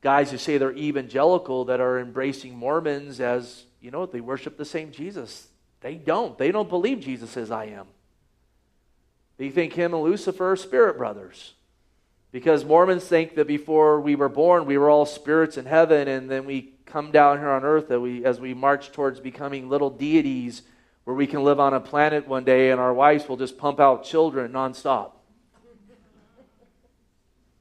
guys 0.00 0.30
who 0.30 0.38
say 0.38 0.56
they're 0.56 0.72
evangelical 0.72 1.66
that 1.66 1.80
are 1.80 1.98
embracing 1.98 2.56
Mormons 2.56 3.20
as, 3.20 3.65
you 3.80 3.90
know, 3.90 4.06
they 4.06 4.20
worship 4.20 4.56
the 4.56 4.64
same 4.64 4.92
Jesus. 4.92 5.48
They 5.80 5.94
don't. 5.94 6.36
They 6.38 6.50
don't 6.50 6.68
believe 6.68 7.00
Jesus 7.00 7.30
says, 7.30 7.50
I 7.50 7.66
am. 7.66 7.86
They 9.38 9.50
think 9.50 9.74
him 9.74 9.94
and 9.94 10.02
Lucifer 10.02 10.52
are 10.52 10.56
spirit 10.56 10.96
brothers. 10.96 11.54
Because 12.32 12.64
Mormons 12.64 13.04
think 13.04 13.34
that 13.36 13.46
before 13.46 14.00
we 14.00 14.14
were 14.14 14.28
born, 14.28 14.66
we 14.66 14.78
were 14.78 14.90
all 14.90 15.06
spirits 15.06 15.56
in 15.56 15.64
heaven, 15.64 16.08
and 16.08 16.30
then 16.30 16.44
we 16.44 16.74
come 16.86 17.10
down 17.10 17.38
here 17.38 17.50
on 17.50 17.64
earth 17.64 17.88
that 17.88 18.00
we, 18.00 18.24
as 18.24 18.40
we 18.40 18.54
march 18.54 18.92
towards 18.92 19.20
becoming 19.20 19.68
little 19.68 19.90
deities 19.90 20.62
where 21.04 21.14
we 21.14 21.26
can 21.26 21.44
live 21.44 21.60
on 21.60 21.72
a 21.72 21.80
planet 21.80 22.26
one 22.26 22.42
day 22.42 22.70
and 22.72 22.80
our 22.80 22.92
wives 22.92 23.28
will 23.28 23.36
just 23.36 23.56
pump 23.58 23.78
out 23.78 24.04
children 24.04 24.52
nonstop. 24.52 25.12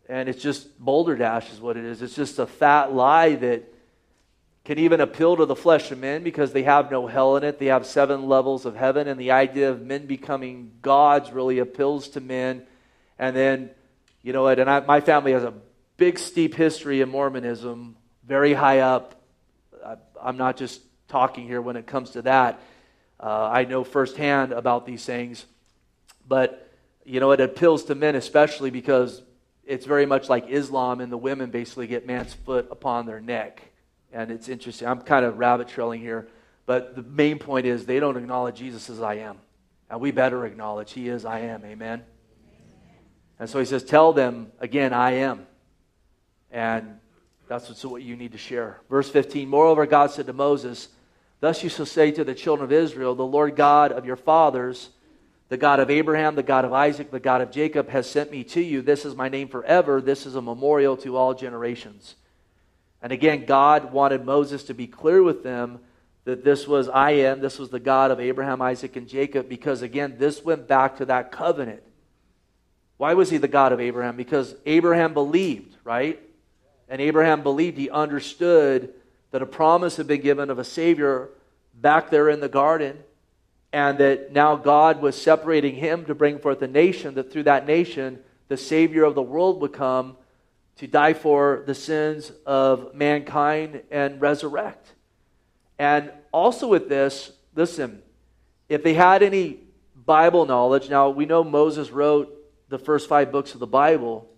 And 0.09 0.27
it's 0.27 0.41
just 0.41 0.79
boulder 0.79 1.15
dash 1.15 1.51
is 1.51 1.59
what 1.59 1.77
it 1.77 1.85
is. 1.85 2.01
It's 2.01 2.15
just 2.15 2.39
a 2.39 2.47
fat 2.47 2.93
lie 2.93 3.35
that 3.35 3.71
can 4.65 4.79
even 4.79 4.99
appeal 4.99 5.37
to 5.37 5.45
the 5.45 5.55
flesh 5.55 5.91
of 5.91 5.99
men 5.99 6.23
because 6.23 6.51
they 6.51 6.63
have 6.63 6.89
no 6.89 7.05
hell 7.05 7.37
in 7.37 7.43
it. 7.43 7.59
They 7.59 7.67
have 7.67 7.85
seven 7.85 8.27
levels 8.27 8.65
of 8.65 8.75
heaven, 8.75 9.07
and 9.07 9.19
the 9.19 9.31
idea 9.31 9.69
of 9.69 9.81
men 9.81 10.07
becoming 10.07 10.71
gods 10.81 11.31
really 11.31 11.59
appeals 11.59 12.09
to 12.09 12.19
men. 12.19 12.63
And 13.19 13.35
then, 13.35 13.69
you 14.23 14.33
know 14.33 14.41
what? 14.41 14.57
And 14.57 14.67
I, 14.67 14.79
my 14.79 15.01
family 15.01 15.33
has 15.33 15.43
a 15.43 15.53
big, 15.97 16.17
steep 16.17 16.55
history 16.55 17.01
of 17.01 17.09
Mormonism, 17.09 17.95
very 18.27 18.53
high 18.53 18.79
up. 18.79 19.21
I, 19.85 19.97
I'm 20.19 20.37
not 20.37 20.57
just 20.57 20.81
talking 21.07 21.45
here 21.45 21.61
when 21.61 21.75
it 21.75 21.85
comes 21.85 22.11
to 22.11 22.23
that. 22.23 22.59
Uh, 23.19 23.49
I 23.51 23.65
know 23.65 23.83
firsthand 23.83 24.51
about 24.51 24.87
these 24.87 25.05
things. 25.05 25.45
But, 26.27 26.73
you 27.05 27.19
know, 27.19 27.31
it 27.31 27.39
appeals 27.39 27.83
to 27.85 27.95
men 27.95 28.15
especially 28.15 28.71
because 28.71 29.21
it's 29.63 29.85
very 29.85 30.07
much 30.07 30.27
like 30.27 30.47
Islam, 30.49 31.01
and 31.01 31.11
the 31.11 31.17
women 31.17 31.51
basically 31.51 31.85
get 31.85 32.07
man's 32.07 32.33
foot 32.33 32.67
upon 32.71 33.05
their 33.05 33.21
neck. 33.21 33.61
And 34.15 34.31
it's 34.31 34.47
interesting. 34.47 34.87
I'm 34.87 35.01
kind 35.01 35.25
of 35.25 35.37
rabbit 35.37 35.67
trailing 35.67 35.99
here. 35.99 36.29
But 36.65 36.95
the 36.95 37.03
main 37.03 37.37
point 37.37 37.65
is 37.65 37.85
they 37.85 37.99
don't 37.99 38.15
acknowledge 38.15 38.55
Jesus 38.55 38.89
as 38.89 39.01
I 39.01 39.15
am. 39.15 39.37
And 39.89 39.99
we 39.99 40.11
better 40.11 40.45
acknowledge 40.45 40.93
he 40.93 41.09
is 41.09 41.25
I 41.25 41.39
am. 41.41 41.65
Amen. 41.65 42.01
And 43.37 43.49
so 43.49 43.59
he 43.59 43.65
says, 43.65 43.83
Tell 43.83 44.13
them 44.13 44.53
again, 44.59 44.93
I 44.93 45.15
am. 45.15 45.45
And 46.49 46.99
that's 47.49 47.83
what 47.83 48.03
you 48.03 48.15
need 48.15 48.31
to 48.31 48.37
share. 48.37 48.79
Verse 48.89 49.09
15 49.09 49.49
Moreover, 49.49 49.85
God 49.85 50.11
said 50.11 50.27
to 50.27 50.33
Moses, 50.33 50.87
Thus 51.41 51.61
you 51.61 51.69
shall 51.69 51.85
say 51.85 52.11
to 52.11 52.23
the 52.23 52.33
children 52.33 52.63
of 52.63 52.71
Israel, 52.71 53.15
The 53.15 53.25
Lord 53.25 53.57
God 53.57 53.91
of 53.91 54.05
your 54.05 54.15
fathers, 54.15 54.91
the 55.49 55.57
God 55.57 55.81
of 55.81 55.89
Abraham, 55.89 56.35
the 56.35 56.41
God 56.41 56.63
of 56.63 56.71
Isaac, 56.71 57.11
the 57.11 57.19
God 57.19 57.41
of 57.41 57.51
Jacob, 57.51 57.89
has 57.89 58.09
sent 58.09 58.31
me 58.31 58.45
to 58.45 58.61
you. 58.61 58.81
This 58.81 59.03
is 59.03 59.13
my 59.13 59.27
name 59.27 59.49
forever. 59.49 59.99
This 59.99 60.25
is 60.25 60.35
a 60.35 60.41
memorial 60.41 60.95
to 60.97 61.17
all 61.17 61.33
generations. 61.33 62.15
And 63.05 63.11
again, 63.11 63.45
God 63.45 63.93
wanted 63.93 64.25
Moses 64.25 64.63
to 64.63 64.73
be 64.73 64.87
clear 64.87 65.21
with 65.21 65.43
them 65.43 65.77
that 66.23 66.43
this 66.43 66.67
was 66.67 66.89
I 66.89 67.11
am, 67.11 67.39
this 67.39 67.59
was 67.59 67.69
the 67.69 67.79
God 67.79 68.09
of 68.09 68.19
Abraham, 68.19 68.63
Isaac, 68.63 68.95
and 68.95 69.07
Jacob, 69.07 69.47
because 69.47 69.83
again, 69.83 70.15
this 70.17 70.43
went 70.43 70.67
back 70.67 70.97
to 70.97 71.05
that 71.05 71.31
covenant. 71.31 71.83
Why 72.97 73.13
was 73.13 73.29
he 73.29 73.37
the 73.37 73.47
God 73.47 73.73
of 73.73 73.79
Abraham? 73.79 74.15
Because 74.17 74.55
Abraham 74.65 75.13
believed, 75.13 75.77
right? 75.83 76.19
And 76.89 76.99
Abraham 76.99 77.43
believed, 77.43 77.77
he 77.77 77.91
understood 77.91 78.91
that 79.29 79.43
a 79.43 79.45
promise 79.45 79.97
had 79.97 80.07
been 80.07 80.21
given 80.21 80.49
of 80.49 80.57
a 80.57 80.63
Savior 80.63 81.29
back 81.75 82.09
there 82.09 82.27
in 82.27 82.39
the 82.39 82.49
garden, 82.49 82.97
and 83.71 83.99
that 83.99 84.31
now 84.31 84.55
God 84.55 84.99
was 84.99 85.15
separating 85.15 85.75
him 85.75 86.05
to 86.05 86.15
bring 86.15 86.39
forth 86.39 86.59
a 86.63 86.67
nation, 86.67 87.13
that 87.13 87.31
through 87.31 87.43
that 87.43 87.67
nation, 87.67 88.17
the 88.47 88.57
Savior 88.57 89.03
of 89.03 89.13
the 89.13 89.21
world 89.21 89.61
would 89.61 89.73
come 89.73 90.17
to 90.77 90.87
die 90.87 91.13
for 91.13 91.63
the 91.65 91.75
sins 91.75 92.31
of 92.45 92.93
mankind 92.93 93.81
and 93.91 94.19
resurrect. 94.19 94.93
And 95.79 96.11
also 96.31 96.67
with 96.67 96.89
this, 96.89 97.31
listen, 97.55 98.01
if 98.67 98.83
they 98.83 98.93
had 98.93 99.23
any 99.23 99.59
Bible 100.05 100.45
knowledge, 100.45 100.89
now 100.89 101.09
we 101.09 101.25
know 101.25 101.43
Moses 101.43 101.91
wrote 101.91 102.31
the 102.69 102.79
first 102.79 103.07
five 103.07 103.31
books 103.31 103.53
of 103.53 103.59
the 103.59 103.67
Bible. 103.67 104.29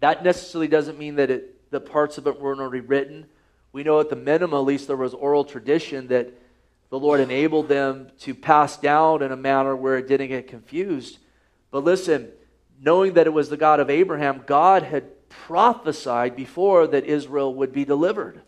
That 0.00 0.24
necessarily 0.24 0.68
doesn't 0.68 0.98
mean 0.98 1.16
that 1.16 1.30
it, 1.30 1.70
the 1.70 1.80
parts 1.80 2.18
of 2.18 2.26
it 2.26 2.40
weren't 2.40 2.60
already 2.60 2.80
written. 2.80 3.26
We 3.72 3.84
know 3.84 4.00
at 4.00 4.10
the 4.10 4.16
minimum, 4.16 4.54
at 4.54 4.64
least, 4.64 4.86
there 4.86 4.96
was 4.96 5.14
oral 5.14 5.44
tradition 5.44 6.08
that 6.08 6.32
the 6.90 6.98
Lord 6.98 7.20
enabled 7.20 7.68
them 7.68 8.10
to 8.20 8.34
pass 8.34 8.76
down 8.76 9.22
in 9.22 9.32
a 9.32 9.36
manner 9.36 9.74
where 9.74 9.96
it 9.96 10.08
didn't 10.08 10.28
get 10.28 10.46
confused. 10.46 11.18
But 11.70 11.84
listen, 11.84 12.28
knowing 12.80 13.14
that 13.14 13.26
it 13.26 13.32
was 13.32 13.48
the 13.48 13.56
God 13.56 13.80
of 13.80 13.88
Abraham, 13.88 14.42
God 14.46 14.82
had 14.82 15.04
prophesied 15.46 16.36
before 16.36 16.86
that 16.86 17.04
Israel 17.04 17.54
would 17.54 17.72
be 17.72 17.84
delivered. 17.84 18.40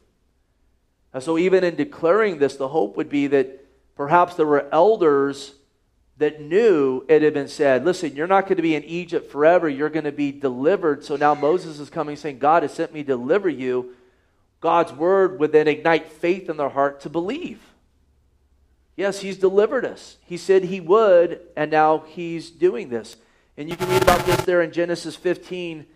And 1.12 1.22
so, 1.22 1.38
even 1.38 1.64
in 1.64 1.76
declaring 1.76 2.38
this, 2.38 2.56
the 2.56 2.68
hope 2.68 2.96
would 2.96 3.08
be 3.08 3.26
that 3.28 3.64
perhaps 3.96 4.34
there 4.34 4.46
were 4.46 4.68
elders 4.72 5.54
that 6.16 6.40
knew 6.40 7.04
it 7.08 7.22
had 7.22 7.34
been 7.34 7.48
said, 7.48 7.84
listen, 7.84 8.14
you're 8.14 8.26
not 8.26 8.44
going 8.44 8.56
to 8.56 8.62
be 8.62 8.74
in 8.74 8.84
Egypt 8.84 9.30
forever, 9.30 9.68
you're 9.68 9.88
going 9.88 10.04
to 10.04 10.12
be 10.12 10.30
delivered. 10.30 11.04
So 11.04 11.16
now 11.16 11.34
Moses 11.34 11.80
is 11.80 11.90
coming 11.90 12.16
saying, 12.16 12.38
God 12.38 12.62
has 12.62 12.72
sent 12.72 12.92
me 12.92 13.02
to 13.02 13.08
deliver 13.08 13.48
you. 13.48 13.94
God's 14.60 14.92
word 14.92 15.40
would 15.40 15.52
then 15.52 15.68
ignite 15.68 16.08
faith 16.08 16.48
in 16.48 16.56
their 16.56 16.68
heart 16.68 17.00
to 17.00 17.10
believe. 17.10 17.60
Yes, 18.96 19.20
he's 19.20 19.36
delivered 19.36 19.84
us. 19.84 20.16
He 20.24 20.36
said 20.36 20.64
he 20.64 20.80
would, 20.80 21.40
and 21.56 21.70
now 21.70 22.04
he's 22.06 22.50
doing 22.50 22.88
this. 22.88 23.16
And 23.56 23.68
you 23.68 23.76
can 23.76 23.88
read 23.88 24.02
about 24.02 24.24
this 24.24 24.40
there 24.44 24.62
in 24.62 24.72
Genesis 24.72 25.16
15. 25.16 25.86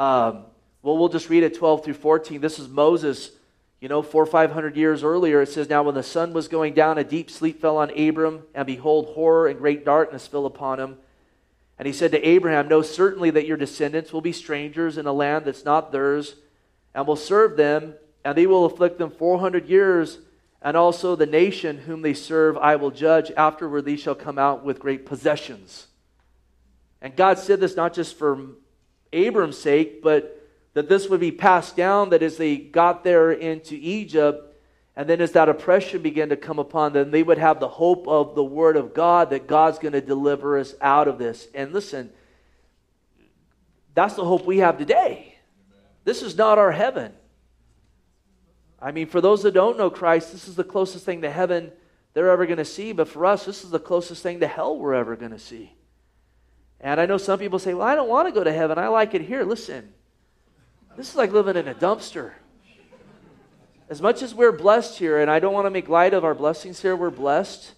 Um, 0.00 0.46
well, 0.82 0.96
we'll 0.96 1.10
just 1.10 1.28
read 1.28 1.42
it 1.42 1.58
12 1.58 1.84
through 1.84 1.94
14. 1.94 2.40
This 2.40 2.58
is 2.58 2.70
Moses, 2.70 3.32
you 3.82 3.88
know, 3.88 4.00
four 4.00 4.22
or 4.22 4.26
five 4.26 4.50
hundred 4.50 4.74
years 4.74 5.04
earlier. 5.04 5.42
It 5.42 5.50
says, 5.50 5.68
Now 5.68 5.82
when 5.82 5.94
the 5.94 6.02
sun 6.02 6.32
was 6.32 6.48
going 6.48 6.72
down, 6.72 6.96
a 6.96 7.04
deep 7.04 7.30
sleep 7.30 7.60
fell 7.60 7.76
on 7.76 7.90
Abram, 7.90 8.44
and 8.54 8.66
behold, 8.66 9.08
horror 9.14 9.46
and 9.46 9.58
great 9.58 9.84
darkness 9.84 10.26
fell 10.26 10.46
upon 10.46 10.80
him. 10.80 10.96
And 11.78 11.86
he 11.86 11.92
said 11.92 12.12
to 12.12 12.26
Abraham, 12.26 12.66
Know 12.66 12.80
certainly 12.80 13.28
that 13.28 13.46
your 13.46 13.58
descendants 13.58 14.10
will 14.10 14.22
be 14.22 14.32
strangers 14.32 14.96
in 14.96 15.06
a 15.06 15.12
land 15.12 15.44
that's 15.44 15.66
not 15.66 15.92
theirs, 15.92 16.36
and 16.94 17.06
will 17.06 17.14
serve 17.14 17.58
them 17.58 17.94
and 18.24 18.36
they 18.36 18.46
will 18.46 18.64
afflict 18.64 18.98
them 18.98 19.10
400 19.10 19.68
years, 19.68 20.18
and 20.62 20.76
also 20.76 21.14
the 21.14 21.26
nation 21.26 21.78
whom 21.78 22.02
they 22.02 22.14
serve 22.14 22.56
I 22.56 22.76
will 22.76 22.90
judge. 22.90 23.30
Afterward, 23.36 23.84
they 23.84 23.96
shall 23.96 24.14
come 24.14 24.38
out 24.38 24.64
with 24.64 24.78
great 24.78 25.06
possessions. 25.06 25.86
And 27.00 27.16
God 27.16 27.38
said 27.38 27.60
this 27.60 27.76
not 27.76 27.94
just 27.94 28.18
for 28.18 28.38
Abram's 29.12 29.58
sake, 29.58 30.02
but 30.02 30.36
that 30.74 30.88
this 30.88 31.08
would 31.08 31.20
be 31.20 31.32
passed 31.32 31.76
down, 31.76 32.10
that 32.10 32.22
as 32.22 32.36
they 32.36 32.56
got 32.56 33.02
there 33.02 33.32
into 33.32 33.74
Egypt, 33.74 34.46
and 34.96 35.08
then 35.08 35.20
as 35.20 35.32
that 35.32 35.48
oppression 35.48 36.02
began 36.02 36.28
to 36.28 36.36
come 36.36 36.58
upon 36.58 36.92
them, 36.92 37.10
they 37.10 37.22
would 37.22 37.38
have 37.38 37.58
the 37.58 37.68
hope 37.68 38.06
of 38.06 38.34
the 38.34 38.44
Word 38.44 38.76
of 38.76 38.94
God 38.94 39.30
that 39.30 39.46
God's 39.46 39.78
going 39.78 39.92
to 39.92 40.00
deliver 40.00 40.58
us 40.58 40.74
out 40.80 41.08
of 41.08 41.18
this. 41.18 41.48
And 41.54 41.72
listen, 41.72 42.10
that's 43.94 44.14
the 44.14 44.24
hope 44.24 44.44
we 44.44 44.58
have 44.58 44.78
today. 44.78 45.36
This 46.04 46.22
is 46.22 46.36
not 46.36 46.58
our 46.58 46.72
heaven. 46.72 47.12
I 48.80 48.92
mean, 48.92 49.06
for 49.06 49.20
those 49.20 49.42
that 49.42 49.52
don't 49.52 49.78
know 49.78 49.90
Christ, 49.90 50.32
this 50.32 50.48
is 50.48 50.56
the 50.56 50.64
closest 50.64 51.04
thing 51.04 51.22
to 51.22 51.30
heaven 51.30 51.72
they're 52.14 52.30
ever 52.30 52.46
going 52.46 52.58
to 52.58 52.64
see. 52.64 52.92
But 52.92 53.08
for 53.08 53.26
us, 53.26 53.44
this 53.44 53.64
is 53.64 53.70
the 53.70 53.78
closest 53.78 54.22
thing 54.22 54.40
to 54.40 54.46
hell 54.46 54.78
we're 54.78 54.94
ever 54.94 55.16
going 55.16 55.32
to 55.32 55.38
see. 55.38 55.74
And 56.80 57.00
I 57.00 57.06
know 57.06 57.18
some 57.18 57.38
people 57.38 57.58
say, 57.58 57.74
well, 57.74 57.86
I 57.86 57.94
don't 57.94 58.08
want 58.08 58.28
to 58.28 58.32
go 58.32 58.42
to 58.42 58.52
heaven. 58.52 58.78
I 58.78 58.88
like 58.88 59.14
it 59.14 59.22
here. 59.22 59.44
Listen, 59.44 59.92
this 60.96 61.10
is 61.10 61.16
like 61.16 61.32
living 61.32 61.56
in 61.56 61.68
a 61.68 61.74
dumpster. 61.74 62.32
As 63.90 64.00
much 64.00 64.22
as 64.22 64.34
we're 64.34 64.52
blessed 64.52 64.98
here, 64.98 65.20
and 65.20 65.30
I 65.30 65.40
don't 65.40 65.52
want 65.52 65.66
to 65.66 65.70
make 65.70 65.88
light 65.88 66.14
of 66.14 66.24
our 66.24 66.34
blessings 66.34 66.80
here, 66.80 66.96
we're 66.96 67.10
blessed. 67.10 67.74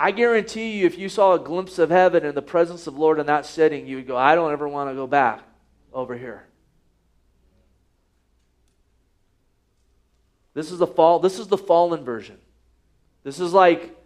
I 0.00 0.10
guarantee 0.10 0.78
you, 0.78 0.86
if 0.86 0.98
you 0.98 1.08
saw 1.08 1.34
a 1.34 1.38
glimpse 1.38 1.78
of 1.78 1.90
heaven 1.90 2.24
in 2.24 2.34
the 2.34 2.42
presence 2.42 2.86
of 2.86 2.98
Lord 2.98 3.20
in 3.20 3.26
that 3.26 3.46
setting, 3.46 3.86
you 3.86 3.96
would 3.96 4.06
go, 4.06 4.16
I 4.16 4.34
don't 4.34 4.52
ever 4.52 4.66
want 4.66 4.90
to 4.90 4.94
go 4.94 5.06
back 5.06 5.42
over 5.92 6.16
here. 6.16 6.46
This 10.54 10.72
is 10.72 10.78
the 10.78 10.86
fall. 10.86 11.18
This 11.20 11.38
is 11.38 11.46
the 11.46 11.58
fallen 11.58 12.04
version. 12.04 12.38
This 13.22 13.38
is 13.38 13.52
like, 13.52 13.96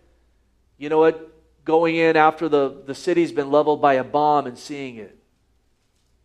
you 0.76 0.88
know 0.88 0.98
what, 0.98 1.37
going 1.68 1.96
in 1.96 2.16
after 2.16 2.48
the, 2.48 2.82
the 2.86 2.94
city's 2.94 3.30
been 3.30 3.50
leveled 3.50 3.82
by 3.82 3.92
a 3.92 4.02
bomb 4.02 4.46
and 4.46 4.56
seeing 4.56 4.96
it. 4.96 5.18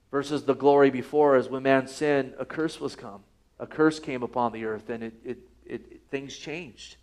Versus 0.09 0.45
the 0.45 0.55
glory 0.55 0.89
before 0.89 1.35
as 1.35 1.49
when 1.49 1.63
man 1.63 1.85
sinned, 1.85 2.33
a 2.39 2.45
curse 2.45 2.79
was 2.79 2.95
come. 2.95 3.23
A 3.59 3.67
curse 3.67 3.99
came 3.99 4.23
upon 4.23 4.53
the 4.53 4.63
earth 4.63 4.89
and 4.89 5.03
it, 5.03 5.13
it, 5.25 5.37
it, 5.65 5.85
it 5.91 6.01
things 6.09 6.33
changed. 6.37 6.95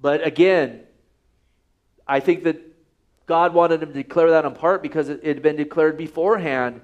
But 0.00 0.24
again, 0.24 0.82
I 2.06 2.20
think 2.20 2.44
that 2.44 2.60
God 3.26 3.52
wanted 3.52 3.82
him 3.82 3.88
to 3.88 3.94
declare 3.94 4.30
that 4.30 4.44
in 4.44 4.54
part 4.54 4.80
because 4.80 5.08
it, 5.08 5.20
it 5.24 5.34
had 5.34 5.42
been 5.42 5.56
declared 5.56 5.98
beforehand. 5.98 6.82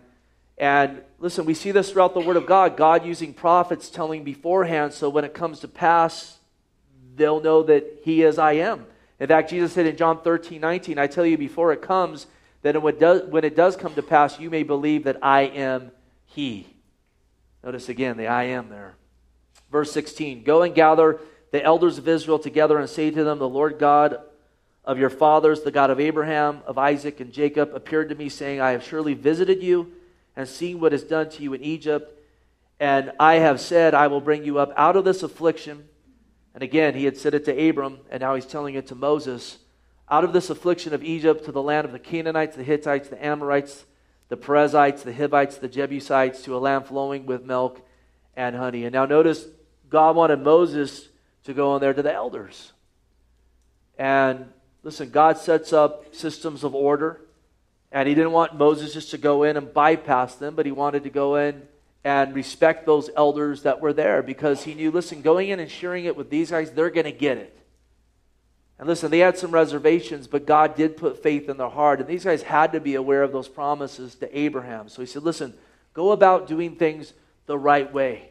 And 0.56 1.00
listen, 1.20 1.44
we 1.44 1.54
see 1.54 1.70
this 1.70 1.92
throughout 1.92 2.14
the 2.14 2.20
Word 2.20 2.36
of 2.36 2.44
God 2.44 2.76
God 2.76 3.06
using 3.06 3.32
prophets 3.32 3.88
telling 3.88 4.24
beforehand, 4.24 4.94
so 4.94 5.10
when 5.10 5.24
it 5.24 5.32
comes 5.32 5.60
to 5.60 5.68
pass, 5.68 6.38
they'll 7.14 7.40
know 7.40 7.62
that 7.62 8.00
He 8.02 8.24
is 8.24 8.36
I 8.36 8.54
am. 8.54 8.84
In 9.20 9.26
fact, 9.26 9.50
Jesus 9.50 9.72
said 9.72 9.86
in 9.86 9.96
John 9.96 10.20
13, 10.22 10.60
19, 10.60 10.98
I 10.98 11.06
tell 11.06 11.26
you 11.26 11.36
before 11.36 11.72
it 11.72 11.82
comes, 11.82 12.26
that 12.62 12.80
when 12.80 12.94
it 12.94 13.00
does, 13.00 13.28
when 13.28 13.44
it 13.44 13.56
does 13.56 13.76
come 13.76 13.94
to 13.94 14.02
pass, 14.02 14.38
you 14.38 14.50
may 14.50 14.62
believe 14.62 15.04
that 15.04 15.18
I 15.22 15.42
am 15.42 15.92
He. 16.26 16.66
Notice 17.62 17.88
again 17.88 18.16
the 18.16 18.26
I 18.26 18.44
am 18.44 18.68
there. 18.68 18.94
Verse 19.70 19.92
16 19.92 20.44
Go 20.44 20.62
and 20.62 20.74
gather 20.74 21.20
the 21.50 21.62
elders 21.62 21.98
of 21.98 22.08
Israel 22.08 22.38
together 22.38 22.78
and 22.78 22.88
say 22.88 23.10
to 23.10 23.24
them, 23.24 23.38
The 23.38 23.48
Lord 23.48 23.78
God 23.78 24.20
of 24.84 24.98
your 24.98 25.10
fathers, 25.10 25.62
the 25.62 25.70
God 25.70 25.90
of 25.90 26.00
Abraham, 26.00 26.62
of 26.66 26.78
Isaac, 26.78 27.20
and 27.20 27.32
Jacob, 27.32 27.74
appeared 27.74 28.08
to 28.08 28.14
me, 28.14 28.28
saying, 28.28 28.60
I 28.60 28.70
have 28.70 28.84
surely 28.84 29.14
visited 29.14 29.62
you 29.62 29.92
and 30.34 30.48
seen 30.48 30.80
what 30.80 30.92
is 30.92 31.02
done 31.02 31.28
to 31.30 31.42
you 31.42 31.52
in 31.52 31.62
Egypt. 31.62 32.14
And 32.80 33.12
I 33.20 33.34
have 33.34 33.60
said, 33.60 33.92
I 33.92 34.06
will 34.06 34.20
bring 34.20 34.44
you 34.44 34.58
up 34.58 34.72
out 34.76 34.96
of 34.96 35.04
this 35.04 35.22
affliction. 35.22 35.88
And 36.58 36.64
again, 36.64 36.94
he 36.94 37.04
had 37.04 37.16
said 37.16 37.34
it 37.34 37.44
to 37.44 37.68
Abram, 37.68 38.00
and 38.10 38.20
now 38.20 38.34
he's 38.34 38.44
telling 38.44 38.74
it 38.74 38.88
to 38.88 38.96
Moses 38.96 39.58
out 40.10 40.24
of 40.24 40.32
this 40.32 40.50
affliction 40.50 40.92
of 40.92 41.04
Egypt 41.04 41.44
to 41.44 41.52
the 41.52 41.62
land 41.62 41.84
of 41.84 41.92
the 41.92 42.00
Canaanites, 42.00 42.56
the 42.56 42.64
Hittites, 42.64 43.08
the 43.08 43.24
Amorites, 43.24 43.84
the 44.28 44.36
Perizzites, 44.36 45.04
the 45.04 45.12
Hivites, 45.14 45.58
the 45.58 45.68
Jebusites, 45.68 46.42
to 46.42 46.56
a 46.56 46.58
land 46.58 46.86
flowing 46.86 47.26
with 47.26 47.44
milk 47.44 47.80
and 48.34 48.56
honey. 48.56 48.82
And 48.82 48.92
now 48.92 49.06
notice 49.06 49.46
God 49.88 50.16
wanted 50.16 50.40
Moses 50.40 51.08
to 51.44 51.54
go 51.54 51.76
in 51.76 51.80
there 51.80 51.94
to 51.94 52.02
the 52.02 52.12
elders. 52.12 52.72
And 53.96 54.46
listen, 54.82 55.10
God 55.10 55.38
sets 55.38 55.72
up 55.72 56.12
systems 56.12 56.64
of 56.64 56.74
order. 56.74 57.20
And 57.92 58.08
he 58.08 58.16
didn't 58.16 58.32
want 58.32 58.58
Moses 58.58 58.94
just 58.94 59.12
to 59.12 59.18
go 59.18 59.44
in 59.44 59.56
and 59.56 59.72
bypass 59.72 60.34
them, 60.34 60.56
but 60.56 60.66
he 60.66 60.72
wanted 60.72 61.04
to 61.04 61.10
go 61.10 61.36
in 61.36 61.62
and 62.04 62.34
respect 62.34 62.86
those 62.86 63.10
elders 63.16 63.62
that 63.62 63.80
were 63.80 63.92
there 63.92 64.22
because 64.22 64.64
he 64.64 64.74
knew, 64.74 64.90
listen, 64.90 65.20
going 65.20 65.48
in 65.48 65.60
and 65.60 65.70
sharing 65.70 66.04
it 66.04 66.16
with 66.16 66.30
these 66.30 66.50
guys, 66.50 66.70
they're 66.70 66.90
going 66.90 67.04
to 67.04 67.12
get 67.12 67.38
it. 67.38 67.58
And 68.78 68.86
listen, 68.86 69.10
they 69.10 69.18
had 69.18 69.36
some 69.36 69.50
reservations, 69.50 70.28
but 70.28 70.46
God 70.46 70.76
did 70.76 70.96
put 70.96 71.22
faith 71.22 71.48
in 71.48 71.56
their 71.56 71.68
heart. 71.68 72.00
And 72.00 72.08
these 72.08 72.24
guys 72.24 72.42
had 72.42 72.72
to 72.72 72.80
be 72.80 72.94
aware 72.94 73.24
of 73.24 73.32
those 73.32 73.48
promises 73.48 74.14
to 74.16 74.38
Abraham. 74.38 74.88
So 74.88 75.02
he 75.02 75.06
said, 75.06 75.24
listen, 75.24 75.52
go 75.94 76.12
about 76.12 76.46
doing 76.46 76.76
things 76.76 77.12
the 77.46 77.58
right 77.58 77.92
way. 77.92 78.30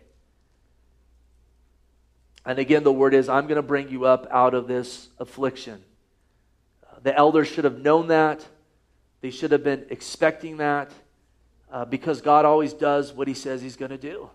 And 2.46 2.60
again, 2.60 2.84
the 2.86 2.94
word 2.94 3.14
is, 3.14 3.28
I'm 3.28 3.48
going 3.48 3.58
to 3.58 3.62
bring 3.62 3.90
you 3.90 4.06
up 4.06 4.26
out 4.32 4.54
of 4.54 4.68
this 4.68 5.10
affliction. 5.20 5.84
The 7.04 7.16
elders 7.16 7.50
should 7.50 7.66
have 7.66 7.80
known 7.80 8.08
that. 8.08 8.46
They 9.20 9.32
should 9.32 9.52
have 9.52 9.66
been 9.66 9.86
expecting 9.90 10.58
that 10.58 10.92
uh, 11.72 11.86
because 11.86 12.22
God 12.22 12.46
always 12.46 12.74
does 12.74 13.14
what 13.14 13.28
he 13.28 13.34
says 13.34 13.62
he's 13.62 13.76
going 13.76 13.92
to 13.92 13.98
do. 13.98 14.30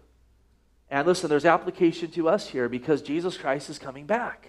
And 0.91 1.07
listen, 1.07 1.31
there's 1.31 1.47
application 1.47 2.11
to 2.13 2.29
us 2.29 2.49
here 2.49 2.69
because 2.69 3.01
Jesus 3.01 3.37
Christ 3.37 3.71
is 3.71 3.79
coming 3.79 4.07
back. 4.07 4.49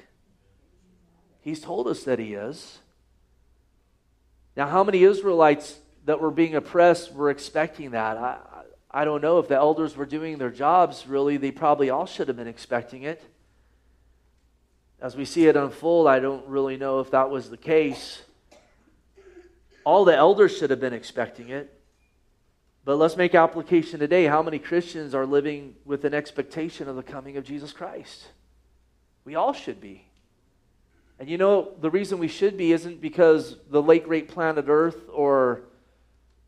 He's 1.42 1.62
told 1.62 1.88
us 1.88 2.04
that 2.04 2.20
he 2.20 2.34
is. 2.34 2.80
Now, 4.56 4.68
how 4.68 4.84
many 4.84 5.04
Israelites 5.04 5.78
that 6.06 6.20
were 6.20 6.32
being 6.32 6.56
oppressed 6.56 7.14
were 7.14 7.30
expecting 7.30 7.92
that? 7.92 8.18
I, 8.18 8.38
I 8.92 9.06
don't 9.06 9.22
know 9.22 9.40
if 9.40 9.48
the 9.48 9.56
elders 9.56 9.96
were 9.96 10.06
doing 10.06 10.38
their 10.38 10.52
jobs, 10.52 11.08
really. 11.08 11.38
They 11.38 11.52
probably 11.52 11.90
all 11.90 12.06
should 12.06 12.28
have 12.28 12.38
been 12.38 12.48
expecting 12.48 13.04
it. 13.04 13.24
As 15.02 15.16
we 15.16 15.26
see 15.26 15.48
it 15.48 15.56
unfold, 15.56 16.08
I 16.08 16.20
don't 16.20 16.48
really 16.48 16.78
know 16.78 17.00
if 17.00 17.12
that 17.12 17.30
was 17.30 17.50
the 17.50 17.58
case. 17.58 18.22
All 19.84 20.06
the 20.06 20.16
elders 20.16 20.58
should 20.58 20.70
have 20.70 20.80
been 20.80 20.94
expecting 20.94 21.50
it. 21.50 21.78
But 22.86 22.98
let's 22.98 23.16
make 23.16 23.34
application 23.34 24.00
today. 24.00 24.26
How 24.26 24.44
many 24.44 24.60
Christians 24.60 25.16
are 25.16 25.26
living 25.26 25.76
with 25.86 26.04
an 26.04 26.14
expectation 26.14 26.90
of 26.90 26.96
the 26.96 27.04
coming 27.04 27.38
of 27.38 27.46
Jesus 27.46 27.72
Christ? 27.72 28.28
We 29.24 29.36
all 29.36 29.54
should 29.54 29.80
be. 29.80 30.06
And 31.18 31.30
you 31.30 31.38
know, 31.38 31.72
the 31.80 31.90
reason 31.90 32.20
we 32.20 32.28
should 32.28 32.58
be 32.58 32.74
isn't 32.74 33.00
because 33.00 33.56
the 33.70 33.82
late 33.82 34.04
great 34.04 34.28
planet 34.28 34.66
Earth 34.68 35.08
or, 35.14 35.62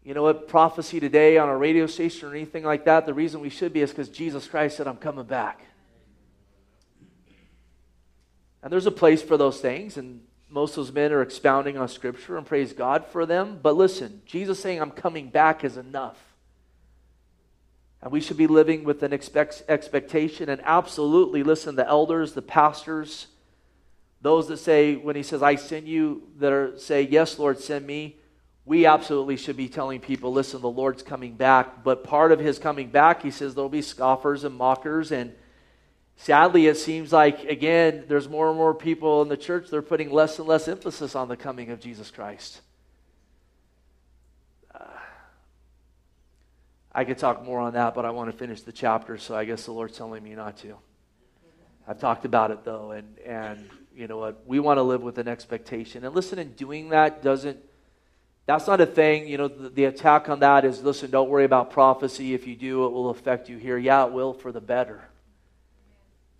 you 0.03 0.13
know 0.13 0.23
what, 0.23 0.49
prophecy 0.49 0.99
today 0.99 1.37
on 1.37 1.47
a 1.47 1.55
radio 1.55 1.87
station 1.87 2.27
or 2.27 2.35
anything 2.35 2.63
like 2.65 2.83
that. 2.83 3.05
The 3.05 3.13
reason 3.13 3.39
we 3.39 3.49
should 3.49 3.71
be 3.71 3.81
is 3.81 3.91
because 3.91 4.09
Jesus 4.09 4.45
Christ 4.45 4.75
said, 4.75 4.87
I'm 4.87 4.97
coming 4.97 5.25
back. 5.25 5.61
And 8.61 8.73
there's 8.73 8.87
a 8.87 8.91
place 8.91 9.21
for 9.21 9.37
those 9.37 9.61
things, 9.61 9.95
and 9.95 10.21
most 10.49 10.71
of 10.71 10.77
those 10.77 10.91
men 10.91 11.11
are 11.11 11.21
expounding 11.21 11.77
on 11.77 11.87
Scripture 11.87 12.35
and 12.35 12.45
praise 12.45 12.73
God 12.73 13.05
for 13.05 13.25
them. 13.25 13.59
But 13.61 13.77
listen, 13.77 14.23
Jesus 14.25 14.59
saying, 14.59 14.81
I'm 14.81 14.91
coming 14.91 15.29
back 15.29 15.63
is 15.63 15.77
enough. 15.77 16.17
And 18.01 18.11
we 18.11 18.21
should 18.21 18.37
be 18.37 18.47
living 18.47 18.83
with 18.83 19.01
an 19.03 19.13
expect- 19.13 19.63
expectation. 19.67 20.49
And 20.49 20.61
absolutely, 20.63 21.43
listen, 21.43 21.75
the 21.75 21.87
elders, 21.87 22.33
the 22.33 22.41
pastors, 22.41 23.27
those 24.21 24.47
that 24.47 24.57
say, 24.57 24.95
when 24.95 25.15
he 25.15 25.23
says, 25.23 25.41
I 25.41 25.55
send 25.55 25.87
you, 25.87 26.23
that 26.37 26.51
are, 26.51 26.77
say, 26.77 27.03
Yes, 27.03 27.39
Lord, 27.39 27.59
send 27.59 27.85
me, 27.85 28.17
we 28.65 28.87
absolutely 28.87 29.37
should 29.37 29.55
be 29.55 29.69
telling 29.69 29.99
people, 29.99 30.33
listen, 30.33 30.59
the 30.59 30.69
Lord's 30.69 31.03
coming 31.03 31.35
back. 31.35 31.83
But 31.83 32.03
part 32.03 32.31
of 32.31 32.39
his 32.39 32.57
coming 32.57 32.89
back, 32.89 33.21
he 33.21 33.29
says, 33.29 33.53
there'll 33.53 33.69
be 33.69 33.83
scoffers 33.83 34.43
and 34.43 34.55
mockers. 34.55 35.11
And 35.11 35.33
sadly, 36.15 36.65
it 36.65 36.77
seems 36.77 37.13
like, 37.13 37.43
again, 37.43 38.05
there's 38.07 38.27
more 38.27 38.49
and 38.49 38.57
more 38.57 38.73
people 38.73 39.21
in 39.21 39.29
the 39.29 39.37
church, 39.37 39.69
they're 39.69 39.83
putting 39.83 40.11
less 40.11 40.39
and 40.39 40.47
less 40.47 40.67
emphasis 40.67 41.15
on 41.15 41.27
the 41.27 41.37
coming 41.37 41.69
of 41.69 41.79
Jesus 41.79 42.09
Christ. 42.09 42.61
I 46.97 47.03
could 47.03 47.17
talk 47.17 47.43
more 47.43 47.59
on 47.59 47.73
that, 47.73 47.93
but 47.93 48.05
I 48.05 48.11
want 48.11 48.31
to 48.31 48.37
finish 48.37 48.61
the 48.61 48.71
chapter, 48.71 49.17
so 49.17 49.35
I 49.35 49.43
guess 49.43 49.65
the 49.65 49.73
Lord's 49.73 49.97
telling 49.97 50.23
me 50.23 50.33
not 50.33 50.55
to. 50.59 50.77
I've 51.85 51.99
talked 51.99 52.23
about 52.23 52.51
it, 52.51 52.63
though, 52.63 52.91
and, 52.91 53.19
and 53.25 53.69
you 53.93 54.07
know 54.07 54.17
what? 54.17 54.43
We 54.47 54.61
want 54.61 54.77
to 54.77 54.81
live 54.81 55.03
with 55.03 55.17
an 55.17 55.27
expectation. 55.27 56.05
And 56.05 56.15
listen, 56.15 56.39
in 56.39 56.53
doing 56.53 56.89
that 56.89 57.21
doesn't, 57.21 57.59
that's 58.45 58.65
not 58.65 58.79
a 58.79 58.85
thing. 58.85 59.27
You 59.27 59.37
know, 59.37 59.49
the, 59.49 59.67
the, 59.67 59.83
attack 59.85 60.29
on 60.29 60.39
that 60.39 60.63
is 60.63 60.83
listen, 60.83 61.11
don't 61.11 61.27
worry 61.27 61.43
about 61.43 61.69
prophecy. 61.69 62.33
If 62.33 62.47
you 62.47 62.55
do, 62.55 62.85
it 62.85 62.93
will 62.93 63.09
affect 63.09 63.49
you 63.49 63.57
here. 63.57 63.77
Yeah, 63.77 64.05
it 64.05 64.13
will 64.13 64.33
for 64.33 64.53
the 64.53 64.61
better. 64.61 65.03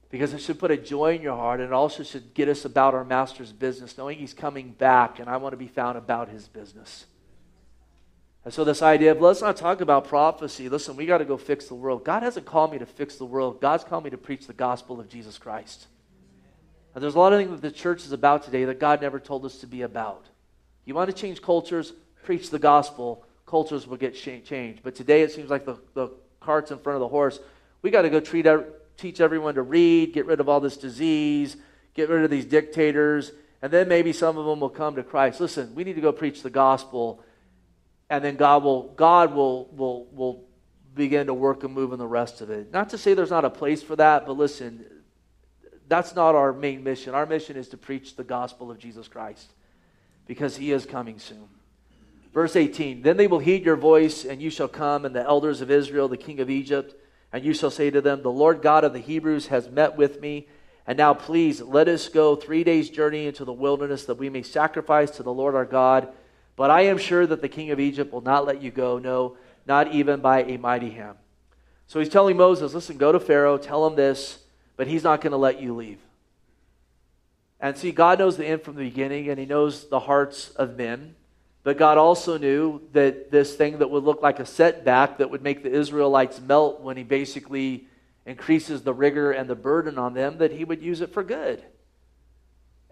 Because 0.10 0.34
it 0.34 0.40
should 0.40 0.58
put 0.58 0.72
a 0.72 0.78
joy 0.78 1.16
in 1.16 1.22
your 1.22 1.36
heart, 1.36 1.60
and 1.60 1.68
it 1.68 1.74
also 1.74 2.02
should 2.02 2.34
get 2.34 2.48
us 2.48 2.64
about 2.64 2.94
our 2.94 3.04
master's 3.04 3.52
business, 3.52 3.98
knowing 3.98 4.18
he's 4.18 4.34
coming 4.34 4.72
back, 4.72 5.20
and 5.20 5.30
I 5.30 5.36
want 5.36 5.52
to 5.52 5.58
be 5.58 5.68
found 5.68 5.98
about 5.98 6.30
his 6.30 6.48
business. 6.48 7.08
And 8.46 8.54
so, 8.54 8.64
this 8.64 8.84
idea 8.84 9.12
of 9.12 9.20
let's 9.20 9.42
not 9.42 9.58
talk 9.58 9.82
about 9.82 10.08
prophecy. 10.08 10.70
Listen, 10.70 10.96
we 10.96 11.08
got 11.08 11.18
to 11.18 11.26
go 11.26 11.36
fix 11.36 11.68
the 11.68 11.74
world. 11.74 12.06
God 12.06 12.22
hasn't 12.22 12.46
called 12.46 12.72
me 12.72 12.78
to 12.78 12.86
fix 12.86 13.16
the 13.16 13.26
world, 13.26 13.60
God's 13.60 13.84
called 13.84 14.04
me 14.04 14.12
to 14.12 14.18
preach 14.18 14.48
the 14.48 14.54
gospel 14.54 15.00
of 15.00 15.10
Jesus 15.10 15.38
Christ. 15.38 15.88
And 16.94 17.04
there's 17.04 17.16
a 17.16 17.20
lot 17.20 17.34
of 17.34 17.40
things 17.40 17.52
that 17.52 17.62
the 17.62 17.72
church 17.72 18.06
is 18.06 18.14
about 18.14 18.44
today 18.44 18.64
that 18.66 18.80
God 18.80 19.02
never 19.02 19.20
told 19.20 19.44
us 19.46 19.58
to 19.58 19.68
be 19.68 19.82
about. 19.82 20.26
You 20.86 20.94
want 20.94 21.10
to 21.10 21.16
change 21.16 21.42
cultures, 21.42 21.92
preach 22.24 22.52
the 22.52 22.60
gospel, 22.60 23.26
cultures 23.46 23.86
will 23.86 23.98
get 23.98 24.16
changed. 24.16 24.82
But 24.82 24.96
today 24.96 25.24
it 25.24 25.32
seems 25.32 25.50
like 25.50 25.66
the, 25.66 25.78
the 25.94 26.10
cart's 26.40 26.72
in 26.72 26.78
front 26.78 26.96
of 26.96 27.02
the 27.02 27.08
horse. 27.10 27.40
We 27.82 27.92
got 27.92 28.04
to 28.04 28.10
go 28.10 28.22
treat, 28.22 28.48
teach 28.96 29.20
everyone 29.20 29.56
to 29.56 29.62
read, 29.62 30.14
get 30.14 30.26
rid 30.26 30.40
of 30.40 30.48
all 30.48 30.62
this 30.62 30.78
disease, 30.78 31.58
get 31.96 32.08
rid 32.08 32.24
of 32.24 32.30
these 32.30 32.46
dictators, 32.46 33.32
and 33.62 33.74
then 33.74 33.90
maybe 33.90 34.14
some 34.14 34.38
of 34.38 34.46
them 34.46 34.62
will 34.62 34.70
come 34.70 34.96
to 34.96 35.04
Christ. 35.04 35.42
Listen, 35.42 35.76
we 35.76 35.84
need 35.84 35.96
to 35.96 36.02
go 36.02 36.14
preach 36.14 36.44
the 36.44 36.50
gospel, 36.50 37.22
and 38.10 38.24
then 38.24 38.36
God 38.36 38.64
will 38.64 38.94
God 38.96 39.34
will 39.34 39.68
will 39.68 40.06
will 40.12 40.44
begin 40.96 41.28
to 41.28 41.34
work 41.34 41.64
and 41.64 41.74
move 41.74 41.92
in 41.92 42.00
the 42.00 42.08
rest 42.08 42.42
of 42.42 42.50
it. 42.50 42.72
Not 42.72 42.90
to 42.90 42.98
say 42.98 43.14
there's 43.14 43.32
not 43.32 43.46
a 43.46 43.50
place 43.50 43.84
for 43.84 43.96
that, 43.98 44.26
but 44.26 44.34
listen, 44.34 44.86
that's 45.88 46.16
not 46.16 46.36
our 46.36 46.54
main 46.54 46.84
mission. 46.84 47.14
Our 47.14 47.26
mission 47.26 47.58
is 47.58 47.70
to 47.70 47.78
preach 47.78 48.16
the 48.16 48.24
gospel 48.24 48.72
of 48.72 48.80
Jesus 48.80 49.08
Christ 49.08 49.52
because 50.26 50.56
he 50.56 50.72
is 50.72 50.86
coming 50.86 51.20
soon. 51.20 51.48
Verse 52.34 52.56
18 52.56 53.02
Then 53.02 53.18
they 53.18 53.28
will 53.28 53.40
heed 53.40 53.66
your 53.66 53.76
voice, 53.76 54.26
and 54.26 54.42
you 54.42 54.50
shall 54.50 54.68
come, 54.68 55.06
and 55.06 55.16
the 55.16 55.24
elders 55.24 55.62
of 55.62 55.72
Israel, 55.72 56.08
the 56.08 56.18
king 56.18 56.40
of 56.40 56.50
Egypt, 56.50 56.96
and 57.32 57.44
you 57.44 57.54
shall 57.54 57.72
say 57.72 57.90
to 57.90 58.02
them, 58.02 58.22
The 58.22 58.32
Lord 58.32 58.62
God 58.62 58.84
of 58.84 58.94
the 58.94 59.00
Hebrews 59.00 59.48
has 59.48 59.70
met 59.70 59.98
with 59.98 60.22
me. 60.22 60.48
And 60.88 60.98
now, 60.98 61.16
please, 61.16 61.62
let 61.62 61.88
us 61.88 62.10
go 62.10 62.36
three 62.36 62.64
days' 62.64 62.92
journey 62.92 63.26
into 63.26 63.44
the 63.44 63.54
wilderness 63.54 64.06
that 64.06 64.20
we 64.20 64.30
may 64.30 64.44
sacrifice 64.44 65.12
to 65.12 65.24
the 65.24 65.34
Lord 65.34 65.56
our 65.56 65.66
God. 65.66 66.10
But 66.56 66.72
I 66.72 66.82
am 66.84 66.98
sure 66.98 67.28
that 67.28 67.42
the 67.42 67.50
king 67.50 67.72
of 67.72 67.80
Egypt 67.80 68.14
will 68.14 68.22
not 68.22 68.46
let 68.46 68.62
you 68.62 68.72
go, 68.72 68.98
no, 68.98 69.38
not 69.68 69.94
even 69.94 70.22
by 70.22 70.44
a 70.44 70.58
mighty 70.58 70.92
hand. 70.92 71.18
So 71.88 72.00
he's 72.00 72.10
telling 72.10 72.38
Moses, 72.38 72.74
Listen, 72.74 72.98
go 72.98 73.12
to 73.12 73.20
Pharaoh, 73.20 73.58
tell 73.58 73.86
him 73.86 73.96
this 73.96 74.40
but 74.78 74.88
he's 74.88 75.04
not 75.04 75.22
going 75.22 75.32
to 75.32 75.38
let 75.38 75.62
you 75.62 75.76
leave. 75.76 76.00
And 77.60 77.78
see, 77.78 77.92
God 77.92 78.20
knows 78.20 78.38
the 78.38 78.46
end 78.46 78.62
from 78.62 78.76
the 78.76 78.84
beginning, 78.84 79.30
and 79.30 79.40
he 79.40 79.46
knows 79.46 79.88
the 79.88 80.02
hearts 80.02 80.50
of 80.52 80.78
men. 80.78 81.16
But 81.64 81.78
God 81.78 81.98
also 81.98 82.38
knew 82.38 82.82
that 82.92 83.32
this 83.32 83.56
thing 83.56 83.80
that 83.80 83.90
would 83.90 84.04
look 84.04 84.22
like 84.22 84.40
a 84.40 84.46
setback 84.46 85.18
that 85.18 85.32
would 85.32 85.42
make 85.42 85.64
the 85.64 85.72
Israelites 85.72 86.40
melt 86.40 86.82
when 86.82 86.98
he 86.98 87.04
basically 87.04 87.88
increases 88.26 88.82
the 88.82 88.94
rigor 88.94 89.32
and 89.32 89.50
the 89.50 89.56
burden 89.56 89.98
on 89.98 90.14
them, 90.14 90.38
that 90.40 90.52
he 90.52 90.64
would 90.64 90.82
use 90.82 91.02
it 91.02 91.14
for 91.14 91.24
good. 91.24 91.64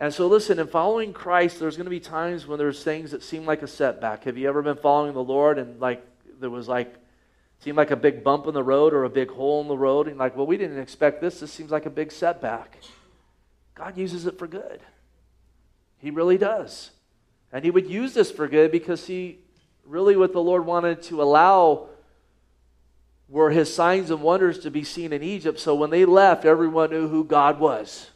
And 0.04 0.14
so, 0.14 0.28
listen, 0.28 0.60
in 0.60 0.68
following 0.68 1.14
Christ, 1.14 1.62
there's 1.62 1.78
going 1.78 1.86
to 1.86 1.90
be 1.90 2.02
times 2.02 2.46
when 2.46 2.60
there's 2.60 2.84
things 2.84 3.12
that 3.12 3.24
seem 3.24 3.46
like 3.46 3.62
a 3.62 3.68
setback. 3.68 4.26
Have 4.26 4.38
you 4.38 4.50
ever 4.50 4.62
been 4.62 4.76
following 4.76 5.14
the 5.14 5.24
Lord 5.24 5.58
and 5.58 5.80
like 5.80 6.06
there 6.42 6.50
was 6.50 6.68
like 6.68 6.94
seemed 7.60 7.78
like 7.78 7.90
a 7.90 7.96
big 7.96 8.22
bump 8.22 8.46
in 8.46 8.54
the 8.54 8.66
road 8.66 8.94
or 8.94 9.06
a 9.06 9.10
big 9.10 9.32
hole 9.32 9.62
in 9.62 9.70
the 9.70 9.78
road, 9.78 10.10
and 10.10 10.18
like, 10.18 10.36
well, 10.36 10.46
we 10.46 10.58
didn't 10.58 10.78
expect 10.78 11.22
this. 11.22 11.40
This 11.40 11.54
seems 11.54 11.72
like 11.72 11.86
a 11.86 11.90
big 11.90 12.12
setback. 12.12 12.80
God 13.76 13.98
uses 13.98 14.26
it 14.26 14.38
for 14.38 14.46
good. 14.46 14.82
He 16.00 16.12
really 16.12 16.38
does. 16.38 16.92
And 17.54 17.64
He 17.64 17.72
would 17.72 17.90
use 17.90 18.14
this 18.14 18.30
for 18.30 18.50
good 18.50 18.74
because 18.74 19.08
He 19.08 19.38
really, 19.86 20.18
what 20.18 20.34
the 20.34 20.44
Lord 20.44 20.66
wanted 20.66 21.02
to 21.04 21.24
allow 21.24 21.88
were 23.30 23.52
His 23.52 23.74
signs 23.74 24.12
and 24.12 24.22
wonders 24.22 24.60
to 24.60 24.70
be 24.70 24.84
seen 24.84 25.14
in 25.14 25.24
Egypt. 25.24 25.62
So 25.62 25.74
when 25.74 25.92
they 25.92 26.04
left, 26.04 26.44
everyone 26.44 26.90
knew 26.90 27.08
who 27.08 27.24
God 27.24 27.58
was 27.58 28.10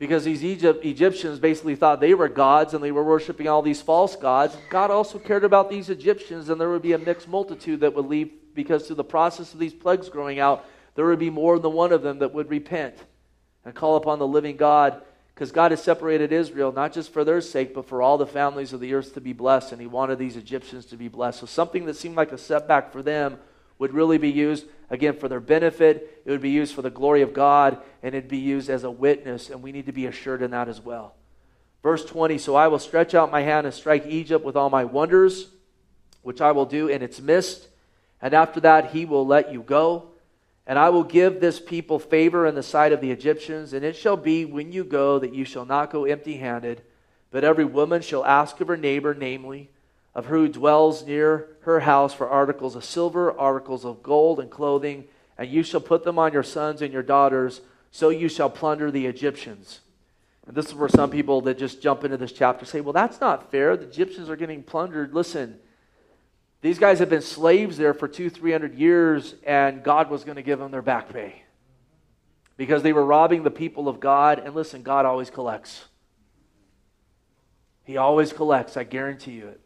because 0.00 0.24
these 0.24 0.42
Egypt, 0.42 0.82
Egyptians 0.82 1.38
basically 1.38 1.76
thought 1.76 2.00
they 2.00 2.14
were 2.14 2.26
gods 2.26 2.72
and 2.72 2.82
they 2.82 2.90
were 2.90 3.04
worshiping 3.04 3.46
all 3.46 3.60
these 3.60 3.82
false 3.82 4.16
gods. 4.16 4.56
God 4.70 4.90
also 4.90 5.18
cared 5.18 5.44
about 5.44 5.68
these 5.68 5.90
Egyptians, 5.90 6.48
and 6.48 6.58
there 6.58 6.70
would 6.70 6.80
be 6.80 6.94
a 6.94 6.98
mixed 6.98 7.28
multitude 7.28 7.80
that 7.80 7.94
would 7.94 8.06
leave 8.06 8.32
because 8.54 8.86
through 8.86 8.96
the 8.96 9.04
process 9.04 9.52
of 9.52 9.60
these 9.60 9.74
plagues 9.74 10.08
growing 10.08 10.40
out, 10.40 10.64
there 10.94 11.04
would 11.04 11.18
be 11.18 11.28
more 11.28 11.58
than 11.58 11.74
one 11.74 11.92
of 11.92 12.00
them 12.00 12.20
that 12.20 12.32
would 12.32 12.48
repent 12.48 12.96
and 13.66 13.74
call 13.74 13.96
upon 13.96 14.18
the 14.18 14.26
living 14.26 14.56
God. 14.56 15.02
Because 15.34 15.52
God 15.52 15.70
has 15.70 15.82
separated 15.82 16.32
Israel, 16.32 16.72
not 16.72 16.94
just 16.94 17.12
for 17.12 17.22
their 17.22 17.42
sake, 17.42 17.74
but 17.74 17.86
for 17.86 18.00
all 18.00 18.16
the 18.16 18.26
families 18.26 18.72
of 18.72 18.80
the 18.80 18.94
earth 18.94 19.12
to 19.14 19.20
be 19.20 19.34
blessed, 19.34 19.72
and 19.72 19.82
He 19.82 19.86
wanted 19.86 20.18
these 20.18 20.36
Egyptians 20.36 20.86
to 20.86 20.96
be 20.96 21.08
blessed. 21.08 21.40
So 21.40 21.46
something 21.46 21.84
that 21.84 21.96
seemed 21.96 22.16
like 22.16 22.32
a 22.32 22.38
setback 22.38 22.90
for 22.90 23.02
them 23.02 23.38
would 23.80 23.94
really 23.94 24.18
be 24.18 24.30
used, 24.30 24.66
again, 24.90 25.16
for 25.16 25.26
their 25.26 25.40
benefit. 25.40 26.22
It 26.26 26.30
would 26.30 26.42
be 26.42 26.50
used 26.50 26.74
for 26.74 26.82
the 26.82 26.90
glory 26.90 27.22
of 27.22 27.32
God, 27.32 27.78
and 28.02 28.14
it'd 28.14 28.28
be 28.28 28.36
used 28.36 28.68
as 28.68 28.84
a 28.84 28.90
witness, 28.90 29.48
and 29.48 29.62
we 29.62 29.72
need 29.72 29.86
to 29.86 29.92
be 29.92 30.04
assured 30.04 30.42
in 30.42 30.50
that 30.50 30.68
as 30.68 30.82
well. 30.82 31.14
Verse 31.82 32.04
20 32.04 32.36
So 32.36 32.54
I 32.54 32.68
will 32.68 32.78
stretch 32.78 33.14
out 33.14 33.32
my 33.32 33.40
hand 33.40 33.66
and 33.66 33.74
strike 33.74 34.06
Egypt 34.06 34.44
with 34.44 34.54
all 34.54 34.68
my 34.68 34.84
wonders, 34.84 35.48
which 36.20 36.42
I 36.42 36.52
will 36.52 36.66
do 36.66 36.88
in 36.88 37.00
its 37.00 37.22
midst, 37.22 37.68
and 38.20 38.34
after 38.34 38.60
that 38.60 38.90
he 38.90 39.06
will 39.06 39.26
let 39.26 39.50
you 39.50 39.62
go. 39.62 40.08
And 40.66 40.78
I 40.78 40.90
will 40.90 41.02
give 41.02 41.40
this 41.40 41.58
people 41.58 41.98
favor 41.98 42.46
in 42.46 42.54
the 42.54 42.62
sight 42.62 42.92
of 42.92 43.00
the 43.00 43.10
Egyptians, 43.10 43.72
and 43.72 43.82
it 43.82 43.96
shall 43.96 44.18
be 44.18 44.44
when 44.44 44.72
you 44.72 44.84
go 44.84 45.18
that 45.18 45.34
you 45.34 45.46
shall 45.46 45.64
not 45.64 45.90
go 45.90 46.04
empty 46.04 46.36
handed, 46.36 46.82
but 47.30 47.44
every 47.44 47.64
woman 47.64 48.02
shall 48.02 48.26
ask 48.26 48.60
of 48.60 48.68
her 48.68 48.76
neighbor, 48.76 49.14
namely, 49.14 49.70
of 50.14 50.26
who 50.26 50.48
dwells 50.48 51.06
near 51.06 51.56
her 51.62 51.80
house 51.80 52.12
for 52.12 52.28
articles 52.28 52.74
of 52.74 52.84
silver, 52.84 53.32
articles 53.38 53.84
of 53.84 54.02
gold, 54.02 54.40
and 54.40 54.50
clothing, 54.50 55.04
and 55.38 55.48
you 55.48 55.62
shall 55.62 55.80
put 55.80 56.04
them 56.04 56.18
on 56.18 56.32
your 56.32 56.42
sons 56.42 56.82
and 56.82 56.92
your 56.92 57.02
daughters, 57.02 57.60
so 57.90 58.08
you 58.08 58.28
shall 58.28 58.50
plunder 58.50 58.90
the 58.90 59.06
Egyptians. 59.06 59.80
And 60.46 60.56
this 60.56 60.66
is 60.66 60.74
where 60.74 60.88
some 60.88 61.10
people 61.10 61.42
that 61.42 61.58
just 61.58 61.80
jump 61.80 62.02
into 62.02 62.16
this 62.16 62.32
chapter 62.32 62.64
say, 62.64 62.80
well, 62.80 62.92
that's 62.92 63.20
not 63.20 63.50
fair. 63.50 63.76
The 63.76 63.86
Egyptians 63.86 64.28
are 64.28 64.36
getting 64.36 64.62
plundered. 64.62 65.14
Listen, 65.14 65.58
these 66.60 66.78
guys 66.78 66.98
have 66.98 67.08
been 67.08 67.22
slaves 67.22 67.76
there 67.76 67.94
for 67.94 68.08
two, 68.08 68.28
three 68.30 68.52
hundred 68.52 68.74
years, 68.74 69.34
and 69.44 69.82
God 69.82 70.10
was 70.10 70.24
going 70.24 70.36
to 70.36 70.42
give 70.42 70.58
them 70.58 70.70
their 70.70 70.82
back 70.82 71.12
pay 71.12 71.42
because 72.56 72.82
they 72.82 72.92
were 72.92 73.04
robbing 73.04 73.44
the 73.44 73.50
people 73.50 73.88
of 73.88 74.00
God. 74.00 74.40
And 74.40 74.54
listen, 74.54 74.82
God 74.82 75.06
always 75.06 75.30
collects. 75.30 75.86
He 77.84 77.96
always 77.96 78.32
collects, 78.32 78.76
I 78.76 78.84
guarantee 78.84 79.32
you 79.32 79.48
it. 79.48 79.60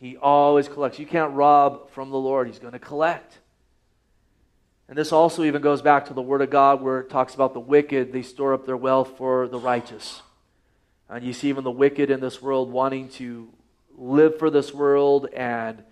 He 0.00 0.16
always 0.16 0.66
collects. 0.66 0.98
You 0.98 1.06
can't 1.06 1.34
rob 1.34 1.90
from 1.90 2.10
the 2.10 2.16
Lord, 2.16 2.46
He's 2.46 2.58
going 2.58 2.72
to 2.72 2.78
collect. 2.78 3.38
And 4.88 4.98
this 4.98 5.12
also 5.12 5.44
even 5.44 5.62
goes 5.62 5.82
back 5.82 6.06
to 6.06 6.14
the 6.14 6.22
Word 6.22 6.40
of 6.42 6.50
God 6.50 6.82
where 6.82 6.98
it 6.98 7.10
talks 7.10 7.34
about 7.34 7.54
the 7.54 7.60
wicked, 7.60 8.12
they 8.12 8.22
store 8.22 8.54
up 8.54 8.66
their 8.66 8.76
wealth 8.76 9.16
for 9.16 9.46
the 9.46 9.58
righteous. 9.58 10.22
And 11.08 11.24
you 11.24 11.32
see 11.32 11.48
even 11.48 11.62
the 11.62 11.70
wicked 11.70 12.10
in 12.10 12.18
this 12.18 12.42
world 12.42 12.72
wanting 12.72 13.08
to 13.10 13.52
live 13.96 14.38
for 14.38 14.50
this 14.50 14.74
world 14.74 15.28
and, 15.32 15.84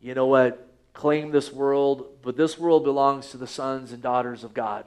you 0.00 0.14
know 0.14 0.26
what, 0.26 0.68
claim 0.94 1.30
this 1.30 1.52
world. 1.52 2.06
But 2.22 2.36
this 2.36 2.58
world 2.58 2.82
belongs 2.82 3.30
to 3.30 3.36
the 3.36 3.46
sons 3.46 3.92
and 3.92 4.02
daughters 4.02 4.42
of 4.42 4.54
God. 4.54 4.86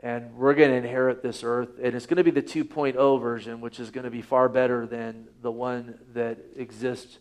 And 0.00 0.36
we're 0.36 0.54
going 0.54 0.70
to 0.70 0.76
inherit 0.76 1.24
this 1.24 1.42
earth. 1.42 1.70
And 1.82 1.96
it's 1.96 2.06
going 2.06 2.18
to 2.18 2.24
be 2.24 2.30
the 2.30 2.42
2.0 2.42 3.20
version, 3.20 3.60
which 3.60 3.80
is 3.80 3.90
going 3.90 4.04
to 4.04 4.10
be 4.10 4.22
far 4.22 4.48
better 4.48 4.86
than 4.86 5.26
the 5.42 5.50
one 5.50 5.98
that 6.12 6.38
exists 6.56 7.18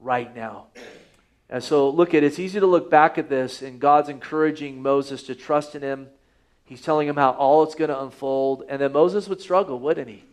right 0.00 0.34
now. 0.34 0.66
And 1.48 1.62
so, 1.62 1.88
look 1.90 2.14
at. 2.14 2.24
It's 2.24 2.38
easy 2.38 2.58
to 2.58 2.66
look 2.66 2.90
back 2.90 3.18
at 3.18 3.28
this, 3.28 3.62
and 3.62 3.78
God's 3.80 4.08
encouraging 4.08 4.82
Moses 4.82 5.22
to 5.24 5.34
trust 5.34 5.74
in 5.74 5.82
him. 5.82 6.08
He's 6.64 6.82
telling 6.82 7.06
him 7.06 7.16
how 7.16 7.30
all 7.30 7.62
it's 7.62 7.76
going 7.76 7.90
to 7.90 8.02
unfold. 8.02 8.64
And 8.68 8.80
then 8.80 8.92
Moses 8.92 9.28
would 9.28 9.40
struggle, 9.40 9.78
wouldn't 9.78 10.08
he? 10.08 10.24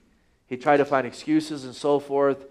He'd 0.48 0.62
try 0.62 0.78
to 0.78 0.86
find 0.86 1.06
excuses 1.06 1.64
and 1.66 1.76
so 1.76 2.00
forth. 2.00 2.46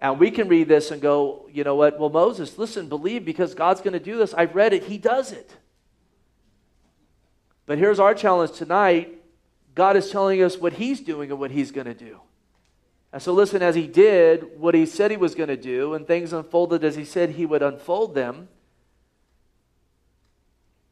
And 0.00 0.20
we 0.20 0.30
can 0.30 0.48
read 0.48 0.68
this 0.68 0.90
and 0.90 1.02
go, 1.02 1.48
you 1.52 1.64
know 1.64 1.74
what? 1.74 1.98
Well, 1.98 2.10
Moses, 2.10 2.58
listen, 2.58 2.88
believe 2.88 3.24
because 3.24 3.54
God's 3.54 3.80
going 3.80 3.94
to 3.94 4.00
do 4.00 4.16
this. 4.18 4.34
I've 4.34 4.54
read 4.54 4.72
it. 4.72 4.84
He 4.84 4.98
does 4.98 5.32
it. 5.32 5.50
But 7.66 7.78
here's 7.78 7.98
our 7.98 8.14
challenge 8.14 8.52
tonight 8.52 9.18
God 9.74 9.96
is 9.96 10.10
telling 10.10 10.42
us 10.42 10.56
what 10.56 10.74
He's 10.74 11.00
doing 11.00 11.30
and 11.30 11.40
what 11.40 11.50
He's 11.50 11.72
going 11.72 11.86
to 11.86 11.94
do. 11.94 12.20
And 13.14 13.22
so, 13.22 13.32
listen, 13.32 13.62
as 13.62 13.76
he 13.76 13.86
did 13.86 14.58
what 14.58 14.74
he 14.74 14.84
said 14.84 15.12
he 15.12 15.16
was 15.16 15.36
going 15.36 15.48
to 15.48 15.56
do, 15.56 15.94
and 15.94 16.04
things 16.04 16.32
unfolded 16.32 16.82
as 16.82 16.96
he 16.96 17.04
said 17.04 17.30
he 17.30 17.46
would 17.46 17.62
unfold 17.62 18.12
them, 18.12 18.48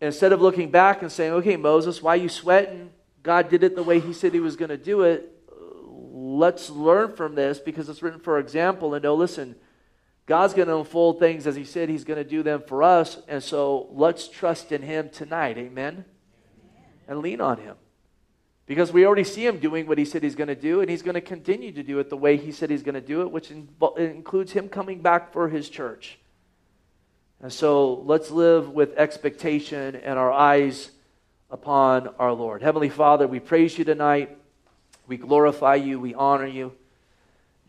instead 0.00 0.32
of 0.32 0.40
looking 0.40 0.70
back 0.70 1.02
and 1.02 1.10
saying, 1.10 1.32
okay, 1.32 1.56
Moses, 1.56 2.00
why 2.00 2.12
are 2.12 2.20
you 2.20 2.28
sweating? 2.28 2.90
God 3.24 3.48
did 3.48 3.64
it 3.64 3.74
the 3.74 3.82
way 3.82 3.98
he 3.98 4.12
said 4.12 4.32
he 4.32 4.38
was 4.38 4.54
going 4.54 4.68
to 4.68 4.76
do 4.76 5.00
it. 5.00 5.36
Let's 5.50 6.70
learn 6.70 7.16
from 7.16 7.34
this 7.34 7.58
because 7.58 7.88
it's 7.88 8.04
written 8.04 8.20
for 8.20 8.38
example. 8.38 8.94
And 8.94 9.02
know, 9.02 9.16
listen, 9.16 9.56
God's 10.24 10.54
going 10.54 10.68
to 10.68 10.76
unfold 10.76 11.18
things 11.18 11.48
as 11.48 11.56
he 11.56 11.64
said 11.64 11.88
he's 11.88 12.04
going 12.04 12.22
to 12.22 12.28
do 12.28 12.44
them 12.44 12.62
for 12.68 12.84
us. 12.84 13.18
And 13.26 13.42
so 13.42 13.88
let's 13.90 14.28
trust 14.28 14.70
in 14.70 14.82
him 14.82 15.08
tonight. 15.08 15.58
Amen? 15.58 16.04
And 17.08 17.18
lean 17.18 17.40
on 17.40 17.58
him. 17.58 17.74
Because 18.66 18.92
we 18.92 19.04
already 19.04 19.24
see 19.24 19.44
him 19.44 19.58
doing 19.58 19.86
what 19.86 19.98
he 19.98 20.04
said 20.04 20.22
he's 20.22 20.36
going 20.36 20.48
to 20.48 20.54
do, 20.54 20.80
and 20.80 20.88
he's 20.88 21.02
going 21.02 21.14
to 21.14 21.20
continue 21.20 21.72
to 21.72 21.82
do 21.82 21.98
it 21.98 22.08
the 22.08 22.16
way 22.16 22.36
he 22.36 22.52
said 22.52 22.70
he's 22.70 22.82
going 22.82 22.94
to 22.94 23.00
do 23.00 23.22
it, 23.22 23.30
which 23.30 23.50
includes 23.50 24.52
him 24.52 24.68
coming 24.68 25.00
back 25.00 25.32
for 25.32 25.48
his 25.48 25.68
church. 25.68 26.18
And 27.40 27.52
so 27.52 27.94
let's 27.94 28.30
live 28.30 28.70
with 28.70 28.96
expectation 28.96 29.96
and 29.96 30.16
our 30.16 30.30
eyes 30.30 30.92
upon 31.50 32.08
our 32.18 32.32
Lord. 32.32 32.62
Heavenly 32.62 32.88
Father, 32.88 33.26
we 33.26 33.40
praise 33.40 33.76
you 33.76 33.84
tonight. 33.84 34.38
We 35.08 35.16
glorify 35.16 35.74
you. 35.74 35.98
We 35.98 36.14
honor 36.14 36.46
you. 36.46 36.72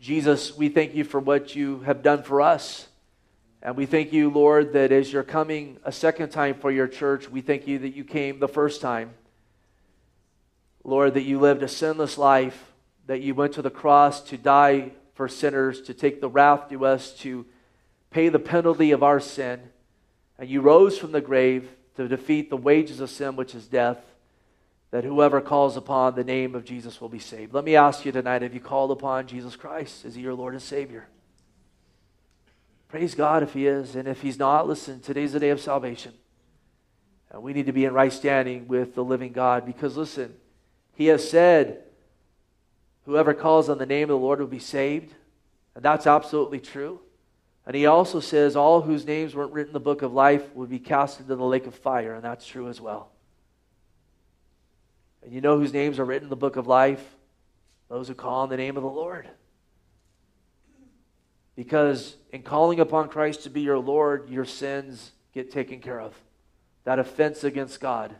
Jesus, 0.00 0.56
we 0.56 0.68
thank 0.68 0.94
you 0.94 1.02
for 1.02 1.18
what 1.18 1.56
you 1.56 1.80
have 1.80 2.02
done 2.02 2.22
for 2.22 2.40
us. 2.40 2.86
And 3.62 3.76
we 3.76 3.86
thank 3.86 4.12
you, 4.12 4.30
Lord, 4.30 4.74
that 4.74 4.92
as 4.92 5.12
you're 5.12 5.22
coming 5.24 5.78
a 5.84 5.90
second 5.90 6.28
time 6.28 6.54
for 6.54 6.70
your 6.70 6.86
church, 6.86 7.28
we 7.28 7.40
thank 7.40 7.66
you 7.66 7.80
that 7.80 7.96
you 7.96 8.04
came 8.04 8.38
the 8.38 8.46
first 8.46 8.80
time. 8.80 9.10
Lord, 10.84 11.14
that 11.14 11.22
you 11.22 11.40
lived 11.40 11.62
a 11.62 11.68
sinless 11.68 12.18
life, 12.18 12.72
that 13.06 13.22
you 13.22 13.34
went 13.34 13.54
to 13.54 13.62
the 13.62 13.70
cross 13.70 14.20
to 14.24 14.36
die 14.36 14.92
for 15.14 15.28
sinners, 15.28 15.80
to 15.82 15.94
take 15.94 16.20
the 16.20 16.28
wrath 16.28 16.68
to 16.68 16.84
us, 16.84 17.12
to 17.18 17.46
pay 18.10 18.28
the 18.28 18.38
penalty 18.38 18.90
of 18.90 19.02
our 19.02 19.20
sin. 19.20 19.60
And 20.38 20.48
you 20.48 20.60
rose 20.60 20.98
from 20.98 21.12
the 21.12 21.20
grave 21.20 21.70
to 21.96 22.08
defeat 22.08 22.50
the 22.50 22.56
wages 22.56 23.00
of 23.00 23.10
sin, 23.10 23.36
which 23.36 23.54
is 23.54 23.66
death, 23.66 23.98
that 24.90 25.04
whoever 25.04 25.40
calls 25.40 25.76
upon 25.76 26.14
the 26.14 26.24
name 26.24 26.54
of 26.54 26.64
Jesus 26.64 27.00
will 27.00 27.08
be 27.08 27.18
saved. 27.18 27.54
Let 27.54 27.64
me 27.64 27.76
ask 27.76 28.04
you 28.04 28.12
tonight 28.12 28.42
have 28.42 28.54
you 28.54 28.60
called 28.60 28.90
upon 28.90 29.26
Jesus 29.26 29.56
Christ? 29.56 30.04
Is 30.04 30.14
he 30.14 30.22
your 30.22 30.34
Lord 30.34 30.54
and 30.54 30.62
Savior? 30.62 31.06
Praise 32.88 33.14
God 33.14 33.42
if 33.42 33.54
he 33.54 33.66
is. 33.66 33.96
And 33.96 34.06
if 34.06 34.22
he's 34.22 34.38
not, 34.38 34.68
listen, 34.68 35.00
today's 35.00 35.32
the 35.32 35.40
day 35.40 35.50
of 35.50 35.60
salvation. 35.60 36.12
And 37.30 37.42
we 37.42 37.52
need 37.52 37.66
to 37.66 37.72
be 37.72 37.84
in 37.84 37.92
right 37.92 38.12
standing 38.12 38.68
with 38.68 38.94
the 38.94 39.02
living 39.02 39.32
God 39.32 39.66
because, 39.66 39.96
listen, 39.96 40.34
he 40.94 41.06
has 41.06 41.28
said, 41.28 41.82
Whoever 43.04 43.34
calls 43.34 43.68
on 43.68 43.78
the 43.78 43.86
name 43.86 44.04
of 44.04 44.08
the 44.08 44.16
Lord 44.16 44.40
will 44.40 44.46
be 44.46 44.58
saved. 44.58 45.14
And 45.74 45.84
that's 45.84 46.06
absolutely 46.06 46.60
true. 46.60 47.00
And 47.66 47.74
he 47.74 47.86
also 47.86 48.20
says, 48.20 48.56
All 48.56 48.80
whose 48.80 49.04
names 49.04 49.34
weren't 49.34 49.52
written 49.52 49.70
in 49.70 49.74
the 49.74 49.80
book 49.80 50.02
of 50.02 50.12
life 50.12 50.54
would 50.54 50.70
be 50.70 50.78
cast 50.78 51.20
into 51.20 51.34
the 51.34 51.44
lake 51.44 51.66
of 51.66 51.74
fire. 51.74 52.14
And 52.14 52.24
that's 52.24 52.46
true 52.46 52.68
as 52.68 52.80
well. 52.80 53.10
And 55.22 55.32
you 55.32 55.40
know 55.40 55.58
whose 55.58 55.72
names 55.72 55.98
are 55.98 56.04
written 56.04 56.26
in 56.26 56.30
the 56.30 56.36
book 56.36 56.56
of 56.56 56.66
life? 56.66 57.04
Those 57.88 58.08
who 58.08 58.14
call 58.14 58.42
on 58.42 58.48
the 58.48 58.56
name 58.56 58.76
of 58.76 58.82
the 58.82 58.88
Lord. 58.88 59.28
Because 61.56 62.16
in 62.32 62.42
calling 62.42 62.80
upon 62.80 63.08
Christ 63.08 63.44
to 63.44 63.50
be 63.50 63.60
your 63.60 63.78
Lord, 63.78 64.28
your 64.28 64.44
sins 64.44 65.12
get 65.32 65.50
taken 65.50 65.80
care 65.80 66.00
of. 66.00 66.14
That 66.84 66.98
offense 66.98 67.44
against 67.44 67.80
God 67.80 68.14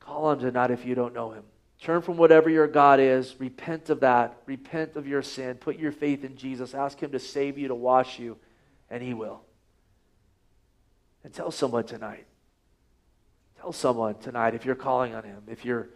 Call 0.00 0.32
him 0.32 0.40
tonight 0.40 0.70
if 0.70 0.84
you 0.84 0.94
don't 0.94 1.14
know 1.14 1.30
him. 1.30 1.44
Turn 1.80 2.02
from 2.02 2.16
whatever 2.16 2.50
your 2.50 2.66
God 2.66 3.00
is. 3.00 3.36
Repent 3.38 3.88
of 3.88 4.00
that. 4.00 4.42
Repent 4.46 4.96
of 4.96 5.06
your 5.06 5.22
sin. 5.22 5.56
Put 5.56 5.78
your 5.78 5.92
faith 5.92 6.24
in 6.24 6.36
Jesus. 6.36 6.74
Ask 6.74 7.00
him 7.00 7.12
to 7.12 7.18
save 7.18 7.56
you, 7.56 7.68
to 7.68 7.74
wash 7.74 8.18
you, 8.18 8.36
and 8.90 9.02
he 9.02 9.14
will. 9.14 9.40
And 11.24 11.32
tell 11.32 11.50
someone 11.50 11.84
tonight. 11.84 12.26
Tell 13.60 13.72
someone 13.72 14.16
tonight 14.16 14.54
if 14.54 14.64
you're 14.64 14.74
calling 14.74 15.14
on 15.14 15.22
him, 15.22 15.42
if 15.46 15.64
you're 15.64 15.88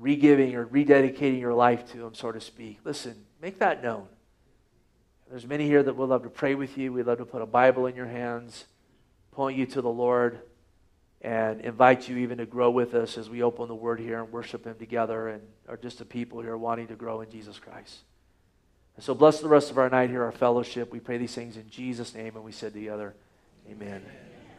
regiving 0.00 0.54
or 0.54 0.66
rededicating 0.66 1.40
your 1.40 1.54
life 1.54 1.90
to 1.92 2.06
Him, 2.06 2.14
so 2.14 2.32
to 2.32 2.40
speak, 2.40 2.80
listen, 2.84 3.14
make 3.40 3.58
that 3.58 3.82
known. 3.82 4.06
There's 5.30 5.46
many 5.46 5.66
here 5.66 5.82
that 5.82 5.96
would 5.96 6.08
love 6.08 6.22
to 6.24 6.30
pray 6.30 6.54
with 6.54 6.76
you. 6.76 6.92
We'd 6.92 7.06
love 7.06 7.18
to 7.18 7.24
put 7.24 7.42
a 7.42 7.46
Bible 7.46 7.86
in 7.86 7.96
your 7.96 8.06
hands, 8.06 8.66
point 9.32 9.56
you 9.56 9.66
to 9.66 9.80
the 9.80 9.90
Lord, 9.90 10.40
and 11.24 11.62
invite 11.62 12.06
you 12.06 12.18
even 12.18 12.36
to 12.36 12.44
grow 12.44 12.70
with 12.70 12.94
us 12.94 13.16
as 13.16 13.30
we 13.30 13.42
open 13.42 13.66
the 13.66 13.74
Word 13.74 13.98
here 13.98 14.22
and 14.22 14.30
worship 14.30 14.66
Him 14.66 14.76
together 14.78 15.28
and 15.28 15.42
are 15.66 15.78
just 15.78 15.98
the 15.98 16.04
people 16.04 16.42
here 16.42 16.56
wanting 16.56 16.86
to 16.88 16.94
grow 16.94 17.22
in 17.22 17.30
Jesus 17.30 17.58
Christ. 17.58 18.00
And 18.96 19.02
so 19.02 19.14
bless 19.14 19.40
the 19.40 19.48
rest 19.48 19.70
of 19.70 19.78
our 19.78 19.88
night 19.88 20.10
here, 20.10 20.22
our 20.22 20.32
fellowship. 20.32 20.92
We 20.92 21.00
pray 21.00 21.16
these 21.16 21.34
things 21.34 21.56
in 21.56 21.68
Jesus' 21.70 22.14
name, 22.14 22.36
and 22.36 22.44
we 22.44 22.52
said 22.52 22.74
together, 22.74 23.14
Amen. 23.66 24.02
Amen. 24.02 24.33